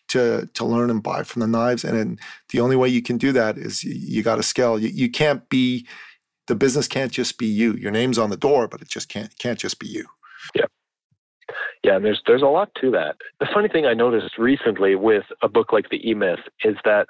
to 0.09 0.47
to 0.53 0.65
learn 0.65 0.89
and 0.89 1.01
buy 1.01 1.23
from 1.23 1.39
the 1.39 1.47
knives. 1.47 1.83
And, 1.83 1.97
and 1.97 2.19
the 2.49 2.59
only 2.59 2.75
way 2.75 2.89
you 2.89 3.01
can 3.01 3.17
do 3.17 3.31
that 3.31 3.57
is 3.57 3.83
you, 3.83 3.93
you 3.95 4.23
got 4.23 4.35
to 4.35 4.43
scale. 4.43 4.77
You, 4.79 4.89
you 4.89 5.09
can't 5.09 5.47
be 5.49 5.87
the 6.47 6.55
business 6.55 6.87
can't 6.87 7.11
just 7.11 7.37
be 7.37 7.47
you. 7.47 7.73
Your 7.73 7.91
name's 7.91 8.17
on 8.17 8.29
the 8.29 8.37
door, 8.37 8.67
but 8.67 8.81
it 8.81 8.87
just 8.87 9.09
can't 9.09 9.35
can't 9.39 9.59
just 9.59 9.79
be 9.79 9.87
you. 9.87 10.05
Yeah. 10.53 10.65
Yeah, 11.83 11.95
and 11.95 12.03
there's 12.05 12.21
there's 12.27 12.41
a 12.41 12.47
lot 12.47 12.69
to 12.81 12.91
that. 12.91 13.15
The 13.39 13.47
funny 13.53 13.69
thing 13.69 13.85
I 13.85 13.93
noticed 13.93 14.37
recently 14.37 14.95
with 14.95 15.23
a 15.41 15.47
book 15.47 15.71
like 15.71 15.89
The 15.89 16.09
E 16.09 16.13
Myth 16.13 16.39
is 16.63 16.75
that 16.83 17.07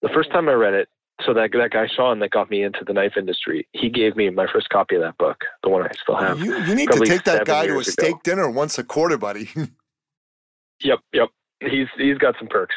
the 0.00 0.08
first 0.08 0.30
time 0.30 0.48
I 0.48 0.52
read 0.52 0.74
it, 0.74 0.88
so 1.24 1.34
that 1.34 1.50
that 1.52 1.70
guy 1.70 1.86
Sean 1.86 2.18
that 2.20 2.30
got 2.30 2.50
me 2.50 2.62
into 2.62 2.80
the 2.86 2.94
knife 2.94 3.12
industry, 3.18 3.68
he 3.72 3.90
gave 3.90 4.16
me 4.16 4.30
my 4.30 4.46
first 4.50 4.70
copy 4.70 4.94
of 4.94 5.02
that 5.02 5.18
book, 5.18 5.44
the 5.62 5.68
one 5.68 5.82
I 5.82 5.90
still 6.00 6.16
have. 6.16 6.40
You, 6.40 6.56
you 6.64 6.74
need 6.74 6.90
to 6.90 7.00
take 7.00 7.24
that 7.24 7.44
guy 7.46 7.66
to 7.66 7.78
a 7.78 7.84
steak 7.84 8.08
ago. 8.08 8.20
dinner 8.24 8.50
once 8.50 8.78
a 8.78 8.84
quarter, 8.84 9.18
buddy. 9.18 9.50
yep, 10.82 11.00
yep. 11.12 11.28
He's 11.60 11.88
he's 11.98 12.18
got 12.18 12.36
some 12.38 12.48
perks. 12.48 12.74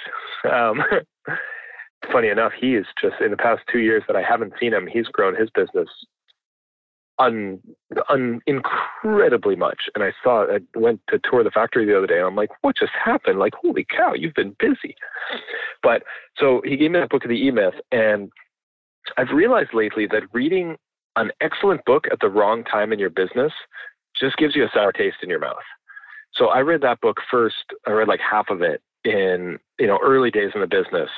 Um, 0.49 0.81
funny 2.11 2.27
enough, 2.27 2.51
he 2.59 2.75
is 2.75 2.85
just 3.01 3.15
in 3.21 3.31
the 3.31 3.37
past 3.37 3.61
two 3.71 3.79
years 3.79 4.03
that 4.07 4.15
I 4.17 4.21
haven't 4.21 4.53
seen 4.59 4.73
him, 4.73 4.87
he's 4.87 5.07
grown 5.07 5.35
his 5.35 5.49
business 5.51 5.87
un, 7.19 7.59
un 8.09 8.41
incredibly 8.47 9.55
much. 9.55 9.81
And 9.93 10.03
I 10.03 10.11
saw 10.23 10.45
I 10.45 10.59
went 10.75 11.01
to 11.09 11.19
tour 11.19 11.43
the 11.43 11.51
factory 11.51 11.85
the 11.85 11.97
other 11.97 12.07
day 12.07 12.17
and 12.17 12.27
I'm 12.27 12.35
like, 12.35 12.49
what 12.61 12.77
just 12.77 12.91
happened? 12.93 13.39
Like, 13.39 13.53
holy 13.53 13.85
cow, 13.85 14.13
you've 14.13 14.33
been 14.33 14.55
busy. 14.59 14.95
But 15.83 16.03
so 16.37 16.61
he 16.65 16.77
gave 16.77 16.91
me 16.91 16.99
that 16.99 17.09
book 17.09 17.23
of 17.23 17.29
the 17.29 17.35
E 17.35 17.51
Myth, 17.51 17.75
and 17.91 18.31
I've 19.17 19.29
realized 19.33 19.73
lately 19.73 20.07
that 20.07 20.23
reading 20.33 20.77
an 21.15 21.31
excellent 21.41 21.83
book 21.85 22.05
at 22.11 22.19
the 22.21 22.29
wrong 22.29 22.63
time 22.63 22.93
in 22.93 22.99
your 22.99 23.09
business 23.09 23.51
just 24.19 24.37
gives 24.37 24.55
you 24.55 24.63
a 24.63 24.69
sour 24.73 24.91
taste 24.91 25.17
in 25.21 25.29
your 25.29 25.39
mouth. 25.39 25.57
So 26.33 26.47
I 26.47 26.59
read 26.59 26.81
that 26.81 27.01
book 27.01 27.17
first. 27.29 27.55
I 27.87 27.91
read 27.91 28.07
like 28.07 28.19
half 28.19 28.49
of 28.49 28.61
it 28.61 28.81
in 29.03 29.57
you 29.79 29.87
know 29.87 29.99
early 30.03 30.31
days 30.31 30.51
in 30.55 30.61
the 30.61 30.67
business, 30.67 31.09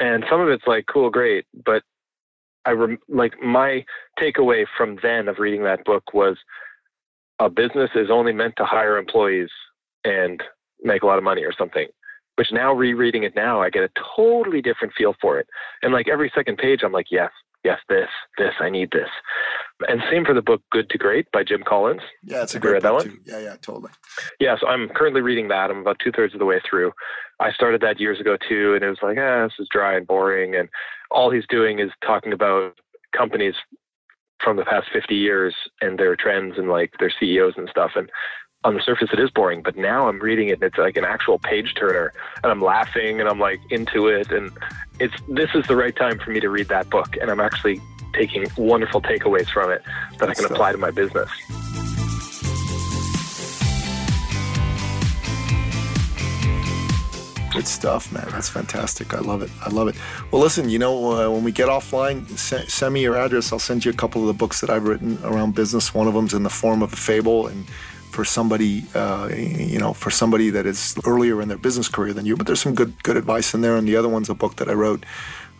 and 0.00 0.24
some 0.30 0.40
of 0.40 0.48
it's 0.48 0.66
like 0.66 0.86
cool, 0.92 1.10
great, 1.10 1.46
but 1.64 1.82
I 2.64 2.70
rem- 2.70 2.98
like 3.08 3.40
my 3.42 3.84
takeaway 4.20 4.64
from 4.76 4.98
then 5.02 5.28
of 5.28 5.38
reading 5.38 5.64
that 5.64 5.84
book 5.84 6.14
was 6.14 6.36
a 7.38 7.50
business 7.50 7.90
is 7.94 8.10
only 8.10 8.32
meant 8.32 8.54
to 8.56 8.64
hire 8.64 8.96
employees 8.98 9.50
and 10.04 10.42
make 10.82 11.02
a 11.02 11.06
lot 11.06 11.18
of 11.18 11.24
money 11.24 11.42
or 11.44 11.52
something. 11.56 11.86
Which 12.36 12.48
now 12.50 12.72
rereading 12.72 13.24
it 13.24 13.36
now, 13.36 13.60
I 13.60 13.68
get 13.68 13.82
a 13.82 13.90
totally 14.16 14.62
different 14.62 14.94
feel 14.96 15.14
for 15.20 15.38
it. 15.38 15.46
And 15.82 15.92
like 15.92 16.08
every 16.08 16.32
second 16.34 16.56
page, 16.56 16.80
I'm 16.82 16.92
like, 16.92 17.08
yes, 17.10 17.30
yes, 17.64 17.78
this, 17.88 18.08
this, 18.38 18.52
I 18.60 18.70
need 18.70 18.90
this. 18.92 19.08
And 19.88 20.00
same 20.10 20.24
for 20.24 20.34
the 20.34 20.42
book 20.42 20.62
Good 20.70 20.90
to 20.90 20.98
Great 20.98 21.30
by 21.32 21.44
Jim 21.44 21.62
Collins. 21.66 22.02
Yeah, 22.22 22.42
it's 22.42 22.54
a 22.54 22.60
great 22.60 22.74
read 22.74 22.82
book 22.82 23.04
too. 23.04 23.18
Yeah, 23.24 23.38
yeah, 23.38 23.56
totally. 23.60 23.90
Yeah, 24.40 24.56
so 24.60 24.68
I'm 24.68 24.88
currently 24.90 25.20
reading 25.20 25.48
that. 25.48 25.70
I'm 25.70 25.78
about 25.78 25.98
two 26.02 26.12
thirds 26.12 26.34
of 26.34 26.40
the 26.40 26.46
way 26.46 26.60
through. 26.68 26.92
I 27.40 27.52
started 27.52 27.80
that 27.80 28.00
years 28.00 28.20
ago 28.20 28.36
too, 28.48 28.74
and 28.74 28.84
it 28.84 28.88
was 28.88 28.98
like, 29.02 29.18
ah, 29.18 29.44
this 29.44 29.54
is 29.58 29.68
dry 29.70 29.96
and 29.96 30.06
boring. 30.06 30.54
And 30.54 30.68
all 31.10 31.30
he's 31.30 31.46
doing 31.48 31.78
is 31.78 31.90
talking 32.04 32.32
about 32.32 32.74
companies 33.16 33.54
from 34.42 34.56
the 34.56 34.64
past 34.64 34.88
50 34.92 35.14
years 35.14 35.54
and 35.80 35.98
their 35.98 36.16
trends 36.16 36.54
and 36.58 36.68
like 36.68 36.92
their 36.98 37.12
CEOs 37.18 37.54
and 37.56 37.68
stuff. 37.68 37.92
And 37.94 38.10
on 38.64 38.74
the 38.74 38.80
surface, 38.80 39.08
it 39.12 39.18
is 39.18 39.30
boring, 39.30 39.62
but 39.62 39.76
now 39.76 40.08
I'm 40.08 40.20
reading 40.20 40.48
it 40.48 40.54
and 40.54 40.62
it's 40.62 40.78
like 40.78 40.96
an 40.96 41.04
actual 41.04 41.38
page 41.38 41.74
turner 41.74 42.12
and 42.42 42.52
I'm 42.52 42.60
laughing 42.60 43.20
and 43.20 43.28
I'm 43.28 43.40
like 43.40 43.60
into 43.70 44.06
it. 44.06 44.30
And 44.30 44.52
it's, 45.00 45.14
this 45.28 45.50
is 45.54 45.66
the 45.66 45.76
right 45.76 45.94
time 45.94 46.18
for 46.18 46.30
me 46.30 46.40
to 46.40 46.48
read 46.48 46.68
that 46.68 46.88
book. 46.88 47.16
And 47.20 47.30
I'm 47.30 47.40
actually 47.40 47.80
taking 48.12 48.46
wonderful 48.56 49.00
takeaways 49.02 49.50
from 49.50 49.70
it 49.70 49.82
that 50.18 50.28
I 50.28 50.34
can 50.34 50.44
apply 50.44 50.72
to 50.72 50.78
my 50.78 50.90
business. 50.90 51.30
Good 57.52 57.66
stuff, 57.66 58.10
man. 58.12 58.26
That's 58.30 58.48
fantastic. 58.48 59.12
I 59.12 59.18
love 59.18 59.42
it. 59.42 59.50
I 59.60 59.68
love 59.68 59.88
it. 59.88 59.96
Well, 60.30 60.40
listen, 60.40 60.70
you 60.70 60.78
know, 60.78 61.12
uh, 61.12 61.30
when 61.30 61.44
we 61.44 61.52
get 61.52 61.68
offline, 61.68 62.26
send 62.38 62.94
me 62.94 63.02
your 63.02 63.16
address. 63.16 63.52
I'll 63.52 63.58
send 63.58 63.84
you 63.84 63.90
a 63.90 63.94
couple 63.94 64.22
of 64.22 64.28
the 64.28 64.32
books 64.32 64.62
that 64.62 64.70
I've 64.70 64.84
written 64.84 65.18
around 65.22 65.54
business. 65.54 65.92
One 65.92 66.06
of 66.06 66.14
them's 66.14 66.32
in 66.32 66.44
the 66.44 66.50
form 66.50 66.80
of 66.80 66.94
a 66.94 66.96
fable, 66.96 67.48
and 67.48 67.66
for 68.12 68.24
somebody, 68.24 68.84
uh, 68.94 69.28
you 69.34 69.78
know, 69.78 69.92
for 69.92 70.10
somebody 70.10 70.50
that 70.50 70.66
is 70.66 70.96
earlier 71.06 71.40
in 71.40 71.48
their 71.48 71.58
business 71.58 71.88
career 71.88 72.12
than 72.12 72.26
you. 72.26 72.36
But 72.36 72.46
there's 72.46 72.60
some 72.60 72.74
good 72.74 73.02
good 73.02 73.16
advice 73.16 73.54
in 73.54 73.62
there. 73.62 73.76
And 73.76 73.88
the 73.88 73.96
other 73.96 74.08
one's 74.08 74.28
a 74.28 74.34
book 74.34 74.56
that 74.56 74.68
I 74.68 74.74
wrote 74.74 75.04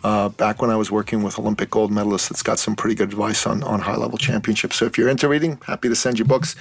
uh, 0.03 0.29
back 0.29 0.61
when 0.61 0.69
I 0.69 0.75
was 0.75 0.91
working 0.91 1.23
with 1.23 1.39
Olympic 1.39 1.69
gold 1.69 1.91
medalists 1.91 2.29
that's 2.29 2.43
got 2.43 2.59
some 2.59 2.75
pretty 2.75 2.95
good 2.95 3.09
advice 3.09 3.47
on, 3.47 3.63
on 3.63 3.79
high 3.79 3.95
level 3.95 4.17
championships. 4.17 4.75
So 4.75 4.85
if 4.85 4.97
you're 4.97 5.09
into 5.09 5.27
reading, 5.29 5.59
happy 5.65 5.87
to 5.89 5.95
send 5.95 6.19
you 6.19 6.25
books. 6.25 6.55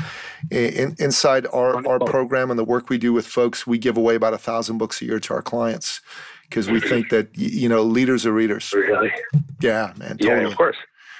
In, 0.51 0.95
inside 0.99 1.47
our, 1.53 1.87
our 1.87 1.99
program 1.99 2.51
and 2.51 2.59
the 2.59 2.65
work 2.65 2.89
we 2.89 2.99
do 2.99 3.13
with 3.13 3.27
folks, 3.27 3.67
we 3.67 3.79
give 3.79 3.97
away 3.97 4.15
about 4.15 4.33
a 4.33 4.39
thousand 4.39 4.79
books 4.79 5.03
a 5.03 5.07
year 5.07 5.19
to 5.19 5.35
our 5.35 5.43
clients 5.43 6.01
because 6.49 6.71
we 6.71 6.81
think 6.81 7.09
that, 7.11 7.37
you 7.37 7.69
know, 7.69 7.83
leaders 7.83 8.25
are 8.27 8.33
readers. 8.33 8.73
Really? 8.73 9.11
Yeah, 9.61 9.93
man. 9.97 10.19
Totally. 10.19 10.43
Yeah, 10.43 10.47
of 10.47 10.57
course. 10.57 10.77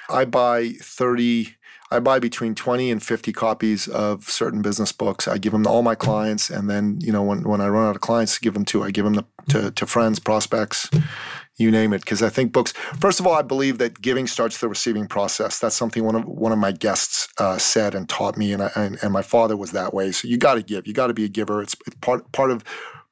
I 0.09 0.25
buy 0.25 0.69
30 0.81 1.55
I 1.93 1.99
buy 1.99 2.17
between 2.17 2.55
20 2.55 2.89
and 2.89 3.03
50 3.03 3.31
copies 3.33 3.87
of 3.87 4.23
certain 4.23 4.63
business 4.63 4.91
books. 4.91 5.27
I 5.27 5.37
give 5.37 5.51
them 5.51 5.63
to 5.63 5.69
all 5.69 5.83
my 5.83 5.93
clients. 5.93 6.49
And 6.49 6.67
then, 6.67 6.97
you 7.01 7.11
know, 7.11 7.21
when, 7.21 7.43
when 7.43 7.61
I 7.61 7.67
run 7.67 7.87
out 7.87 7.95
of 7.95 8.01
clients 8.01 8.35
to 8.35 8.41
give 8.41 8.55
them 8.55 8.65
to, 8.65 8.83
I 8.83 8.89
give 8.89 9.05
them 9.05 9.13
to, 9.13 9.25
to, 9.49 9.71
to 9.71 9.85
friends, 9.85 10.17
prospects, 10.17 10.89
you 11.57 11.69
name 11.69 11.93
it. 11.93 12.01
Because 12.01 12.23
I 12.23 12.29
think 12.29 12.51
books, 12.51 12.71
first 12.99 13.19
of 13.19 13.27
all, 13.27 13.35
I 13.35 13.43
believe 13.43 13.77
that 13.77 14.01
giving 14.01 14.25
starts 14.25 14.57
the 14.57 14.67
receiving 14.67 15.07
process. 15.07 15.59
That's 15.59 15.75
something 15.75 16.03
one 16.03 16.15
of, 16.15 16.25
one 16.25 16.51
of 16.51 16.57
my 16.57 16.71
guests 16.71 17.27
uh, 17.37 17.59
said 17.59 17.93
and 17.93 18.09
taught 18.09 18.37
me. 18.37 18.53
And, 18.53 18.63
I, 18.63 18.71
and, 18.75 18.97
and 19.03 19.13
my 19.13 19.21
father 19.21 19.55
was 19.55 19.71
that 19.73 19.93
way. 19.93 20.11
So 20.11 20.27
you 20.27 20.37
got 20.37 20.55
to 20.55 20.63
give, 20.63 20.87
you 20.87 20.93
got 20.93 21.07
to 21.07 21.13
be 21.13 21.25
a 21.25 21.29
giver. 21.29 21.61
It's, 21.61 21.75
it's 21.85 21.95
part, 21.97 22.31
part 22.31 22.49
of, 22.49 22.63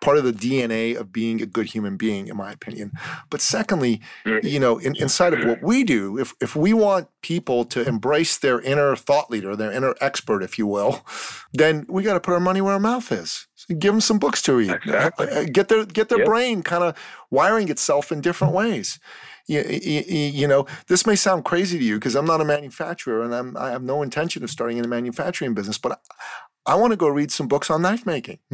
part 0.02 0.18
of 0.18 0.24
the 0.24 0.34
DNA 0.34 0.98
of 1.00 1.14
being 1.14 1.42
a 1.42 1.46
good 1.46 1.68
human 1.68 1.96
being, 1.96 2.28
in 2.28 2.36
my 2.36 2.52
opinion. 2.52 2.92
But 3.30 3.40
secondly, 3.40 4.02
mm. 4.26 4.44
you 4.44 4.60
know, 4.60 4.78
in, 4.78 4.96
inside 4.98 5.34
of 5.34 5.48
what 5.48 5.64
we 5.64 5.84
do, 5.84 6.18
if 6.18 6.34
if 6.42 6.56
we 6.56 6.74
want 6.74 7.08
people 7.22 7.64
to 7.66 7.88
embrace 7.88 8.38
their 8.38 8.60
inner 8.60 8.96
thought 8.96 9.30
leader, 9.32 9.56
their 9.56 9.72
inner 9.72 9.96
expert, 10.02 10.44
if 10.44 10.58
you 10.58 10.68
will, 10.68 11.06
then 11.54 11.86
we 11.88 12.04
got 12.04 12.16
to 12.16 12.20
put 12.20 12.34
our 12.34 12.40
money 12.40 12.62
where 12.62 12.74
our 12.74 12.80
mouth 12.80 13.12
is. 13.12 13.48
So 13.56 13.74
give 13.76 13.94
them 13.94 14.02
some 14.02 14.20
books 14.20 14.42
to 14.44 14.54
read. 14.56 14.72
Exactly. 14.72 15.30
Uh, 15.30 15.46
get 15.46 15.70
their 15.70 15.86
get 15.86 16.10
their 16.10 16.20
yep. 16.20 16.28
brain 16.28 16.64
kind 16.64 16.84
of 16.84 16.98
wiring 17.30 17.70
itself 17.70 18.12
in 18.12 18.20
different 18.20 18.54
ways 18.54 19.00
you, 19.48 19.62
you, 20.08 20.48
know, 20.48 20.66
this 20.88 21.06
may 21.06 21.16
sound 21.16 21.46
crazy 21.46 21.78
to 21.78 21.84
you 21.84 21.96
because 21.96 22.16
I'm 22.16 22.26
not 22.26 22.42
a 22.42 22.46
manufacturer 22.46 23.24
and 23.24 23.34
I'm, 23.34 23.58
I 23.58 23.72
have 23.72 23.84
no 23.84 24.02
intention 24.02 24.44
of 24.44 24.50
starting 24.50 24.78
in 24.78 24.84
the 24.84 24.90
manufacturing 24.90 25.54
business, 25.54 25.78
but 25.78 25.94
I, 25.94 26.74
I 26.74 26.76
want 26.76 26.92
to 26.92 26.98
go 26.98 27.08
read 27.08 27.32
some 27.32 27.48
books 27.48 27.70
on 27.70 27.82
knife 27.82 28.06
making. 28.06 28.40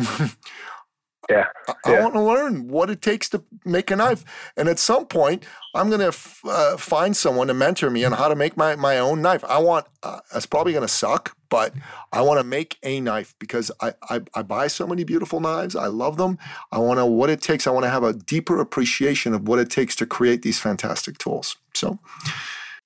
Yeah. 1.29 1.45
I, 1.67 1.73
I 1.85 1.99
want 2.01 2.13
to 2.13 2.21
learn 2.21 2.67
what 2.69 2.89
it 2.89 3.01
takes 3.01 3.27
to 3.29 3.43
make 3.65 3.91
a 3.91 3.95
knife. 3.95 4.23
And 4.55 4.69
at 4.69 4.79
some 4.79 5.05
point, 5.05 5.45
I'm 5.75 5.89
going 5.89 5.99
to 5.99 6.07
f- 6.07 6.41
uh, 6.45 6.77
find 6.77 7.15
someone 7.15 7.47
to 7.47 7.53
mentor 7.53 7.89
me 7.89 8.05
on 8.05 8.13
how 8.13 8.29
to 8.29 8.35
make 8.35 8.55
my, 8.55 8.75
my 8.75 8.97
own 8.97 9.21
knife. 9.21 9.43
I 9.45 9.57
want, 9.57 9.87
uh, 10.03 10.19
it's 10.33 10.45
probably 10.45 10.71
going 10.71 10.87
to 10.87 10.93
suck, 10.93 11.35
but 11.49 11.73
I 12.13 12.21
want 12.21 12.39
to 12.39 12.45
make 12.45 12.77
a 12.83 13.01
knife 13.01 13.35
because 13.39 13.71
I, 13.81 13.93
I, 14.09 14.21
I 14.35 14.41
buy 14.43 14.67
so 14.67 14.87
many 14.87 15.03
beautiful 15.03 15.39
knives. 15.39 15.75
I 15.75 15.87
love 15.87 16.17
them. 16.17 16.37
I 16.71 16.79
want 16.79 16.97
to, 16.97 16.97
know 16.97 17.05
what 17.05 17.29
it 17.29 17.41
takes, 17.41 17.67
I 17.67 17.71
want 17.71 17.83
to 17.83 17.89
have 17.89 18.03
a 18.03 18.13
deeper 18.13 18.59
appreciation 18.59 19.33
of 19.33 19.47
what 19.47 19.59
it 19.59 19.69
takes 19.69 19.95
to 19.97 20.05
create 20.05 20.41
these 20.41 20.59
fantastic 20.59 21.17
tools. 21.19 21.57
So, 21.73 21.99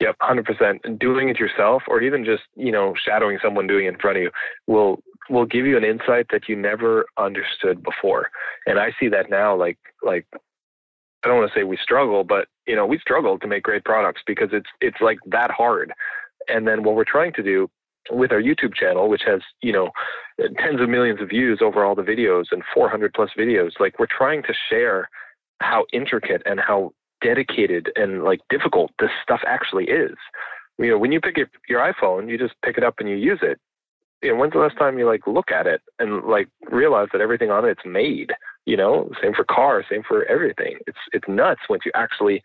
Yep, 0.01 0.15
hundred 0.19 0.45
percent. 0.45 0.99
Doing 0.99 1.29
it 1.29 1.39
yourself, 1.39 1.83
or 1.87 2.01
even 2.01 2.25
just 2.25 2.41
you 2.55 2.71
know 2.71 2.95
shadowing 3.05 3.37
someone 3.41 3.67
doing 3.67 3.85
it 3.85 3.89
in 3.89 3.99
front 3.99 4.17
of 4.17 4.23
you, 4.23 4.31
will 4.65 5.03
will 5.31 5.45
give 5.45 5.65
you 5.65 5.77
an 5.77 5.83
insight 5.83 6.27
that 6.31 6.47
you 6.47 6.55
never 6.55 7.05
understood 7.17 7.81
before. 7.81 8.29
And 8.67 8.77
I 8.77 8.91
see 8.99 9.07
that 9.09 9.29
now, 9.29 9.55
like 9.55 9.79
like 10.03 10.27
I 11.23 11.27
don't 11.27 11.37
want 11.37 11.51
to 11.51 11.59
say 11.59 11.63
we 11.63 11.77
struggle, 11.77 12.23
but 12.23 12.47
you 12.67 12.75
know 12.75 12.85
we 12.85 12.99
struggle 12.99 13.39
to 13.39 13.47
make 13.47 13.63
great 13.63 13.85
products 13.85 14.21
because 14.27 14.49
it's 14.51 14.69
it's 14.81 15.01
like 15.01 15.19
that 15.27 15.51
hard. 15.51 15.93
And 16.47 16.67
then 16.67 16.83
what 16.83 16.95
we're 16.95 17.05
trying 17.05 17.33
to 17.33 17.43
do 17.43 17.69
with 18.09 18.31
our 18.31 18.41
YouTube 18.41 18.75
channel, 18.75 19.09
which 19.09 19.23
has 19.25 19.41
you 19.61 19.71
know 19.71 19.89
tens 20.57 20.81
of 20.81 20.89
millions 20.89 21.21
of 21.21 21.29
views 21.29 21.59
over 21.61 21.85
all 21.85 21.95
the 21.95 22.01
videos 22.01 22.45
and 22.51 22.63
400 22.73 23.13
plus 23.13 23.29
videos, 23.37 23.71
like 23.79 23.99
we're 23.99 24.07
trying 24.07 24.43
to 24.43 24.53
share 24.69 25.09
how 25.61 25.85
intricate 25.93 26.41
and 26.45 26.59
how 26.59 26.91
dedicated 27.23 27.91
and 27.95 28.23
like 28.23 28.41
difficult 28.49 28.91
this 28.99 29.11
stuff 29.23 29.41
actually 29.47 29.85
is. 29.85 30.15
You 30.79 30.89
know, 30.89 30.97
when 30.97 31.11
you 31.11 31.21
pick 31.21 31.37
up 31.37 31.47
your 31.69 31.79
iPhone, 31.79 32.29
you 32.29 32.37
just 32.37 32.55
pick 32.65 32.77
it 32.77 32.83
up 32.83 32.95
and 32.99 33.07
you 33.07 33.15
use 33.15 33.39
it. 33.43 33.59
You 34.21 34.31
know, 34.31 34.39
when's 34.39 34.53
the 34.53 34.59
last 34.59 34.77
time 34.77 34.99
you 34.99 35.07
like 35.07 35.25
look 35.25 35.51
at 35.51 35.67
it 35.67 35.81
and 35.99 36.23
like 36.23 36.47
realize 36.69 37.07
that 37.11 37.21
everything 37.21 37.49
on 37.49 37.65
it's 37.65 37.81
made? 37.85 38.31
You 38.65 38.77
know, 38.77 39.09
same 39.21 39.33
for 39.33 39.43
cars, 39.43 39.85
same 39.89 40.03
for 40.07 40.25
everything. 40.25 40.77
It's 40.87 40.99
it's 41.11 41.27
nuts 41.27 41.61
once 41.69 41.83
you 41.85 41.91
actually 41.95 42.41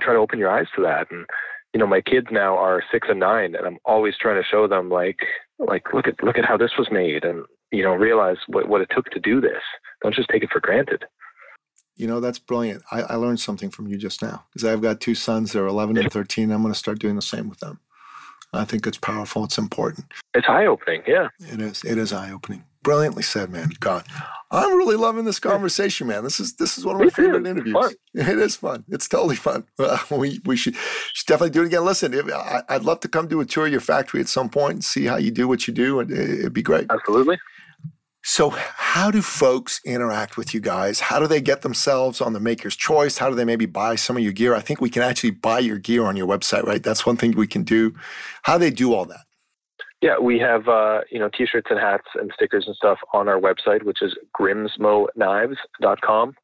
try 0.00 0.12
to 0.12 0.18
open 0.18 0.38
your 0.38 0.50
eyes 0.50 0.66
to 0.76 0.82
that. 0.82 1.10
And 1.10 1.26
you 1.72 1.80
know, 1.80 1.86
my 1.86 2.00
kids 2.00 2.28
now 2.30 2.56
are 2.56 2.82
six 2.92 3.08
and 3.10 3.20
nine, 3.20 3.54
and 3.56 3.66
I'm 3.66 3.78
always 3.84 4.14
trying 4.20 4.40
to 4.40 4.48
show 4.48 4.68
them 4.68 4.88
like 4.88 5.18
like 5.58 5.92
look 5.92 6.06
at 6.06 6.22
look 6.22 6.38
at 6.38 6.44
how 6.44 6.56
this 6.56 6.72
was 6.78 6.88
made, 6.90 7.24
and 7.24 7.44
you 7.72 7.82
know, 7.82 7.94
realize 7.94 8.36
what 8.46 8.68
what 8.68 8.80
it 8.80 8.90
took 8.94 9.06
to 9.06 9.20
do 9.20 9.40
this. 9.40 9.62
Don't 10.02 10.14
just 10.14 10.28
take 10.28 10.42
it 10.42 10.50
for 10.52 10.60
granted. 10.60 11.04
You 11.96 12.06
know, 12.08 12.20
that's 12.20 12.38
brilliant. 12.38 12.82
I, 12.90 13.02
I 13.02 13.14
learned 13.14 13.40
something 13.40 13.70
from 13.70 13.86
you 13.86 13.96
just 13.96 14.20
now 14.20 14.44
because 14.52 14.64
I've 14.64 14.82
got 14.82 15.00
two 15.00 15.14
sons. 15.14 15.52
They're 15.52 15.66
11 15.66 15.96
and 15.96 16.12
13. 16.12 16.50
I'm 16.50 16.62
going 16.62 16.72
to 16.72 16.78
start 16.78 16.98
doing 16.98 17.14
the 17.14 17.22
same 17.22 17.48
with 17.48 17.60
them. 17.60 17.80
I 18.54 18.64
think 18.64 18.86
it's 18.86 18.98
powerful. 18.98 19.44
It's 19.44 19.58
important. 19.58 20.06
It's 20.34 20.48
eye 20.48 20.66
opening. 20.66 21.02
Yeah. 21.06 21.28
It 21.38 21.60
is. 21.60 21.84
It 21.84 21.98
is 21.98 22.12
eye 22.12 22.30
opening. 22.30 22.64
Brilliantly 22.82 23.22
said, 23.22 23.50
man. 23.50 23.70
God, 23.80 24.04
I'm 24.50 24.76
really 24.76 24.96
loving 24.96 25.24
this 25.24 25.38
conversation, 25.38 26.06
man. 26.06 26.22
This 26.22 26.38
is 26.38 26.54
this 26.56 26.76
is 26.78 26.84
one 26.84 26.96
of 26.96 27.02
my 27.02 27.08
favorite 27.08 27.46
interviews. 27.46 27.74
Fun. 27.74 27.94
It 28.14 28.38
is 28.38 28.56
fun. 28.56 28.84
It's 28.88 29.08
totally 29.08 29.36
fun. 29.36 29.64
Uh, 29.78 29.98
we 30.10 30.40
we 30.44 30.56
should, 30.56 30.76
should, 31.12 31.26
definitely 31.26 31.50
do 31.50 31.62
it 31.62 31.66
again. 31.66 31.84
Listen, 31.84 32.14
if, 32.14 32.26
I, 32.32 32.62
would 32.70 32.84
love 32.84 33.00
to 33.00 33.08
come 33.08 33.26
do 33.26 33.40
a 33.40 33.44
tour 33.44 33.66
of 33.66 33.72
your 33.72 33.80
factory 33.80 34.20
at 34.20 34.28
some 34.28 34.48
point 34.48 34.74
and 34.74 34.84
see 34.84 35.04
how 35.04 35.16
you 35.16 35.30
do 35.30 35.48
what 35.48 35.66
you 35.66 35.74
do, 35.74 36.00
and 36.00 36.10
it'd 36.10 36.52
be 36.52 36.62
great. 36.62 36.86
Absolutely. 36.90 37.38
So, 38.26 38.48
how 38.48 39.10
do 39.10 39.20
folks 39.20 39.82
interact 39.84 40.38
with 40.38 40.54
you 40.54 40.60
guys? 40.60 40.98
How 40.98 41.18
do 41.18 41.26
they 41.26 41.42
get 41.42 41.60
themselves 41.60 42.22
on 42.22 42.32
the 42.32 42.40
maker's 42.40 42.74
choice? 42.74 43.18
How 43.18 43.28
do 43.28 43.36
they 43.36 43.44
maybe 43.44 43.66
buy 43.66 43.96
some 43.96 44.16
of 44.16 44.22
your 44.22 44.32
gear? 44.32 44.54
I 44.54 44.60
think 44.60 44.80
we 44.80 44.88
can 44.88 45.02
actually 45.02 45.32
buy 45.32 45.58
your 45.58 45.76
gear 45.76 46.06
on 46.06 46.16
your 46.16 46.26
website, 46.26 46.62
right? 46.64 46.82
That's 46.82 47.04
one 47.04 47.18
thing 47.18 47.32
we 47.32 47.46
can 47.46 47.64
do. 47.64 47.94
How 48.44 48.56
do 48.56 48.60
they 48.60 48.70
do 48.70 48.94
all 48.94 49.04
that? 49.04 49.26
Yeah, 50.00 50.18
we 50.18 50.38
have 50.38 50.68
uh, 50.68 51.00
you 51.10 51.18
know 51.18 51.28
t-shirts 51.36 51.66
and 51.68 51.78
hats 51.78 52.06
and 52.14 52.30
stickers 52.34 52.64
and 52.66 52.74
stuff 52.74 52.98
on 53.12 53.28
our 53.28 53.38
website, 53.38 53.82
which 53.82 54.00
is 54.00 54.16
grimsmoknives.com. 54.40 56.34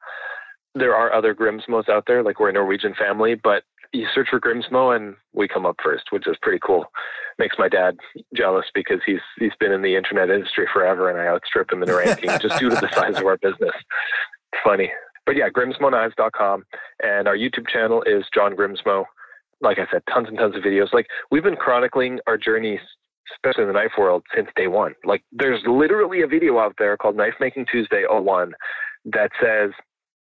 There 0.75 0.95
are 0.95 1.13
other 1.15 1.35
Grimsmos 1.35 1.89
out 1.89 2.05
there, 2.07 2.23
like 2.23 2.41
we're 2.41 2.51
a 2.51 2.53
Norwegian 2.53 2.95
family, 2.95 3.37
but 3.37 3.63
you 3.93 4.07
search 4.15 4.29
for 4.31 4.41
Grimsmo 4.41 4.95
and 4.95 5.17
we 5.33 5.49
come 5.49 5.67
up 5.67 5.77
first, 5.83 6.05
which 6.11 6.27
is 6.27 6.37
pretty 6.43 6.61
cool. 6.65 6.87
Makes 7.39 7.57
my 7.59 7.69
dad 7.69 7.97
jealous 8.35 8.67
because 8.75 9.01
he's 9.05 9.21
he's 9.39 9.55
been 9.59 9.73
in 9.73 9.83
the 9.83 9.97
internet 9.97 10.31
industry 10.31 10.67
forever 10.73 11.11
and 11.11 11.19
I 11.19 11.27
outstrip 11.27 11.73
him 11.73 11.83
in 11.83 11.89
the 11.89 11.97
ranking 11.97 12.31
just 12.41 12.59
due 12.59 12.71
to 12.71 12.77
the 12.77 12.91
size 12.93 13.19
of 13.19 13.27
our 13.27 13.39
business. 13.39 13.75
Funny. 14.63 14.91
But 15.27 15.37
yeah, 15.37 15.49
grimsmoknives.com 15.49 16.65
and 17.03 17.29
our 17.29 17.37
YouTube 17.37 17.69
channel 17.69 18.03
is 18.03 18.25
John 18.35 18.57
Grimsmo. 18.57 19.05
Like 19.61 19.79
I 19.79 19.87
said, 19.91 20.03
tons 20.13 20.29
and 20.29 20.39
tons 20.39 20.57
of 20.57 20.63
videos. 20.63 20.93
Like 20.93 21.07
we've 21.31 21.43
been 21.45 21.57
chronicling 21.57 22.21
our 22.27 22.39
journeys 22.39 22.81
especially 23.35 23.63
in 23.63 23.69
the 23.69 23.75
knife 23.75 23.93
world 23.97 24.25
since 24.35 24.49
day 24.57 24.67
one. 24.67 24.93
Like 25.05 25.23
there's 25.31 25.61
literally 25.65 26.23
a 26.23 26.27
video 26.27 26.59
out 26.59 26.75
there 26.79 26.97
called 26.97 27.17
Knife 27.17 27.35
Making 27.39 27.65
Tuesday 27.71 28.05
01 28.09 28.53
that 29.13 29.31
says, 29.41 29.71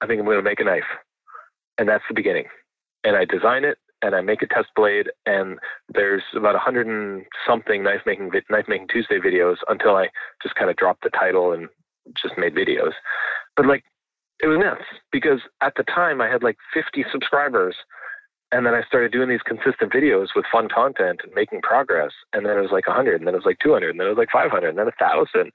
I 0.00 0.07
think 0.07 0.18
I'm 0.18 0.24
going 0.24 0.38
to 0.38 0.42
make 0.42 0.61
a 0.61 0.64
knife. 0.64 0.84
And 1.76 1.86
that's 1.86 2.04
the 2.09 2.14
beginning 2.14 2.46
and 3.07 3.16
I 3.16 3.24
design 3.24 3.64
it 3.64 3.78
and 4.02 4.14
I 4.14 4.20
make 4.20 4.42
a 4.42 4.46
test 4.46 4.68
blade 4.74 5.07
and 5.24 5.59
there's 5.88 6.22
about 6.34 6.57
a 6.57 6.59
hundred 6.59 6.86
and 6.88 7.24
something 7.46 7.82
knife 7.82 8.02
making 8.04 8.30
knife 8.50 8.66
making 8.68 8.88
Tuesday 8.88 9.18
videos 9.18 9.57
until 9.68 9.96
I 9.96 10.09
just 10.42 10.57
kind 10.57 10.68
of 10.68 10.76
dropped 10.76 11.04
the 11.04 11.11
title 11.11 11.52
and 11.52 11.68
just 12.20 12.34
made 12.36 12.54
videos. 12.54 12.92
But 13.57 13.66
like 13.66 13.84
it 14.42 14.48
was 14.48 14.59
nuts 14.59 14.84
because 15.12 15.40
at 15.62 15.72
the 15.76 15.84
time 15.84 16.20
I 16.20 16.28
had 16.28 16.42
like 16.42 16.57
50 16.74 17.07
subscribers 17.11 17.76
and 18.52 18.64
then 18.64 18.74
I 18.74 18.82
started 18.86 19.12
doing 19.12 19.28
these 19.28 19.42
consistent 19.44 19.92
videos 19.92 20.28
with 20.36 20.44
fun 20.52 20.68
content 20.72 21.20
and 21.24 21.32
making 21.34 21.62
progress. 21.62 22.12
And 22.32 22.46
then 22.46 22.57
it 22.57 22.61
was 22.61 22.70
like 22.70 22.86
100, 22.86 23.16
and 23.16 23.26
then 23.26 23.34
it 23.34 23.38
was 23.38 23.44
like 23.46 23.59
200, 23.62 23.90
and 23.90 23.98
then 23.98 24.07
it 24.07 24.11
was 24.11 24.18
like 24.18 24.30
500, 24.32 24.68
and 24.68 24.78
then 24.78 24.86
1,000. 24.86 25.50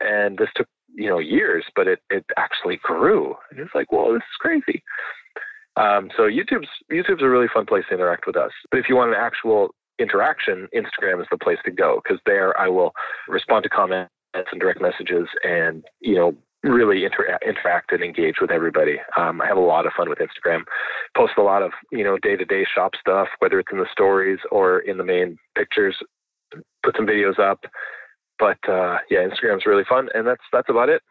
And 0.00 0.38
this 0.38 0.48
took, 0.54 0.68
you 0.94 1.08
know, 1.08 1.18
years, 1.18 1.64
but 1.74 1.88
it, 1.88 1.98
it 2.08 2.24
actually 2.36 2.78
grew. 2.82 3.34
And 3.50 3.58
it's 3.58 3.74
like, 3.74 3.90
whoa, 3.90 4.12
this 4.12 4.22
is 4.22 4.38
crazy. 4.38 4.82
Um, 5.76 6.10
so 6.16 6.22
YouTube's 6.22 6.68
YouTube's 6.90 7.22
a 7.22 7.28
really 7.28 7.48
fun 7.52 7.66
place 7.66 7.84
to 7.88 7.94
interact 7.94 8.26
with 8.26 8.36
us. 8.36 8.52
But 8.70 8.78
if 8.78 8.86
you 8.88 8.96
want 8.96 9.10
an 9.10 9.16
actual 9.18 9.74
interaction, 9.98 10.68
Instagram 10.74 11.20
is 11.20 11.26
the 11.30 11.38
place 11.38 11.58
to 11.64 11.70
go 11.70 12.00
because 12.02 12.20
there 12.26 12.58
I 12.58 12.68
will 12.68 12.92
respond 13.28 13.62
to 13.64 13.68
comments 13.68 14.10
and 14.34 14.60
direct 14.60 14.80
messages, 14.80 15.28
and 15.44 15.84
you 16.00 16.14
know 16.14 16.34
really 16.62 17.04
inter- 17.04 17.38
interact 17.46 17.92
and 17.92 18.02
engage 18.02 18.36
with 18.40 18.50
everybody. 18.50 18.96
Um, 19.16 19.40
I 19.40 19.46
have 19.46 19.56
a 19.56 19.60
lot 19.60 19.86
of 19.86 19.92
fun 19.96 20.08
with 20.08 20.18
Instagram. 20.18 20.62
Post 21.16 21.34
a 21.38 21.42
lot 21.42 21.62
of 21.62 21.72
you 21.92 22.04
know 22.04 22.18
day 22.18 22.36
to 22.36 22.44
day 22.44 22.66
shop 22.74 22.92
stuff, 23.00 23.28
whether 23.38 23.58
it's 23.60 23.72
in 23.72 23.78
the 23.78 23.86
stories 23.92 24.38
or 24.50 24.80
in 24.80 24.96
the 24.98 25.04
main 25.04 25.38
pictures. 25.56 25.96
Put 26.82 26.96
some 26.96 27.06
videos 27.06 27.38
up, 27.38 27.64
but 28.38 28.58
uh, 28.68 28.98
yeah, 29.10 29.26
Instagram's 29.26 29.66
really 29.66 29.84
fun, 29.88 30.08
and 30.14 30.26
that's 30.26 30.42
that's 30.52 30.70
about 30.70 30.88
it. 30.88 31.02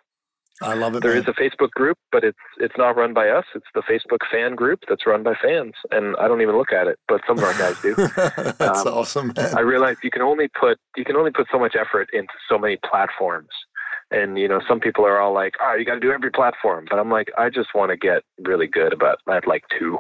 I 0.62 0.74
love 0.74 0.96
it. 0.96 1.04
There 1.04 1.14
man. 1.14 1.22
is 1.22 1.28
a 1.28 1.34
Facebook 1.34 1.72
group, 1.72 1.98
but 2.12 2.24
it's 2.24 2.38
it's 2.60 2.76
not 2.78 2.96
run 2.96 3.14
by 3.14 3.30
us. 3.30 3.44
It's 3.54 3.66
the 3.74 3.82
Facebook 3.82 4.20
fan 4.32 4.56
group 4.56 4.80
that's 4.88 5.06
run 5.06 5.22
by 5.22 5.34
fans, 5.42 5.74
and 5.92 6.16
I 6.18 6.28
don't 6.28 6.42
even 6.42 6.58
look 6.58 6.72
at 6.72 6.88
it, 6.88 6.98
but 7.08 7.22
some 7.28 7.38
of 7.38 7.44
our 7.44 7.54
guys 7.54 7.80
do. 7.82 7.96
that's 8.58 8.86
um, 8.86 8.88
awesome. 8.88 9.34
Man. 9.36 9.58
I 9.58 9.62
realize 9.62 9.98
you 10.02 10.12
can 10.12 10.22
only 10.22 10.48
put 10.60 10.78
you 10.96 11.04
can 11.04 11.18
only 11.18 11.32
put 11.32 11.48
so 11.52 11.60
much 11.60 11.76
effort 11.76 12.10
into 12.14 12.34
so 12.50 12.58
many 12.58 12.78
platforms, 12.90 13.50
and 14.12 14.38
you 14.38 14.48
know 14.48 14.62
some 14.68 14.80
people 14.80 15.06
are 15.06 15.20
all 15.20 15.34
like, 15.34 15.56
"Oh, 15.62 15.76
you 15.78 15.84
got 15.84 15.96
to 15.96 16.00
do 16.00 16.12
every 16.12 16.32
platform," 16.32 16.86
but 16.90 17.00
I'm 17.00 17.12
like, 17.12 17.28
I 17.38 17.50
just 17.50 17.70
want 17.76 17.92
to 17.92 17.98
get 17.98 18.24
really 18.40 18.68
good 18.68 18.94
about 18.94 19.18
at 19.30 19.48
like 19.48 19.64
two 19.78 20.00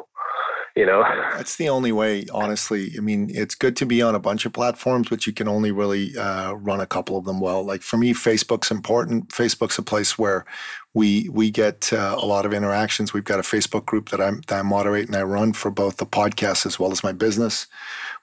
you 0.75 0.85
know 0.85 1.03
that's 1.33 1.55
the 1.55 1.69
only 1.69 1.91
way 1.91 2.25
honestly 2.33 2.93
i 2.97 2.99
mean 2.99 3.29
it's 3.33 3.55
good 3.55 3.75
to 3.75 3.85
be 3.85 4.01
on 4.01 4.13
a 4.13 4.19
bunch 4.19 4.45
of 4.45 4.53
platforms 4.53 5.07
but 5.09 5.25
you 5.25 5.31
can 5.31 5.47
only 5.47 5.71
really 5.71 6.15
uh, 6.17 6.51
run 6.53 6.81
a 6.81 6.85
couple 6.85 7.17
of 7.17 7.25
them 7.25 7.39
well 7.39 7.63
like 7.63 7.81
for 7.81 7.97
me 7.97 8.13
facebook's 8.13 8.69
important 8.69 9.29
facebook's 9.29 9.77
a 9.77 9.83
place 9.83 10.17
where 10.19 10.45
we 10.93 11.29
we 11.29 11.49
get 11.49 11.91
uh, 11.93 12.15
a 12.19 12.25
lot 12.25 12.45
of 12.45 12.53
interactions 12.53 13.13
we've 13.13 13.23
got 13.23 13.39
a 13.39 13.43
facebook 13.43 13.85
group 13.85 14.09
that, 14.09 14.19
I'm, 14.19 14.41
that 14.47 14.59
i 14.59 14.61
moderate 14.61 15.07
and 15.07 15.15
i 15.15 15.23
run 15.23 15.53
for 15.53 15.71
both 15.71 15.97
the 15.97 16.05
podcast 16.05 16.65
as 16.65 16.77
well 16.77 16.91
as 16.91 17.03
my 17.03 17.13
business 17.13 17.67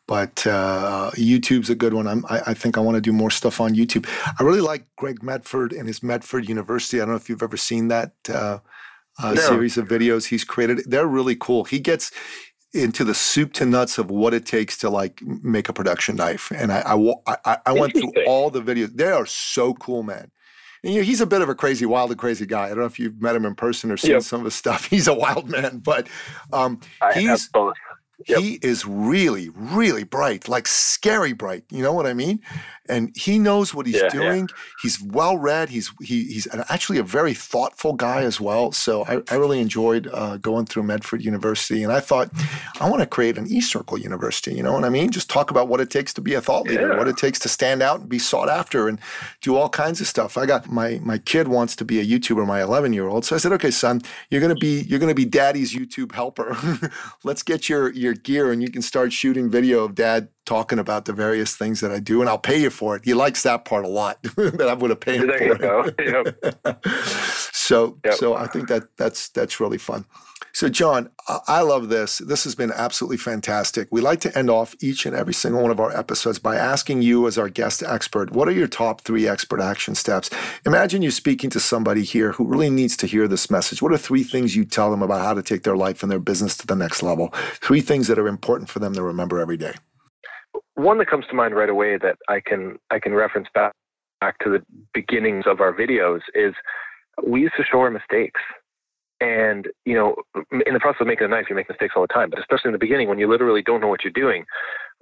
but 0.08 0.44
uh, 0.48 1.12
YouTube's 1.14 1.70
a 1.70 1.76
good 1.76 1.94
one. 1.94 2.08
I'm, 2.08 2.26
I, 2.28 2.40
I 2.48 2.54
think 2.54 2.76
I 2.76 2.80
want 2.80 2.96
to 2.96 3.00
do 3.00 3.12
more 3.12 3.30
stuff 3.30 3.60
on 3.60 3.74
YouTube. 3.74 4.06
I 4.38 4.42
really 4.42 4.60
like 4.60 4.84
Greg 4.96 5.22
Medford 5.22 5.72
and 5.72 5.86
his 5.86 6.02
Medford 6.02 6.48
University. 6.48 7.00
I 7.00 7.04
don't 7.04 7.10
know 7.10 7.16
if 7.16 7.28
you've 7.28 7.42
ever 7.42 7.56
seen 7.56 7.86
that 7.88 8.12
uh, 8.28 8.58
uh, 9.22 9.34
no. 9.34 9.40
series 9.40 9.76
of 9.76 9.88
videos 9.88 10.26
he's 10.26 10.44
created. 10.44 10.82
They're 10.86 11.06
really 11.06 11.36
cool. 11.36 11.64
He 11.64 11.80
gets 11.80 12.10
into 12.74 13.04
the 13.04 13.14
soup 13.14 13.52
to 13.52 13.66
nuts 13.66 13.98
of 13.98 14.10
what 14.10 14.32
it 14.32 14.46
takes 14.46 14.78
to 14.78 14.88
like 14.88 15.20
make 15.22 15.68
a 15.68 15.72
production 15.72 16.16
knife. 16.16 16.50
And 16.54 16.72
I, 16.72 16.80
I, 16.80 17.36
I, 17.44 17.58
I 17.66 17.72
went 17.72 17.92
through 17.92 18.12
all 18.26 18.50
the 18.50 18.62
videos. 18.62 18.94
They 18.94 19.10
are 19.10 19.26
so 19.26 19.74
cool, 19.74 20.02
man. 20.02 20.30
And, 20.82 20.94
you 20.94 21.00
know, 21.00 21.04
he's 21.04 21.20
a 21.20 21.26
bit 21.26 21.42
of 21.42 21.48
a 21.48 21.54
crazy, 21.54 21.86
wild 21.86 22.10
and 22.10 22.18
crazy 22.18 22.46
guy. 22.46 22.64
I 22.64 22.68
don't 22.68 22.78
know 22.78 22.84
if 22.86 22.98
you've 22.98 23.20
met 23.20 23.36
him 23.36 23.44
in 23.44 23.54
person 23.54 23.90
or 23.90 23.96
seen 23.96 24.12
yep. 24.12 24.22
some 24.22 24.40
of 24.40 24.46
his 24.46 24.54
stuff. 24.54 24.84
He's 24.90 25.06
a 25.06 25.14
wild 25.14 25.48
man, 25.48 25.78
but 25.78 26.08
um, 26.52 26.80
he's. 27.14 27.48
Yep. 28.28 28.38
He 28.40 28.58
is 28.62 28.86
really, 28.86 29.48
really 29.50 30.04
bright, 30.04 30.48
like 30.48 30.66
scary 30.66 31.32
bright. 31.32 31.64
You 31.70 31.82
know 31.82 31.92
what 31.92 32.06
I 32.06 32.14
mean? 32.14 32.40
And 32.88 33.16
he 33.16 33.38
knows 33.38 33.74
what 33.74 33.86
he's 33.86 34.02
yeah, 34.02 34.08
doing. 34.08 34.40
Yeah. 34.40 34.56
He's 34.82 35.00
well 35.00 35.36
read. 35.36 35.68
He's 35.68 35.92
he, 36.00 36.24
he's 36.24 36.48
actually 36.68 36.98
a 36.98 37.02
very 37.02 37.32
thoughtful 37.32 37.92
guy 37.92 38.22
as 38.22 38.40
well. 38.40 38.72
So 38.72 39.04
I, 39.04 39.22
I 39.30 39.36
really 39.36 39.60
enjoyed 39.60 40.08
uh, 40.12 40.36
going 40.38 40.66
through 40.66 40.82
Medford 40.82 41.24
University, 41.24 41.82
and 41.82 41.92
I 41.92 42.00
thought 42.00 42.30
I 42.80 42.90
want 42.90 43.00
to 43.00 43.06
create 43.06 43.38
an 43.38 43.48
eCircle 43.48 44.00
University. 44.00 44.54
You 44.54 44.62
know 44.62 44.72
what 44.72 44.84
I 44.84 44.88
mean? 44.88 45.10
Just 45.10 45.30
talk 45.30 45.50
about 45.50 45.68
what 45.68 45.80
it 45.80 45.90
takes 45.90 46.12
to 46.14 46.20
be 46.20 46.34
a 46.34 46.40
thought 46.40 46.66
leader, 46.66 46.88
yeah. 46.88 46.98
what 46.98 47.08
it 47.08 47.16
takes 47.16 47.38
to 47.40 47.48
stand 47.48 47.82
out 47.82 48.00
and 48.00 48.08
be 48.08 48.18
sought 48.18 48.48
after, 48.48 48.88
and 48.88 48.98
do 49.40 49.56
all 49.56 49.68
kinds 49.68 50.00
of 50.00 50.06
stuff. 50.06 50.36
I 50.36 50.46
got 50.46 50.70
my 50.70 51.00
my 51.02 51.18
kid 51.18 51.48
wants 51.48 51.76
to 51.76 51.84
be 51.84 52.00
a 52.00 52.04
YouTuber, 52.04 52.46
my 52.46 52.62
11 52.62 52.92
year 52.92 53.06
old. 53.06 53.24
So 53.24 53.36
I 53.36 53.38
said, 53.38 53.52
okay, 53.52 53.70
son, 53.70 54.02
you're 54.30 54.40
gonna 54.40 54.54
be 54.54 54.82
you're 54.82 54.98
gonna 54.98 55.14
be 55.14 55.24
daddy's 55.24 55.74
YouTube 55.74 56.12
helper. 56.12 56.56
Let's 57.24 57.42
get 57.42 57.68
your 57.68 57.92
your 57.92 58.11
gear, 58.14 58.52
and 58.52 58.62
you 58.62 58.70
can 58.70 58.82
start 58.82 59.12
shooting 59.12 59.50
video 59.50 59.84
of 59.84 59.94
dad 59.94 60.28
talking 60.44 60.78
about 60.78 61.04
the 61.04 61.12
various 61.12 61.56
things 61.56 61.80
that 61.80 61.90
I 61.90 62.00
do, 62.00 62.20
and 62.20 62.28
I'll 62.28 62.38
pay 62.38 62.60
you 62.60 62.70
for 62.70 62.96
it. 62.96 63.04
He 63.04 63.14
likes 63.14 63.42
that 63.44 63.64
part 63.64 63.84
a 63.84 63.88
lot. 63.88 64.22
that 64.36 64.68
I'm 64.68 64.78
going 64.78 64.90
to 64.90 64.96
pay 64.96 65.18
him 65.18 65.28
there 65.28 65.56
for 65.56 65.88
it. 65.88 66.34
Yep. 66.64 66.84
so, 67.52 67.98
yep. 68.04 68.14
so 68.14 68.34
I 68.34 68.46
think 68.46 68.68
that 68.68 68.96
that's 68.96 69.28
that's 69.30 69.60
really 69.60 69.78
fun. 69.78 70.04
So, 70.54 70.68
John, 70.68 71.10
I 71.48 71.62
love 71.62 71.88
this. 71.88 72.18
This 72.18 72.44
has 72.44 72.54
been 72.54 72.72
absolutely 72.72 73.16
fantastic. 73.16 73.88
We 73.90 74.00
like 74.00 74.20
to 74.20 74.38
end 74.38 74.50
off 74.50 74.74
each 74.80 75.06
and 75.06 75.16
every 75.16 75.32
single 75.32 75.62
one 75.62 75.70
of 75.70 75.80
our 75.80 75.96
episodes 75.96 76.38
by 76.38 76.56
asking 76.56 77.02
you, 77.02 77.26
as 77.26 77.38
our 77.38 77.48
guest 77.48 77.82
expert, 77.82 78.32
what 78.32 78.48
are 78.48 78.52
your 78.52 78.68
top 78.68 79.00
three 79.00 79.26
expert 79.26 79.60
action 79.60 79.94
steps? 79.94 80.28
Imagine 80.66 81.00
you're 81.00 81.10
speaking 81.10 81.48
to 81.50 81.60
somebody 81.60 82.02
here 82.02 82.32
who 82.32 82.44
really 82.44 82.70
needs 82.70 82.96
to 82.98 83.06
hear 83.06 83.26
this 83.26 83.50
message. 83.50 83.80
What 83.80 83.92
are 83.92 83.98
three 83.98 84.22
things 84.24 84.54
you 84.54 84.64
tell 84.64 84.90
them 84.90 85.02
about 85.02 85.22
how 85.22 85.34
to 85.34 85.42
take 85.42 85.62
their 85.62 85.76
life 85.76 86.02
and 86.02 86.12
their 86.12 86.18
business 86.18 86.56
to 86.58 86.66
the 86.66 86.76
next 86.76 87.02
level? 87.02 87.30
Three 87.54 87.80
things 87.80 88.08
that 88.08 88.18
are 88.18 88.28
important 88.28 88.68
for 88.68 88.78
them 88.78 88.94
to 88.94 89.02
remember 89.02 89.40
every 89.40 89.56
day 89.56 89.74
one 90.74 90.98
that 90.98 91.08
comes 91.08 91.26
to 91.28 91.34
mind 91.34 91.54
right 91.54 91.68
away 91.68 91.96
that 91.98 92.16
I 92.28 92.40
can 92.40 92.78
I 92.90 92.98
can 92.98 93.14
reference 93.14 93.48
back 93.54 93.72
back 94.20 94.38
to 94.38 94.50
the 94.50 94.64
beginnings 94.94 95.44
of 95.46 95.60
our 95.60 95.72
videos 95.72 96.20
is 96.34 96.54
we 97.26 97.42
used 97.42 97.54
to 97.56 97.64
show 97.70 97.80
our 97.80 97.90
mistakes. 97.90 98.40
And, 99.22 99.68
you 99.84 99.94
know, 99.94 100.16
in 100.66 100.74
the 100.74 100.80
process 100.80 101.02
of 101.02 101.06
making 101.06 101.26
a 101.26 101.28
knife, 101.28 101.46
you 101.48 101.54
make 101.54 101.68
mistakes 101.68 101.94
all 101.94 102.02
the 102.02 102.12
time. 102.12 102.28
But 102.28 102.40
especially 102.40 102.70
in 102.70 102.72
the 102.72 102.78
beginning, 102.78 103.08
when 103.08 103.20
you 103.20 103.30
literally 103.30 103.62
don't 103.62 103.80
know 103.80 103.86
what 103.86 104.02
you're 104.02 104.12
doing, 104.12 104.44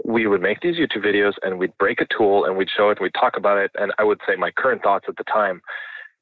we 0.05 0.27
would 0.27 0.43
make 0.43 0.61
these 0.61 0.77
YouTube 0.77 1.07
videos 1.07 1.33
and 1.43 1.59
we'd 1.59 1.77
break 1.79 2.03
a 2.03 2.07
tool 2.15 2.45
and 2.45 2.57
we'd 2.57 2.69
show 2.69 2.91
it 2.91 2.99
and 2.99 3.05
we'd 3.05 3.15
talk 3.15 3.39
about 3.39 3.57
it. 3.57 3.71
And 3.77 3.93
I 3.99 4.05
would 4.05 4.21
say 4.29 4.37
my 4.37 4.51
current 4.51 4.83
thoughts 4.83 5.07
at 5.09 5.17
the 5.17 5.25
time 5.25 5.63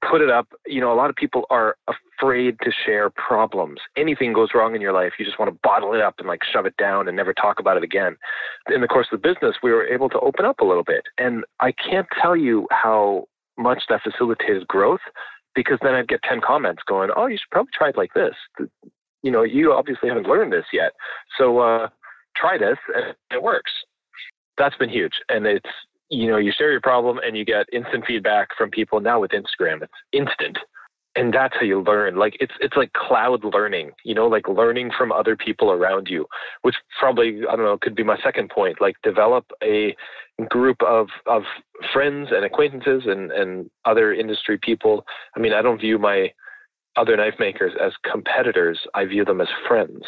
put 0.08 0.20
it 0.20 0.30
up. 0.30 0.46
You 0.64 0.80
know, 0.80 0.92
a 0.92 0.94
lot 0.94 1.10
of 1.10 1.16
people 1.16 1.44
are 1.50 1.76
afraid 1.88 2.56
to 2.62 2.70
share 2.86 3.10
problems. 3.10 3.80
Anything 3.96 4.32
goes 4.32 4.50
wrong 4.54 4.76
in 4.76 4.80
your 4.80 4.92
life, 4.92 5.14
you 5.18 5.24
just 5.24 5.40
want 5.40 5.52
to 5.52 5.58
bottle 5.64 5.92
it 5.92 6.00
up 6.00 6.14
and 6.18 6.28
like 6.28 6.40
shove 6.52 6.66
it 6.66 6.76
down 6.76 7.08
and 7.08 7.16
never 7.16 7.34
talk 7.34 7.58
about 7.58 7.76
it 7.76 7.82
again. 7.82 8.16
In 8.72 8.80
the 8.80 8.86
course 8.86 9.08
of 9.12 9.20
the 9.20 9.28
business, 9.28 9.56
we 9.60 9.72
were 9.72 9.86
able 9.86 10.08
to 10.10 10.20
open 10.20 10.44
up 10.44 10.60
a 10.60 10.64
little 10.64 10.84
bit. 10.84 11.02
And 11.18 11.44
I 11.58 11.72
can't 11.72 12.06
tell 12.22 12.36
you 12.36 12.68
how 12.70 13.24
much 13.56 13.82
that 13.88 14.02
facilitated 14.02 14.68
growth 14.68 15.00
because 15.54 15.78
then 15.82 15.94
I'd 15.94 16.08
get 16.08 16.22
10 16.22 16.40
comments 16.40 16.82
going, 16.86 17.10
oh, 17.16 17.26
you 17.26 17.36
should 17.36 17.50
probably 17.50 17.70
try 17.74 17.88
it 17.88 17.96
like 17.96 18.12
this. 18.14 18.34
You 19.22 19.30
know, 19.30 19.42
you 19.42 19.72
obviously 19.72 20.08
haven't 20.08 20.28
learned 20.28 20.52
this 20.52 20.66
yet. 20.72 20.92
So 21.36 21.58
uh, 21.58 21.88
try 22.36 22.58
this 22.58 22.78
and 22.94 23.14
it 23.30 23.42
works. 23.42 23.72
That's 24.56 24.76
been 24.76 24.90
huge. 24.90 25.14
And 25.28 25.46
it's 25.46 25.70
you 26.10 26.30
know, 26.30 26.38
you 26.38 26.52
share 26.56 26.70
your 26.70 26.80
problem 26.80 27.18
and 27.24 27.36
you 27.36 27.44
get 27.44 27.66
instant 27.72 28.04
feedback 28.06 28.48
from 28.56 28.70
people. 28.70 29.00
Now 29.00 29.20
with 29.20 29.32
Instagram, 29.32 29.82
it's 29.82 29.92
instant. 30.12 30.58
And 31.18 31.34
that's 31.34 31.54
how 31.54 31.66
you 31.66 31.82
learn. 31.82 32.14
Like 32.16 32.36
it's 32.38 32.52
it's 32.60 32.76
like 32.76 32.92
cloud 32.92 33.42
learning, 33.42 33.90
you 34.04 34.14
know, 34.14 34.28
like 34.28 34.46
learning 34.46 34.92
from 34.96 35.10
other 35.10 35.36
people 35.36 35.72
around 35.72 36.06
you, 36.08 36.26
which 36.62 36.76
probably 37.00 37.40
I 37.50 37.56
don't 37.56 37.64
know 37.64 37.76
could 37.76 37.96
be 37.96 38.04
my 38.04 38.16
second 38.22 38.50
point. 38.50 38.80
Like 38.80 38.94
develop 39.02 39.44
a 39.60 39.96
group 40.48 40.80
of 40.82 41.08
of 41.26 41.42
friends 41.92 42.28
and 42.30 42.44
acquaintances 42.44 43.02
and 43.06 43.32
and 43.32 43.68
other 43.84 44.14
industry 44.14 44.58
people. 44.62 45.04
I 45.36 45.40
mean, 45.40 45.52
I 45.52 45.60
don't 45.60 45.80
view 45.80 45.98
my 45.98 46.32
other 46.96 47.16
knife 47.16 47.34
makers 47.40 47.72
as 47.84 47.92
competitors. 48.08 48.78
I 48.94 49.04
view 49.04 49.24
them 49.24 49.40
as 49.40 49.48
friends 49.66 50.04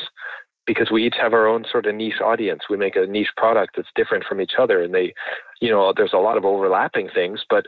because 0.64 0.92
we 0.92 1.04
each 1.04 1.16
have 1.20 1.32
our 1.32 1.48
own 1.48 1.64
sort 1.72 1.86
of 1.86 1.94
niche 1.96 2.20
audience. 2.24 2.62
We 2.70 2.76
make 2.76 2.94
a 2.94 3.06
niche 3.06 3.32
product 3.36 3.74
that's 3.74 3.88
different 3.96 4.24
from 4.28 4.40
each 4.40 4.52
other, 4.60 4.80
and 4.84 4.94
they, 4.94 5.12
you 5.60 5.70
know, 5.70 5.92
there's 5.96 6.12
a 6.12 6.18
lot 6.18 6.36
of 6.36 6.44
overlapping 6.44 7.08
things. 7.12 7.40
But 7.50 7.66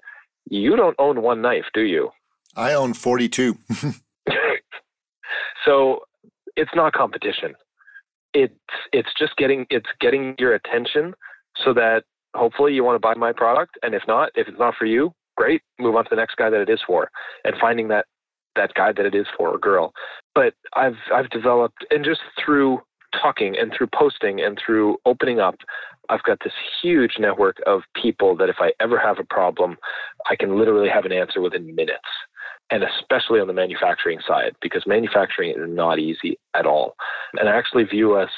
you 0.48 0.76
don't 0.76 0.94
own 1.00 1.22
one 1.22 1.42
knife, 1.42 1.66
do 1.74 1.80
you? 1.80 2.10
I 2.56 2.74
own 2.74 2.94
forty-two. 2.94 3.56
so 5.64 6.00
it's 6.56 6.70
not 6.74 6.92
competition. 6.92 7.54
It's 8.34 8.54
it's 8.92 9.10
just 9.18 9.36
getting 9.36 9.66
it's 9.70 9.88
getting 10.00 10.34
your 10.38 10.54
attention 10.54 11.14
so 11.64 11.72
that 11.74 12.04
hopefully 12.34 12.72
you 12.74 12.84
want 12.84 12.96
to 12.96 13.00
buy 13.00 13.14
my 13.14 13.32
product, 13.32 13.78
and 13.82 13.94
if 13.94 14.02
not, 14.08 14.30
if 14.34 14.48
it's 14.48 14.58
not 14.58 14.74
for 14.78 14.86
you, 14.86 15.12
great, 15.36 15.62
move 15.78 15.96
on 15.96 16.04
to 16.04 16.10
the 16.10 16.16
next 16.16 16.36
guy 16.36 16.50
that 16.50 16.60
it 16.60 16.70
is 16.70 16.80
for, 16.86 17.10
and 17.44 17.54
finding 17.60 17.88
that 17.88 18.06
that 18.56 18.74
guy 18.74 18.92
that 18.92 19.06
it 19.06 19.14
is 19.14 19.26
for, 19.36 19.54
a 19.54 19.58
girl. 19.58 19.92
But 20.34 20.54
I've 20.74 20.96
I've 21.12 21.30
developed 21.30 21.86
and 21.90 22.04
just 22.04 22.20
through 22.42 22.80
talking 23.20 23.56
and 23.58 23.72
through 23.76 23.88
posting 23.94 24.40
and 24.40 24.58
through 24.64 24.96
opening 25.04 25.40
up, 25.40 25.56
I've 26.08 26.22
got 26.22 26.38
this 26.42 26.52
huge 26.82 27.12
network 27.18 27.58
of 27.66 27.82
people 28.00 28.36
that 28.36 28.48
if 28.48 28.56
I 28.60 28.72
ever 28.80 28.98
have 28.98 29.18
a 29.18 29.24
problem, 29.24 29.76
I 30.30 30.36
can 30.36 30.58
literally 30.58 30.88
have 30.88 31.04
an 31.04 31.12
answer 31.12 31.40
within 31.40 31.74
minutes. 31.74 32.00
And 32.72 32.82
especially 32.82 33.38
on 33.38 33.48
the 33.48 33.52
manufacturing 33.52 34.18
side, 34.26 34.52
because 34.62 34.82
manufacturing 34.86 35.50
is 35.50 35.56
not 35.58 35.98
easy 35.98 36.38
at 36.54 36.66
all. 36.66 36.96
And 37.38 37.48
I 37.48 37.54
actually 37.54 37.84
view 37.84 38.14
us 38.14 38.30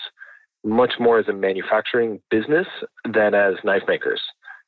much 0.65 0.95
more 0.99 1.21
as 1.21 1.29
a 1.29 1.33
manufacturing 1.33 2.21
business 2.31 2.67
than 3.05 3.35
as 3.35 3.55
knife 3.63 3.85
makers, 3.87 4.21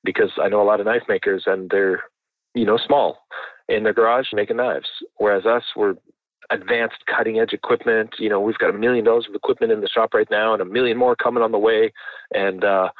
because 0.04 0.30
I 0.40 0.48
know 0.48 0.62
a 0.62 0.68
lot 0.70 0.78
of 0.78 0.86
knife 0.86 1.02
makers 1.08 1.42
and 1.46 1.68
they're, 1.68 2.04
you 2.54 2.64
know, 2.64 2.78
small 2.86 3.18
in 3.68 3.82
their 3.82 3.92
garage 3.92 4.28
making 4.32 4.58
knives. 4.58 4.88
Whereas 5.16 5.46
us, 5.46 5.64
we're 5.74 5.94
advanced 6.50 7.04
cutting 7.06 7.40
edge 7.40 7.52
equipment. 7.52 8.10
You 8.20 8.28
know, 8.28 8.40
we've 8.40 8.58
got 8.58 8.70
a 8.70 8.78
million 8.78 9.04
dollars 9.04 9.26
of 9.28 9.34
equipment 9.34 9.72
in 9.72 9.80
the 9.80 9.88
shop 9.88 10.14
right 10.14 10.30
now 10.30 10.52
and 10.52 10.62
a 10.62 10.66
million 10.66 10.96
more 10.96 11.16
coming 11.16 11.42
on 11.42 11.50
the 11.50 11.58
way. 11.58 11.92
And 12.32 12.62
uh, 12.62 12.90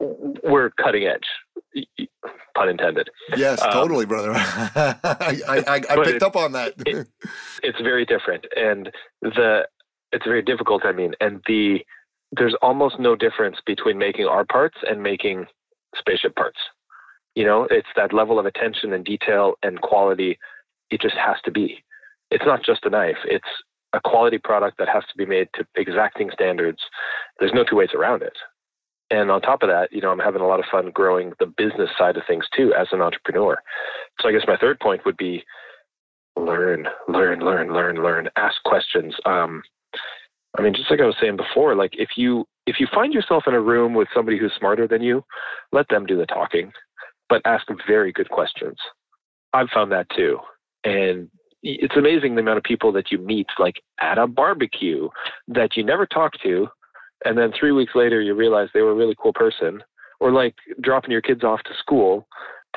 we're 0.00 0.70
cutting 0.70 1.04
edge, 1.04 1.86
pun 2.56 2.68
intended. 2.68 3.08
Yes, 3.36 3.60
um, 3.62 3.72
totally, 3.72 4.06
brother. 4.06 4.32
I, 4.34 5.40
I, 5.48 5.64
I, 5.66 5.80
I 5.90 6.04
picked 6.04 6.22
up 6.22 6.36
on 6.36 6.52
that. 6.52 6.74
it, 6.86 7.08
it's 7.62 7.80
very 7.80 8.04
different. 8.04 8.46
And 8.56 8.90
the, 9.22 9.66
it's 10.12 10.24
very 10.24 10.42
difficult, 10.42 10.84
I 10.84 10.92
mean, 10.92 11.14
and 11.20 11.42
the, 11.46 11.80
there's 12.32 12.56
almost 12.62 12.98
no 12.98 13.16
difference 13.16 13.56
between 13.66 13.98
making 13.98 14.26
our 14.26 14.44
parts 14.44 14.76
and 14.88 15.02
making 15.02 15.46
spaceship 15.96 16.34
parts. 16.36 16.58
You 17.34 17.44
know, 17.44 17.66
it's 17.70 17.88
that 17.96 18.12
level 18.12 18.38
of 18.38 18.46
attention 18.46 18.92
and 18.92 19.04
detail 19.04 19.54
and 19.62 19.80
quality. 19.80 20.38
It 20.90 21.00
just 21.00 21.16
has 21.16 21.36
to 21.44 21.50
be. 21.50 21.84
It's 22.30 22.44
not 22.46 22.64
just 22.64 22.84
a 22.84 22.90
knife. 22.90 23.18
It's 23.24 23.44
a 23.92 24.00
quality 24.00 24.38
product 24.38 24.78
that 24.78 24.88
has 24.88 25.04
to 25.04 25.16
be 25.16 25.26
made 25.26 25.48
to 25.54 25.66
exacting 25.76 26.30
standards. 26.32 26.78
There's 27.38 27.52
no 27.52 27.64
two 27.64 27.76
ways 27.76 27.90
around 27.94 28.22
it. 28.22 28.36
And 29.10 29.30
on 29.30 29.40
top 29.40 29.62
of 29.62 29.68
that, 29.68 29.92
you 29.92 30.00
know, 30.00 30.10
I'm 30.10 30.18
having 30.18 30.42
a 30.42 30.46
lot 30.46 30.58
of 30.58 30.66
fun 30.70 30.90
growing 30.92 31.32
the 31.38 31.46
business 31.46 31.90
side 31.98 32.16
of 32.16 32.24
things 32.26 32.44
too 32.56 32.72
as 32.78 32.88
an 32.92 33.00
entrepreneur. 33.00 33.56
So 34.20 34.28
I 34.28 34.32
guess 34.32 34.42
my 34.48 34.56
third 34.56 34.80
point 34.80 35.04
would 35.04 35.16
be 35.16 35.44
learn, 36.36 36.88
learn, 37.08 37.40
learn, 37.40 37.72
learn, 37.72 38.02
learn, 38.02 38.28
ask 38.36 38.62
questions. 38.64 39.14
Um, 39.24 39.62
I 40.58 40.62
mean, 40.62 40.74
just 40.74 40.90
like 40.90 41.00
I 41.00 41.06
was 41.06 41.16
saying 41.20 41.36
before, 41.36 41.76
like 41.76 41.92
if 41.94 42.10
you 42.16 42.46
if 42.66 42.80
you 42.80 42.88
find 42.92 43.12
yourself 43.12 43.44
in 43.46 43.54
a 43.54 43.60
room 43.60 43.94
with 43.94 44.08
somebody 44.12 44.38
who's 44.38 44.52
smarter 44.58 44.88
than 44.88 45.02
you, 45.02 45.22
let 45.70 45.88
them 45.88 46.04
do 46.04 46.16
the 46.16 46.26
talking 46.26 46.72
but 47.28 47.42
ask 47.44 47.66
very 47.86 48.12
good 48.12 48.28
questions. 48.28 48.76
I've 49.52 49.68
found 49.70 49.92
that 49.92 50.06
too. 50.10 50.38
And 50.84 51.28
it's 51.62 51.96
amazing 51.96 52.34
the 52.34 52.42
amount 52.42 52.58
of 52.58 52.64
people 52.64 52.92
that 52.92 53.10
you 53.10 53.18
meet, 53.18 53.46
like 53.58 53.82
at 54.00 54.18
a 54.18 54.26
barbecue, 54.26 55.08
that 55.48 55.76
you 55.76 55.84
never 55.84 56.06
talk 56.06 56.32
to. 56.42 56.68
And 57.24 57.38
then 57.38 57.52
three 57.58 57.72
weeks 57.72 57.94
later, 57.94 58.20
you 58.20 58.34
realize 58.34 58.68
they 58.72 58.82
were 58.82 58.92
a 58.92 58.96
really 58.96 59.16
cool 59.20 59.32
person. 59.32 59.82
Or 60.20 60.32
like 60.32 60.54
dropping 60.80 61.10
your 61.10 61.20
kids 61.20 61.44
off 61.44 61.62
to 61.64 61.74
school, 61.78 62.26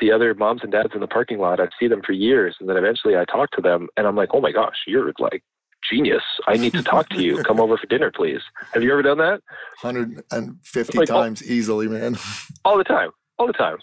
the 0.00 0.12
other 0.12 0.34
moms 0.34 0.60
and 0.62 0.72
dads 0.72 0.90
in 0.94 1.00
the 1.00 1.06
parking 1.06 1.38
lot, 1.38 1.60
I'd 1.60 1.70
see 1.78 1.88
them 1.88 2.02
for 2.04 2.12
years. 2.12 2.56
And 2.60 2.68
then 2.68 2.76
eventually 2.76 3.16
I 3.16 3.24
talk 3.24 3.50
to 3.52 3.62
them 3.62 3.88
and 3.96 4.06
I'm 4.06 4.16
like, 4.16 4.30
oh 4.32 4.40
my 4.40 4.52
gosh, 4.52 4.76
you're 4.86 5.12
like 5.18 5.42
genius. 5.88 6.22
I 6.46 6.56
need 6.56 6.72
to 6.74 6.82
talk 6.82 7.08
to 7.10 7.22
you. 7.22 7.42
Come 7.44 7.60
over 7.60 7.76
for 7.76 7.86
dinner, 7.86 8.10
please. 8.10 8.40
Have 8.72 8.82
you 8.82 8.92
ever 8.92 9.02
done 9.02 9.18
that? 9.18 9.40
150 9.80 10.98
like, 10.98 11.08
times 11.08 11.42
all, 11.42 11.48
easily, 11.48 11.88
man. 11.88 12.18
All 12.64 12.76
the 12.76 12.84
time. 12.84 13.10
All 13.38 13.46
the 13.46 13.52
time. 13.52 13.78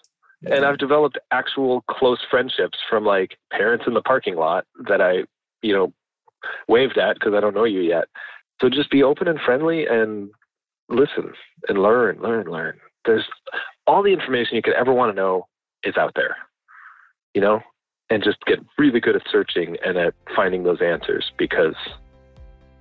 And 0.46 0.66
I've 0.66 0.78
developed 0.78 1.18
actual 1.32 1.84
close 1.90 2.20
friendships 2.30 2.78
from 2.88 3.04
like 3.04 3.38
parents 3.52 3.86
in 3.88 3.96
the 3.96 4.04
parking 4.04 4.36
lot 4.36 4.66
that 4.88 5.02
I, 5.02 5.24
you 5.64 5.74
know, 5.74 5.94
waved 6.68 7.00
at 7.00 7.16
because 7.16 7.34
I 7.34 7.40
don't 7.40 7.56
know 7.56 7.64
you 7.64 7.82
yet. 7.82 8.06
So 8.62 8.70
just 8.70 8.92
be 8.92 9.02
open 9.02 9.28
and 9.28 9.40
friendly 9.40 9.88
and 9.88 10.30
listen 10.90 11.34
and 11.68 11.82
learn, 11.82 12.20
learn, 12.22 12.48
learn. 12.48 12.80
There's 13.06 13.26
all 13.86 14.04
the 14.04 14.14
information 14.14 14.56
you 14.56 14.62
could 14.62 14.74
ever 14.74 14.94
want 14.94 15.12
to 15.12 15.16
know 15.16 15.48
is 15.84 15.98
out 15.98 16.14
there. 16.16 16.38
You 17.34 17.42
know, 17.42 17.62
and 18.10 18.24
just 18.24 18.38
get 18.46 18.60
really 18.78 19.00
good 19.00 19.16
at 19.16 19.22
searching 19.32 19.78
and 19.86 19.98
at 19.98 20.14
finding 20.36 20.64
those 20.64 20.82
answers 20.82 21.32
because 21.38 21.76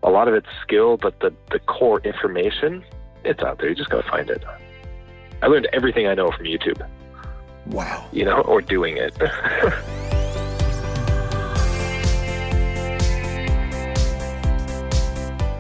a 0.02 0.10
lot 0.10 0.28
of 0.28 0.34
it's 0.34 0.46
skill, 0.62 0.96
but 0.96 1.18
the, 1.20 1.34
the 1.50 1.58
core 1.58 2.00
information, 2.00 2.84
it's 3.24 3.42
out 3.42 3.58
there. 3.58 3.68
You 3.68 3.74
just 3.74 3.90
got 3.90 4.04
to 4.04 4.10
find 4.10 4.30
it. 4.30 4.42
I 5.42 5.48
learned 5.48 5.68
everything 5.72 6.06
I 6.06 6.14
know 6.14 6.30
from 6.30 6.46
YouTube. 6.46 6.86
Wow. 7.66 8.08
You 8.12 8.24
know, 8.24 8.40
or 8.42 8.62
doing 8.62 8.96
it. 8.96 9.14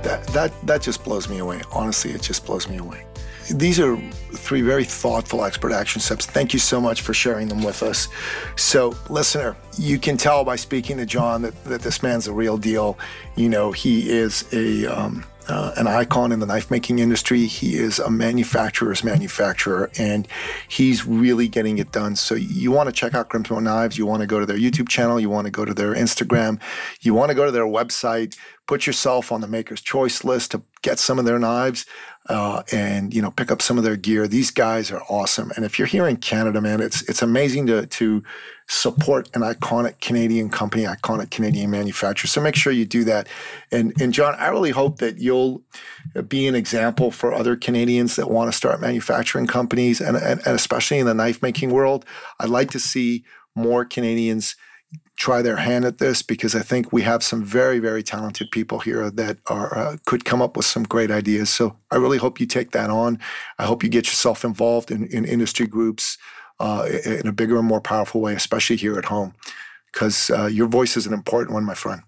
that 0.06 0.26
that 0.28 0.66
that 0.66 0.82
just 0.82 1.02
blows 1.04 1.28
me 1.28 1.38
away. 1.38 1.60
Honestly, 1.72 2.12
it 2.12 2.22
just 2.22 2.46
blows 2.46 2.68
me 2.68 2.76
away. 2.78 3.04
These 3.50 3.78
are 3.78 3.96
three 4.32 4.60
very 4.60 4.84
thoughtful 4.84 5.44
expert 5.44 5.72
action 5.72 6.00
steps. 6.00 6.26
Thank 6.26 6.52
you 6.52 6.58
so 6.58 6.80
much 6.80 7.02
for 7.02 7.14
sharing 7.14 7.48
them 7.48 7.62
with 7.62 7.82
us. 7.82 8.08
So, 8.56 8.96
listener, 9.08 9.56
you 9.78 9.98
can 9.98 10.16
tell 10.16 10.44
by 10.44 10.56
speaking 10.56 10.96
to 10.96 11.06
John 11.06 11.42
that, 11.42 11.64
that 11.64 11.82
this 11.82 12.02
man's 12.02 12.26
a 12.26 12.32
real 12.32 12.56
deal. 12.56 12.98
You 13.36 13.48
know, 13.48 13.70
he 13.70 14.10
is 14.10 14.44
a 14.52 14.86
um, 14.86 15.24
uh, 15.48 15.72
an 15.76 15.86
icon 15.86 16.32
in 16.32 16.40
the 16.40 16.46
knife 16.46 16.70
making 16.70 16.98
industry. 16.98 17.46
He 17.46 17.76
is 17.76 17.98
a 17.98 18.10
manufacturer's 18.10 19.04
manufacturer, 19.04 19.90
and 19.98 20.26
he's 20.68 21.06
really 21.06 21.48
getting 21.48 21.78
it 21.78 21.92
done. 21.92 22.16
So 22.16 22.34
you 22.34 22.72
want 22.72 22.88
to 22.88 22.92
check 22.92 23.14
out 23.14 23.30
Grimsmo 23.30 23.62
Knives. 23.62 23.98
You 23.98 24.06
want 24.06 24.22
to 24.22 24.26
go 24.26 24.40
to 24.40 24.46
their 24.46 24.58
YouTube 24.58 24.88
channel. 24.88 25.20
You 25.20 25.30
want 25.30 25.46
to 25.46 25.50
go 25.50 25.64
to 25.64 25.74
their 25.74 25.94
Instagram. 25.94 26.60
You 27.00 27.14
want 27.14 27.30
to 27.30 27.34
go 27.34 27.44
to 27.44 27.50
their 27.50 27.66
website. 27.66 28.36
Put 28.66 28.86
yourself 28.86 29.30
on 29.30 29.40
the 29.40 29.46
Maker's 29.46 29.80
Choice 29.80 30.24
list 30.24 30.50
to 30.50 30.62
get 30.82 30.98
some 30.98 31.18
of 31.18 31.24
their 31.24 31.38
knives 31.38 31.86
uh, 32.28 32.62
and 32.72 33.14
you 33.14 33.22
know 33.22 33.30
pick 33.30 33.50
up 33.50 33.62
some 33.62 33.78
of 33.78 33.84
their 33.84 33.96
gear. 33.96 34.26
These 34.26 34.50
guys 34.50 34.90
are 34.90 35.02
awesome. 35.08 35.52
And 35.56 35.64
if 35.64 35.78
you're 35.78 35.86
here 35.86 36.06
in 36.06 36.16
Canada, 36.16 36.60
man, 36.60 36.80
it's 36.80 37.02
it's 37.08 37.22
amazing 37.22 37.66
to 37.68 37.86
to 37.86 38.22
support 38.68 39.30
an 39.34 39.42
iconic 39.42 40.00
Canadian 40.00 40.50
company, 40.50 40.84
iconic 40.84 41.30
Canadian 41.30 41.70
manufacturer. 41.70 42.26
So 42.26 42.40
make 42.40 42.56
sure 42.56 42.72
you 42.72 42.84
do 42.84 43.04
that. 43.04 43.28
And 43.70 43.92
and 44.00 44.12
John, 44.12 44.34
I 44.38 44.48
really 44.48 44.70
hope 44.70 44.98
that 44.98 45.18
you'll 45.18 45.62
be 46.26 46.46
an 46.46 46.54
example 46.54 47.10
for 47.10 47.32
other 47.32 47.56
Canadians 47.56 48.16
that 48.16 48.30
want 48.30 48.50
to 48.50 48.56
start 48.56 48.80
manufacturing 48.80 49.46
companies, 49.46 50.00
and 50.00 50.16
and, 50.16 50.40
and 50.44 50.54
especially 50.54 50.98
in 50.98 51.06
the 51.06 51.14
knife 51.14 51.42
making 51.42 51.70
world. 51.70 52.04
I'd 52.40 52.48
like 52.48 52.70
to 52.72 52.80
see 52.80 53.24
more 53.54 53.84
Canadians 53.84 54.56
try 55.16 55.40
their 55.40 55.56
hand 55.56 55.84
at 55.84 55.98
this 55.98 56.22
because 56.22 56.54
I 56.54 56.60
think 56.60 56.92
we 56.92 57.02
have 57.02 57.22
some 57.22 57.42
very, 57.42 57.78
very 57.78 58.02
talented 58.02 58.50
people 58.50 58.80
here 58.80 59.10
that 59.10 59.38
are 59.46 59.76
uh, 59.76 59.96
could 60.04 60.24
come 60.24 60.42
up 60.42 60.56
with 60.56 60.66
some 60.66 60.84
great 60.84 61.10
ideas. 61.10 61.48
So 61.50 61.76
I 61.90 61.96
really 61.96 62.18
hope 62.18 62.38
you 62.38 62.46
take 62.46 62.72
that 62.72 62.90
on. 62.90 63.18
I 63.58 63.64
hope 63.64 63.82
you 63.82 63.88
get 63.88 64.06
yourself 64.06 64.44
involved 64.44 64.90
in, 64.90 65.06
in 65.06 65.24
industry 65.24 65.66
groups 65.66 66.18
uh, 66.60 66.86
in 67.04 67.26
a 67.26 67.32
bigger 67.32 67.58
and 67.58 67.66
more 67.66 67.80
powerful 67.80 68.20
way, 68.20 68.34
especially 68.34 68.76
here 68.76 68.98
at 68.98 69.06
home, 69.06 69.34
because 69.92 70.30
uh, 70.30 70.46
your 70.46 70.68
voice 70.68 70.96
is 70.96 71.06
an 71.06 71.14
important 71.14 71.52
one, 71.54 71.64
my 71.64 71.74
friend. 71.74 72.02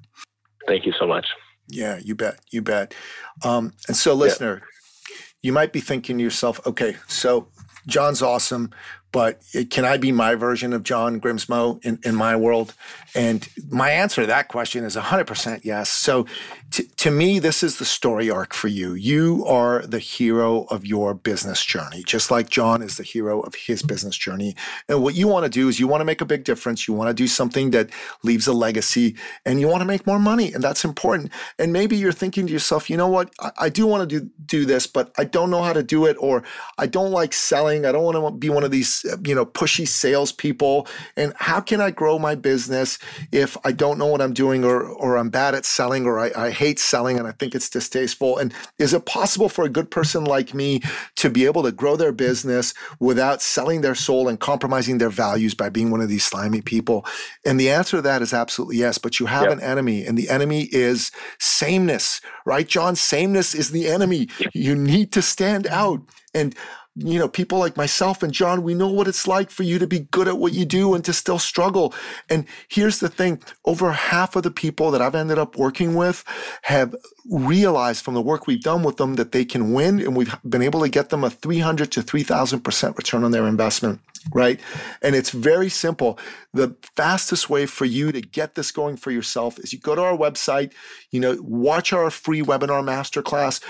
Thank 0.67 0.85
you 0.85 0.93
so 0.99 1.07
much. 1.07 1.27
Yeah, 1.69 1.99
you 2.03 2.15
bet, 2.15 2.41
you 2.51 2.63
bet. 2.63 2.95
Um, 3.43 3.73
and 3.89 3.97
so, 3.97 4.15
listener, 4.15 4.63
yeah. 5.11 5.17
you 5.43 5.53
might 5.53 5.73
be 5.73 5.81
thinking 5.81 6.19
to 6.19 6.25
yourself, 6.25 6.67
okay, 6.67 6.97
so 7.07 7.49
John's 7.87 8.23
awesome 8.23 8.71
but 9.11 9.43
it, 9.53 9.71
can 9.71 9.85
I 9.85 9.97
be 9.97 10.13
my 10.13 10.35
version 10.35 10.73
of 10.73 10.83
John 10.83 11.21
Grimsmo 11.21 11.85
in, 11.85 11.99
in 12.05 12.15
my 12.15 12.37
world? 12.37 12.75
And 13.15 13.49
my 13.71 13.91
answer 13.91 14.21
to 14.21 14.27
that 14.27 14.49
question 14.49 14.85
is 14.85 14.97
100% 14.97 15.65
yes. 15.65 15.89
So 15.89 16.27
to, 16.73 16.83
to 16.97 17.11
me, 17.11 17.39
this 17.39 17.63
is 17.63 17.79
the 17.79 17.85
story 17.85 18.31
arc 18.31 18.53
for 18.53 18.69
you. 18.69 18.93
You 18.93 19.45
are 19.47 19.87
the 19.87 19.99
hero 19.99 20.65
of 20.65 20.85
your 20.85 21.15
business 21.15 21.65
journey, 21.65 22.03
just 22.05 22.31
like 22.31 22.51
John 22.51 22.83
is 22.83 22.99
the 22.99 23.03
hero 23.03 23.41
of 23.41 23.55
his 23.55 23.83
business 23.83 24.17
journey. 24.17 24.55
And 24.89 25.03
what 25.03 25.15
you 25.15 25.27
want 25.27 25.45
to 25.45 25.51
do 25.51 25.69
is 25.69 25.81
you 25.81 25.89
want 25.89 26.03
to 26.03 26.05
make 26.05 26.21
a 26.21 26.27
big 26.27 26.45
difference. 26.45 26.87
You 26.87 26.95
want 26.95 27.09
to 27.09 27.15
do 27.15 27.27
something 27.27 27.71
that 27.71 27.89
leaves 28.23 28.47
a 28.47 28.53
legacy 28.53 29.17
and 29.47 29.61
you 29.61 29.69
want 29.69 29.81
to 29.81 29.87
make 29.87 30.07
more 30.07 30.19
money. 30.19 30.53
And 30.53 30.63
that's 30.63 30.85
important. 30.85 31.33
And 31.59 31.73
maybe 31.73 31.97
you're 31.97 32.13
thinking 32.13 32.47
to 32.47 32.53
yourself, 32.53 32.91
you 32.91 32.97
know 32.99 33.09
what? 33.09 33.33
I, 33.41 33.53
I 33.59 33.69
do 33.71 33.87
want 33.87 34.09
to 34.09 34.21
do, 34.21 34.31
do 34.45 34.67
this, 34.67 34.87
but 34.87 35.13
I 35.17 35.25
don't 35.25 35.51
know 35.51 35.63
how 35.63 35.73
to 35.73 35.83
do 35.83 36.05
it, 36.05 36.17
or 36.21 36.45
I 36.77 36.87
don't 36.87 37.11
like 37.11 37.33
selling. 37.33 37.87
I 37.87 37.93
don't 37.93 38.05
want 38.05 38.17
to 38.17 38.31
be 38.39 38.51
one 38.51 38.65
of 38.65 38.71
these 38.71 39.05
you 39.25 39.35
know, 39.35 39.47
pushy 39.47 39.87
salespeople. 39.87 40.87
And 41.17 41.33
how 41.37 41.61
can 41.61 41.81
I 41.81 41.91
grow 41.91 42.19
my 42.19 42.35
business 42.35 42.99
if 43.33 43.57
I 43.65 43.73
don't 43.73 43.99
know 43.99 44.07
what 44.07 44.21
I'm 44.21 44.33
doing 44.33 44.65
or, 44.65 44.83
or 44.83 45.17
I'm 45.17 45.31
bad 45.31 45.55
at 45.55 45.65
selling 45.65 46.07
or 46.07 46.19
I, 46.19 46.31
I 46.37 46.51
hate 46.51 46.79
selling 46.79 47.19
and 47.19 47.27
I 47.27 47.33
think 47.33 47.55
it's 47.55 47.69
distasteful? 47.69 48.39
And 48.39 48.53
is 48.79 48.95
it 48.95 49.07
possible 49.07 49.49
for 49.49 49.65
a 49.65 49.69
good 49.69 49.91
person 49.91 50.25
like 50.25 50.55
me 50.55 50.81
to 51.17 51.31
be 51.31 51.45
able 51.45 51.63
to 51.63 51.73
grow 51.73 51.97
their 51.97 52.13
business 52.13 52.75
without 53.01 53.43
selling 53.43 53.81
their 53.81 53.95
soul 53.95 54.29
and 54.29 54.39
compromising 54.39 54.99
their 54.99 55.11
values 55.11 55.55
by 55.55 55.69
being 55.69 55.91
one 55.91 56.01
of 56.01 56.09
these 56.09 56.25
slimy 56.25 56.61
people? 56.61 57.05
And 57.45 57.59
the 57.59 57.71
answer 57.71 57.99
to 57.99 58.03
that 58.03 58.23
is 58.23 58.33
absolutely 58.33 58.77
yes. 58.77 58.99
But 58.99 59.21
you 59.21 59.27
have 59.27 59.45
yep. 59.45 59.53
an 59.53 59.61
enemy, 59.61 60.05
and 60.05 60.17
the 60.17 60.29
enemy 60.29 60.69
is 60.73 61.11
sameness, 61.39 62.21
right, 62.45 62.67
John? 62.67 62.97
Sameness 62.97 63.55
is 63.55 63.71
the 63.71 63.89
enemy. 63.89 64.29
Yep. 64.39 64.51
You 64.55 64.75
need 64.75 65.13
to 65.13 65.23
stand 65.23 65.67
out. 65.67 66.03
And 66.35 66.55
you 66.99 67.19
know, 67.19 67.29
people 67.29 67.59
like 67.59 67.77
myself 67.77 68.23
and 68.23 68.33
John, 68.33 68.63
we 68.63 68.75
know 68.75 68.89
what 68.89 69.07
it's 69.07 69.29
like 69.29 69.51
for 69.51 69.63
you 69.63 69.79
to 69.79 69.87
be 69.87 70.01
good 70.01 70.27
at 70.27 70.39
what 70.39 70.53
you 70.53 70.65
do 70.65 70.95
and 70.95 71.05
to 71.05 71.13
still 71.13 71.39
struggle. 71.39 71.95
And 72.29 72.45
here's 72.69 72.99
the 72.99 73.09
thing 73.09 73.41
over 73.65 73.93
half 73.93 74.35
of 74.35 74.43
the 74.43 74.51
people 74.51 74.91
that 74.91 75.03
I've 75.03 75.15
ended 75.15 75.39
up 75.39 75.57
working 75.57 75.95
with 75.95 76.25
have 76.63 76.95
realized 77.31 78.05
from 78.05 78.15
the 78.15 78.23
work 78.23 78.47
we've 78.47 78.63
done 78.63 78.83
with 78.83 78.97
them 78.97 79.15
that 79.15 79.33
they 79.33 79.45
can 79.45 79.73
win, 79.73 80.01
and 80.01 80.17
we've 80.17 80.35
been 80.49 80.63
able 80.63 80.81
to 80.81 80.89
get 80.89 81.11
them 81.11 81.25
a 81.25 81.31
300 81.31 81.93
to 81.93 82.03
3,000% 82.03 82.97
return 82.97 83.25
on 83.25 83.31
their 83.31 83.47
investment 83.47 84.01
right? 84.33 84.61
And 85.03 85.15
it's 85.15 85.31
very 85.31 85.69
simple. 85.69 86.19
The 86.53 86.77
fastest 86.97 87.49
way 87.49 87.67
for 87.67 87.85
you 87.85 88.13
to 88.13 88.21
get 88.21 88.55
this 88.55 88.71
going 88.71 88.97
for 88.97 89.11
yourself 89.11 89.59
is 89.59 89.73
you 89.73 89.79
go 89.79 89.95
to 89.95 90.03
our 90.03 90.17
website, 90.17 90.73
you 91.11 91.21
know, 91.21 91.37
watch 91.41 91.93
our 91.93 92.11
free 92.11 92.43
webinar 92.43 92.83
masterclass, 92.83 93.63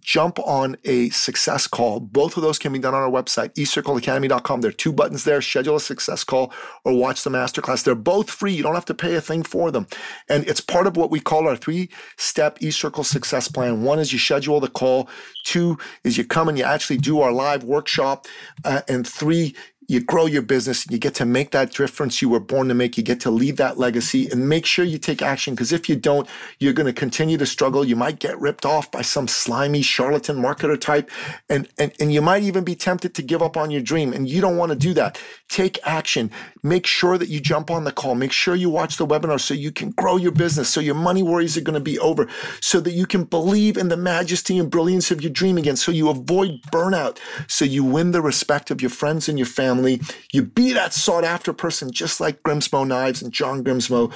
jump 0.00 0.38
on 0.40 0.76
a 0.84 1.08
success 1.10 1.66
call. 1.66 2.00
Both 2.00 2.36
of 2.36 2.42
those 2.42 2.58
can 2.58 2.72
be 2.72 2.78
done 2.78 2.94
on 2.94 3.02
our 3.02 3.10
website, 3.10 3.54
eCircleacademy.com. 3.54 4.60
There 4.60 4.68
are 4.68 4.72
two 4.72 4.92
buttons 4.92 5.24
there 5.24 5.40
schedule 5.40 5.76
a 5.76 5.80
success 5.80 6.24
call 6.24 6.52
or 6.84 6.92
watch 6.92 7.24
the 7.24 7.30
masterclass. 7.30 7.84
They're 7.84 7.94
both 7.94 8.30
free. 8.30 8.52
You 8.52 8.62
don't 8.62 8.74
have 8.74 8.84
to 8.86 8.94
pay 8.94 9.14
a 9.14 9.20
thing 9.20 9.42
for 9.42 9.70
them. 9.70 9.86
And 10.28 10.46
it's 10.46 10.60
part 10.60 10.86
of 10.86 10.96
what 10.96 11.10
we 11.10 11.20
call 11.20 11.48
our 11.48 11.56
three 11.56 11.88
step 12.16 12.58
eCircle 12.58 13.04
success 13.04 13.48
plan. 13.48 13.82
One 13.82 13.98
is 13.98 14.12
you 14.12 14.18
schedule 14.18 14.60
the 14.60 14.68
call, 14.68 15.08
two 15.44 15.78
is 16.04 16.18
you 16.18 16.24
come 16.24 16.48
and 16.48 16.58
you 16.58 16.64
actually 16.64 16.98
do 16.98 17.20
our 17.20 17.32
live 17.32 17.64
workshop, 17.64 18.26
uh, 18.64 18.82
and 18.88 19.06
three, 19.06 19.54
you 19.88 20.00
grow 20.00 20.26
your 20.26 20.42
business, 20.42 20.84
and 20.84 20.92
you 20.92 20.98
get 20.98 21.14
to 21.14 21.24
make 21.24 21.50
that 21.52 21.72
difference 21.72 22.20
you 22.20 22.28
were 22.28 22.38
born 22.40 22.68
to 22.68 22.74
make, 22.74 22.98
you 22.98 23.02
get 23.02 23.20
to 23.20 23.30
leave 23.30 23.56
that 23.56 23.78
legacy 23.78 24.28
and 24.28 24.46
make 24.46 24.66
sure 24.66 24.84
you 24.84 24.98
take 24.98 25.22
action. 25.22 25.54
Because 25.54 25.72
if 25.72 25.88
you 25.88 25.96
don't, 25.96 26.28
you're 26.58 26.74
going 26.74 26.86
to 26.86 26.92
continue 26.92 27.38
to 27.38 27.46
struggle. 27.46 27.86
You 27.86 27.96
might 27.96 28.18
get 28.18 28.38
ripped 28.38 28.66
off 28.66 28.90
by 28.90 29.00
some 29.00 29.26
slimy 29.26 29.80
charlatan 29.80 30.36
marketer 30.36 30.78
type, 30.78 31.10
and, 31.48 31.66
and, 31.78 31.92
and 31.98 32.12
you 32.12 32.20
might 32.20 32.42
even 32.42 32.64
be 32.64 32.74
tempted 32.74 33.14
to 33.14 33.22
give 33.22 33.42
up 33.42 33.56
on 33.56 33.70
your 33.70 33.80
dream. 33.80 34.12
And 34.12 34.28
you 34.28 34.42
don't 34.42 34.58
want 34.58 34.72
to 34.72 34.76
do 34.76 34.92
that. 34.94 35.18
Take 35.48 35.78
action. 35.84 36.30
Make 36.62 36.84
sure 36.84 37.16
that 37.16 37.30
you 37.30 37.40
jump 37.40 37.70
on 37.70 37.84
the 37.84 37.92
call. 37.92 38.14
Make 38.14 38.32
sure 38.32 38.54
you 38.54 38.68
watch 38.68 38.98
the 38.98 39.06
webinar 39.06 39.40
so 39.40 39.54
you 39.54 39.72
can 39.72 39.92
grow 39.92 40.18
your 40.18 40.32
business, 40.32 40.68
so 40.68 40.80
your 40.80 40.96
money 40.96 41.22
worries 41.22 41.56
are 41.56 41.62
going 41.62 41.72
to 41.72 41.80
be 41.80 41.98
over, 41.98 42.28
so 42.60 42.78
that 42.80 42.92
you 42.92 43.06
can 43.06 43.24
believe 43.24 43.78
in 43.78 43.88
the 43.88 43.96
majesty 43.96 44.58
and 44.58 44.70
brilliance 44.70 45.10
of 45.10 45.22
your 45.22 45.32
dream 45.32 45.56
again, 45.56 45.76
so 45.76 45.90
you 45.90 46.10
avoid 46.10 46.60
burnout, 46.70 47.18
so 47.46 47.64
you 47.64 47.82
win 47.82 48.10
the 48.10 48.20
respect 48.20 48.70
of 48.70 48.82
your 48.82 48.90
friends 48.90 49.30
and 49.30 49.38
your 49.38 49.46
family 49.46 49.77
family. 49.78 50.00
You 50.32 50.42
be 50.42 50.72
that 50.72 50.92
sought 50.92 51.24
after 51.24 51.52
person, 51.52 51.90
just 51.90 52.20
like 52.20 52.42
Grimsmo 52.42 52.86
Knives 52.86 53.22
and 53.22 53.32
John 53.32 53.64
Grimsmo, 53.64 54.12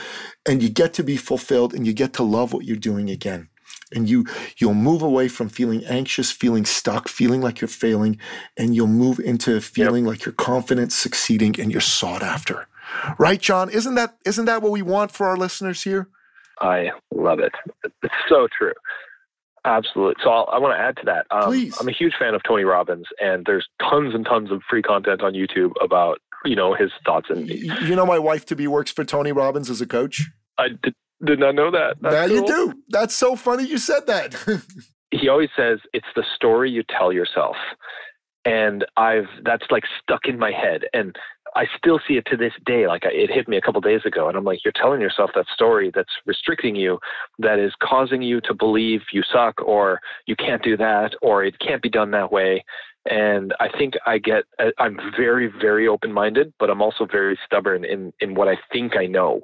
and 0.46 0.62
you 0.62 0.68
get 0.68 0.94
to 0.94 1.04
be 1.04 1.16
fulfilled 1.16 1.74
and 1.74 1.86
you 1.86 1.92
get 1.92 2.12
to 2.14 2.22
love 2.22 2.52
what 2.52 2.64
you're 2.64 2.76
doing 2.76 3.10
again. 3.10 3.48
And 3.94 4.08
you 4.08 4.24
you'll 4.56 4.74
move 4.74 5.02
away 5.02 5.28
from 5.28 5.50
feeling 5.50 5.84
anxious, 5.84 6.30
feeling 6.30 6.64
stuck, 6.64 7.08
feeling 7.08 7.42
like 7.42 7.60
you're 7.60 7.68
failing, 7.68 8.18
and 8.56 8.74
you'll 8.74 8.86
move 8.86 9.20
into 9.20 9.60
feeling 9.60 10.04
yep. 10.04 10.10
like 10.10 10.24
you're 10.24 10.32
confident, 10.32 10.92
succeeding, 10.92 11.60
and 11.60 11.70
you're 11.70 11.82
sought 11.82 12.22
after. 12.22 12.66
Right, 13.18 13.40
John? 13.40 13.68
Isn't 13.68 13.94
that 13.96 14.16
isn't 14.24 14.46
that 14.46 14.62
what 14.62 14.72
we 14.72 14.80
want 14.80 15.10
for 15.10 15.26
our 15.26 15.36
listeners 15.36 15.82
here? 15.82 16.08
I 16.60 16.90
love 17.14 17.38
it. 17.38 17.52
It's 17.84 18.14
so 18.28 18.48
true. 18.56 18.72
Absolutely. 19.64 20.14
So 20.22 20.30
I'll, 20.30 20.48
i 20.52 20.58
want 20.58 20.76
to 20.76 20.80
add 20.82 20.96
to 20.96 21.02
that. 21.04 21.26
Um, 21.30 21.44
Please. 21.44 21.76
I'm 21.78 21.88
a 21.88 21.92
huge 21.92 22.14
fan 22.18 22.34
of 22.34 22.42
Tony 22.42 22.64
Robbins, 22.64 23.06
and 23.20 23.44
there's 23.46 23.68
tons 23.80 24.14
and 24.14 24.24
tons 24.24 24.50
of 24.50 24.60
free 24.68 24.82
content 24.82 25.22
on 25.22 25.34
YouTube 25.34 25.72
about 25.80 26.18
you 26.44 26.56
know 26.56 26.74
his 26.74 26.90
thoughts 27.04 27.28
and. 27.30 27.48
You 27.48 27.94
know, 27.94 28.06
my 28.06 28.18
wife 28.18 28.44
to 28.46 28.56
be 28.56 28.66
works 28.66 28.90
for 28.90 29.04
Tony 29.04 29.32
Robbins 29.32 29.70
as 29.70 29.80
a 29.80 29.86
coach. 29.86 30.28
I 30.58 30.68
did, 30.82 30.94
did 31.24 31.38
not 31.38 31.54
know 31.54 31.70
that. 31.70 31.96
That's 32.00 32.14
now 32.14 32.26
cool. 32.26 32.36
you 32.36 32.46
do. 32.46 32.82
That's 32.88 33.14
so 33.14 33.36
funny 33.36 33.64
you 33.64 33.78
said 33.78 34.06
that. 34.08 34.34
he 35.12 35.28
always 35.28 35.50
says 35.56 35.78
it's 35.92 36.06
the 36.16 36.24
story 36.34 36.70
you 36.70 36.82
tell 36.98 37.12
yourself, 37.12 37.56
and 38.44 38.84
I've 38.96 39.28
that's 39.44 39.64
like 39.70 39.84
stuck 40.02 40.22
in 40.24 40.38
my 40.38 40.50
head. 40.50 40.82
And 40.92 41.14
I 41.54 41.66
still 41.76 42.00
see 42.06 42.14
it 42.14 42.26
to 42.26 42.36
this 42.36 42.52
day. 42.64 42.86
Like 42.86 43.02
it 43.04 43.30
hit 43.30 43.48
me 43.48 43.56
a 43.56 43.60
couple 43.60 43.80
days 43.80 44.02
ago, 44.04 44.28
and 44.28 44.36
I'm 44.36 44.44
like, 44.44 44.64
you're 44.64 44.72
telling 44.72 45.00
yourself 45.00 45.30
that 45.34 45.46
story 45.54 45.90
that's 45.94 46.12
restricting 46.26 46.74
you, 46.74 46.98
that 47.38 47.58
is 47.58 47.72
causing 47.82 48.22
you 48.22 48.40
to 48.42 48.54
believe 48.54 49.00
you 49.12 49.22
suck, 49.32 49.60
or 49.60 50.00
you 50.26 50.36
can't 50.36 50.62
do 50.62 50.76
that, 50.76 51.12
or 51.20 51.44
it 51.44 51.58
can't 51.58 51.82
be 51.82 51.90
done 51.90 52.10
that 52.12 52.32
way. 52.32 52.64
And 53.10 53.52
I 53.58 53.68
think 53.68 53.94
I 54.06 54.18
get, 54.18 54.44
uh, 54.58 54.70
I'm 54.78 54.96
very, 55.16 55.48
very 55.60 55.88
open 55.88 56.12
minded, 56.12 56.52
but 56.60 56.70
I'm 56.70 56.80
also 56.80 57.06
very 57.10 57.38
stubborn 57.44 57.84
in, 57.84 58.12
in 58.20 58.34
what 58.34 58.48
I 58.48 58.56
think 58.72 58.96
I 58.96 59.06
know. 59.06 59.40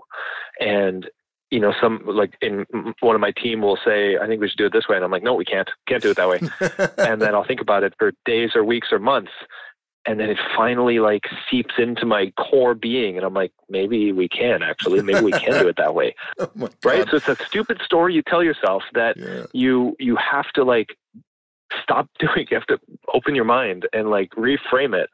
And, 0.61 1.09
you 1.51 1.59
know, 1.59 1.73
some 1.81 2.03
like 2.07 2.35
in 2.41 2.65
one 3.01 3.17
of 3.17 3.21
my 3.21 3.33
team 3.33 3.63
will 3.63 3.79
say, 3.85 4.17
I 4.17 4.29
think 4.29 4.41
we 4.41 4.49
should 4.49 4.59
do 4.59 4.67
it 4.67 4.73
this 4.73 4.87
way. 4.89 4.95
And 4.95 5.05
I'm 5.05 5.11
like, 5.11 5.25
no, 5.25 5.35
we 5.35 5.45
can't, 5.45 5.69
can't 5.89 6.03
do 6.03 6.11
it 6.11 6.17
that 6.19 6.29
way. 6.29 6.39
and 6.99 7.21
then 7.21 7.35
I'll 7.35 7.47
think 7.47 7.61
about 7.61 7.83
it 7.83 7.95
for 7.99 8.13
days 8.25 8.51
or 8.55 8.63
weeks 8.63 8.89
or 8.93 9.01
months 9.01 9.33
and 10.09 10.19
then 10.19 10.31
it 10.31 10.39
finally 10.57 10.99
like 10.99 11.25
seeps 11.51 11.75
into 11.79 12.07
my 12.07 12.33
core 12.39 12.75
being 12.75 13.17
and 13.17 13.25
i'm 13.25 13.35
like 13.35 13.53
maybe 13.69 14.13
we 14.13 14.29
can 14.29 14.63
actually. 14.63 15.03
Maybe 15.03 15.21
we 15.21 15.33
can 15.33 15.53
do 15.61 15.69
it 15.69 15.77
that 15.77 15.95
way. 15.95 16.15
Oh 16.41 16.69
right? 16.85 17.07
So 17.11 17.17
it's 17.17 17.29
a 17.29 17.37
stupid 17.47 17.81
story 17.85 18.15
you 18.15 18.23
tell 18.23 18.43
yourself 18.43 18.83
that 18.95 19.17
yeah. 19.17 19.45
you 19.53 19.97
you 19.99 20.17
have 20.17 20.51
to 20.55 20.65
like 20.65 20.97
stop 21.83 22.09
doing 22.19 22.47
you 22.51 22.57
have 22.57 22.67
to 22.67 22.79
open 23.13 23.35
your 23.35 23.45
mind 23.45 23.89
and 23.93 24.11
like 24.11 24.31
reframe 24.31 24.95
it. 24.95 25.11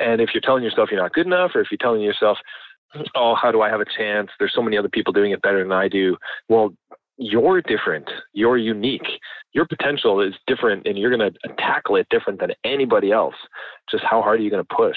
And 0.00 0.20
if 0.20 0.30
you're 0.32 0.40
telling 0.40 0.64
yourself 0.64 0.90
you're 0.90 1.00
not 1.00 1.12
good 1.12 1.26
enough 1.26 1.52
or 1.54 1.60
if 1.60 1.68
you're 1.70 1.78
telling 1.78 2.02
yourself 2.02 2.38
oh 3.14 3.34
how 3.34 3.50
do 3.50 3.62
i 3.62 3.68
have 3.68 3.80
a 3.80 3.86
chance? 3.96 4.30
There's 4.38 4.54
so 4.54 4.62
many 4.62 4.76
other 4.76 4.88
people 4.88 5.12
doing 5.12 5.32
it 5.32 5.42
better 5.42 5.62
than 5.62 5.72
i 5.72 5.88
do. 5.88 6.16
Well 6.48 6.74
you're 7.18 7.60
different. 7.62 8.10
You're 8.32 8.58
unique 8.58 9.06
your 9.52 9.66
potential 9.66 10.20
is 10.20 10.34
different 10.46 10.86
and 10.86 10.98
you're 10.98 11.16
going 11.16 11.32
to 11.32 11.54
tackle 11.58 11.96
it 11.96 12.06
different 12.10 12.40
than 12.40 12.52
anybody 12.64 13.12
else. 13.12 13.34
Just 13.90 14.04
how 14.04 14.22
hard 14.22 14.40
are 14.40 14.42
you 14.42 14.50
going 14.50 14.64
to 14.64 14.74
push? 14.74 14.96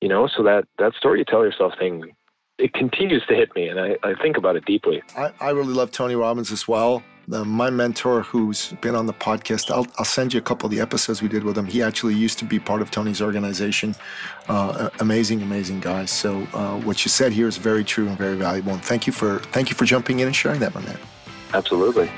You 0.00 0.08
know 0.08 0.28
so 0.28 0.42
that 0.44 0.64
that 0.78 0.94
story 0.94 1.18
you 1.18 1.24
tell 1.24 1.44
yourself 1.44 1.72
thing 1.78 2.12
it 2.58 2.72
continues 2.72 3.24
to 3.28 3.34
hit 3.34 3.54
me 3.54 3.68
and 3.68 3.78
i, 3.80 3.96
I 4.02 4.14
think 4.14 4.36
about 4.36 4.56
it 4.56 4.64
deeply. 4.64 5.02
I, 5.16 5.32
I 5.40 5.50
really 5.50 5.72
love 5.72 5.90
tony 5.90 6.14
robbins 6.14 6.52
as 6.52 6.68
well. 6.68 7.02
The, 7.26 7.44
my 7.44 7.68
mentor 7.68 8.22
who's 8.22 8.72
been 8.80 8.94
on 8.94 9.06
the 9.06 9.12
podcast 9.12 9.72
I'll, 9.72 9.86
I'll 9.98 10.04
send 10.04 10.32
you 10.32 10.38
a 10.38 10.42
couple 10.42 10.66
of 10.66 10.70
the 10.70 10.80
episodes 10.80 11.20
we 11.20 11.28
did 11.28 11.42
with 11.42 11.58
him. 11.58 11.66
He 11.66 11.82
actually 11.82 12.14
used 12.14 12.38
to 12.38 12.44
be 12.44 12.60
part 12.60 12.80
of 12.80 12.92
tony's 12.92 13.20
organization. 13.20 13.96
Uh, 14.48 14.88
amazing 15.00 15.42
amazing 15.42 15.80
guy. 15.80 16.04
So 16.04 16.46
uh, 16.54 16.78
what 16.80 17.04
you 17.04 17.08
said 17.08 17.32
here 17.32 17.48
is 17.48 17.56
very 17.56 17.82
true 17.82 18.06
and 18.06 18.16
very 18.16 18.36
valuable. 18.36 18.72
And 18.72 18.84
thank 18.84 19.08
you 19.08 19.12
for 19.12 19.40
thank 19.50 19.68
you 19.68 19.74
for 19.74 19.84
jumping 19.84 20.20
in 20.20 20.26
and 20.26 20.36
sharing 20.36 20.60
that 20.60 20.74
my 20.74 20.80
man. 20.82 20.98
Absolutely 21.54 22.08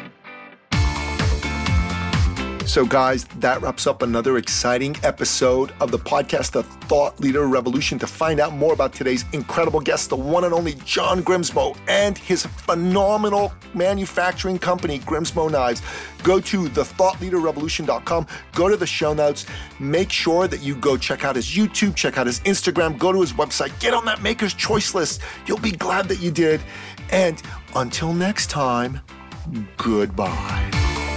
so, 2.67 2.85
guys, 2.85 3.25
that 3.41 3.63
wraps 3.63 3.87
up 3.87 4.03
another 4.03 4.37
exciting 4.37 4.95
episode 5.03 5.73
of 5.81 5.91
the 5.91 5.99
podcast, 5.99 6.53
The 6.53 6.63
Thought 6.63 7.19
Leader 7.19 7.47
Revolution. 7.47 7.99
To 7.99 8.07
find 8.07 8.39
out 8.39 8.53
more 8.53 8.73
about 8.73 8.93
today's 8.93 9.25
incredible 9.33 9.81
guest, 9.81 10.11
the 10.11 10.17
one 10.17 10.45
and 10.45 10.53
only 10.55 10.75
John 10.85 11.23
Grimsmo, 11.23 11.77
and 11.89 12.17
his 12.17 12.47
phenomenal 12.47 13.53
manufacturing 13.75 14.59
company, 14.59 15.01
Grimsmo 15.01 15.51
Knives, 15.51 15.83
go 16.23 16.39
to 16.39 16.65
thethoughtleaderrevolution.com, 16.65 18.27
go 18.55 18.69
to 18.69 18.77
the 18.77 18.87
show 18.87 19.15
notes, 19.15 19.47
make 19.79 20.11
sure 20.11 20.47
that 20.47 20.61
you 20.63 20.77
go 20.77 20.97
check 20.97 21.25
out 21.25 21.37
his 21.37 21.47
YouTube, 21.47 21.97
check 21.97 22.19
out 22.19 22.27
his 22.27 22.41
Instagram, 22.41 22.99
go 22.99 23.11
to 23.11 23.21
his 23.21 23.33
website, 23.33 23.79
get 23.81 23.95
on 23.95 24.05
that 24.05 24.23
Maker's 24.23 24.55
Choice 24.55 24.95
list. 24.95 25.23
You'll 25.47 25.59
be 25.59 25.73
glad 25.73 26.09
that 26.09 26.21
you 26.21 26.31
did. 26.31 26.61
And 27.11 27.43
until 27.75 28.13
next 28.13 28.51
time, 28.51 29.01
goodbye. 29.77 31.10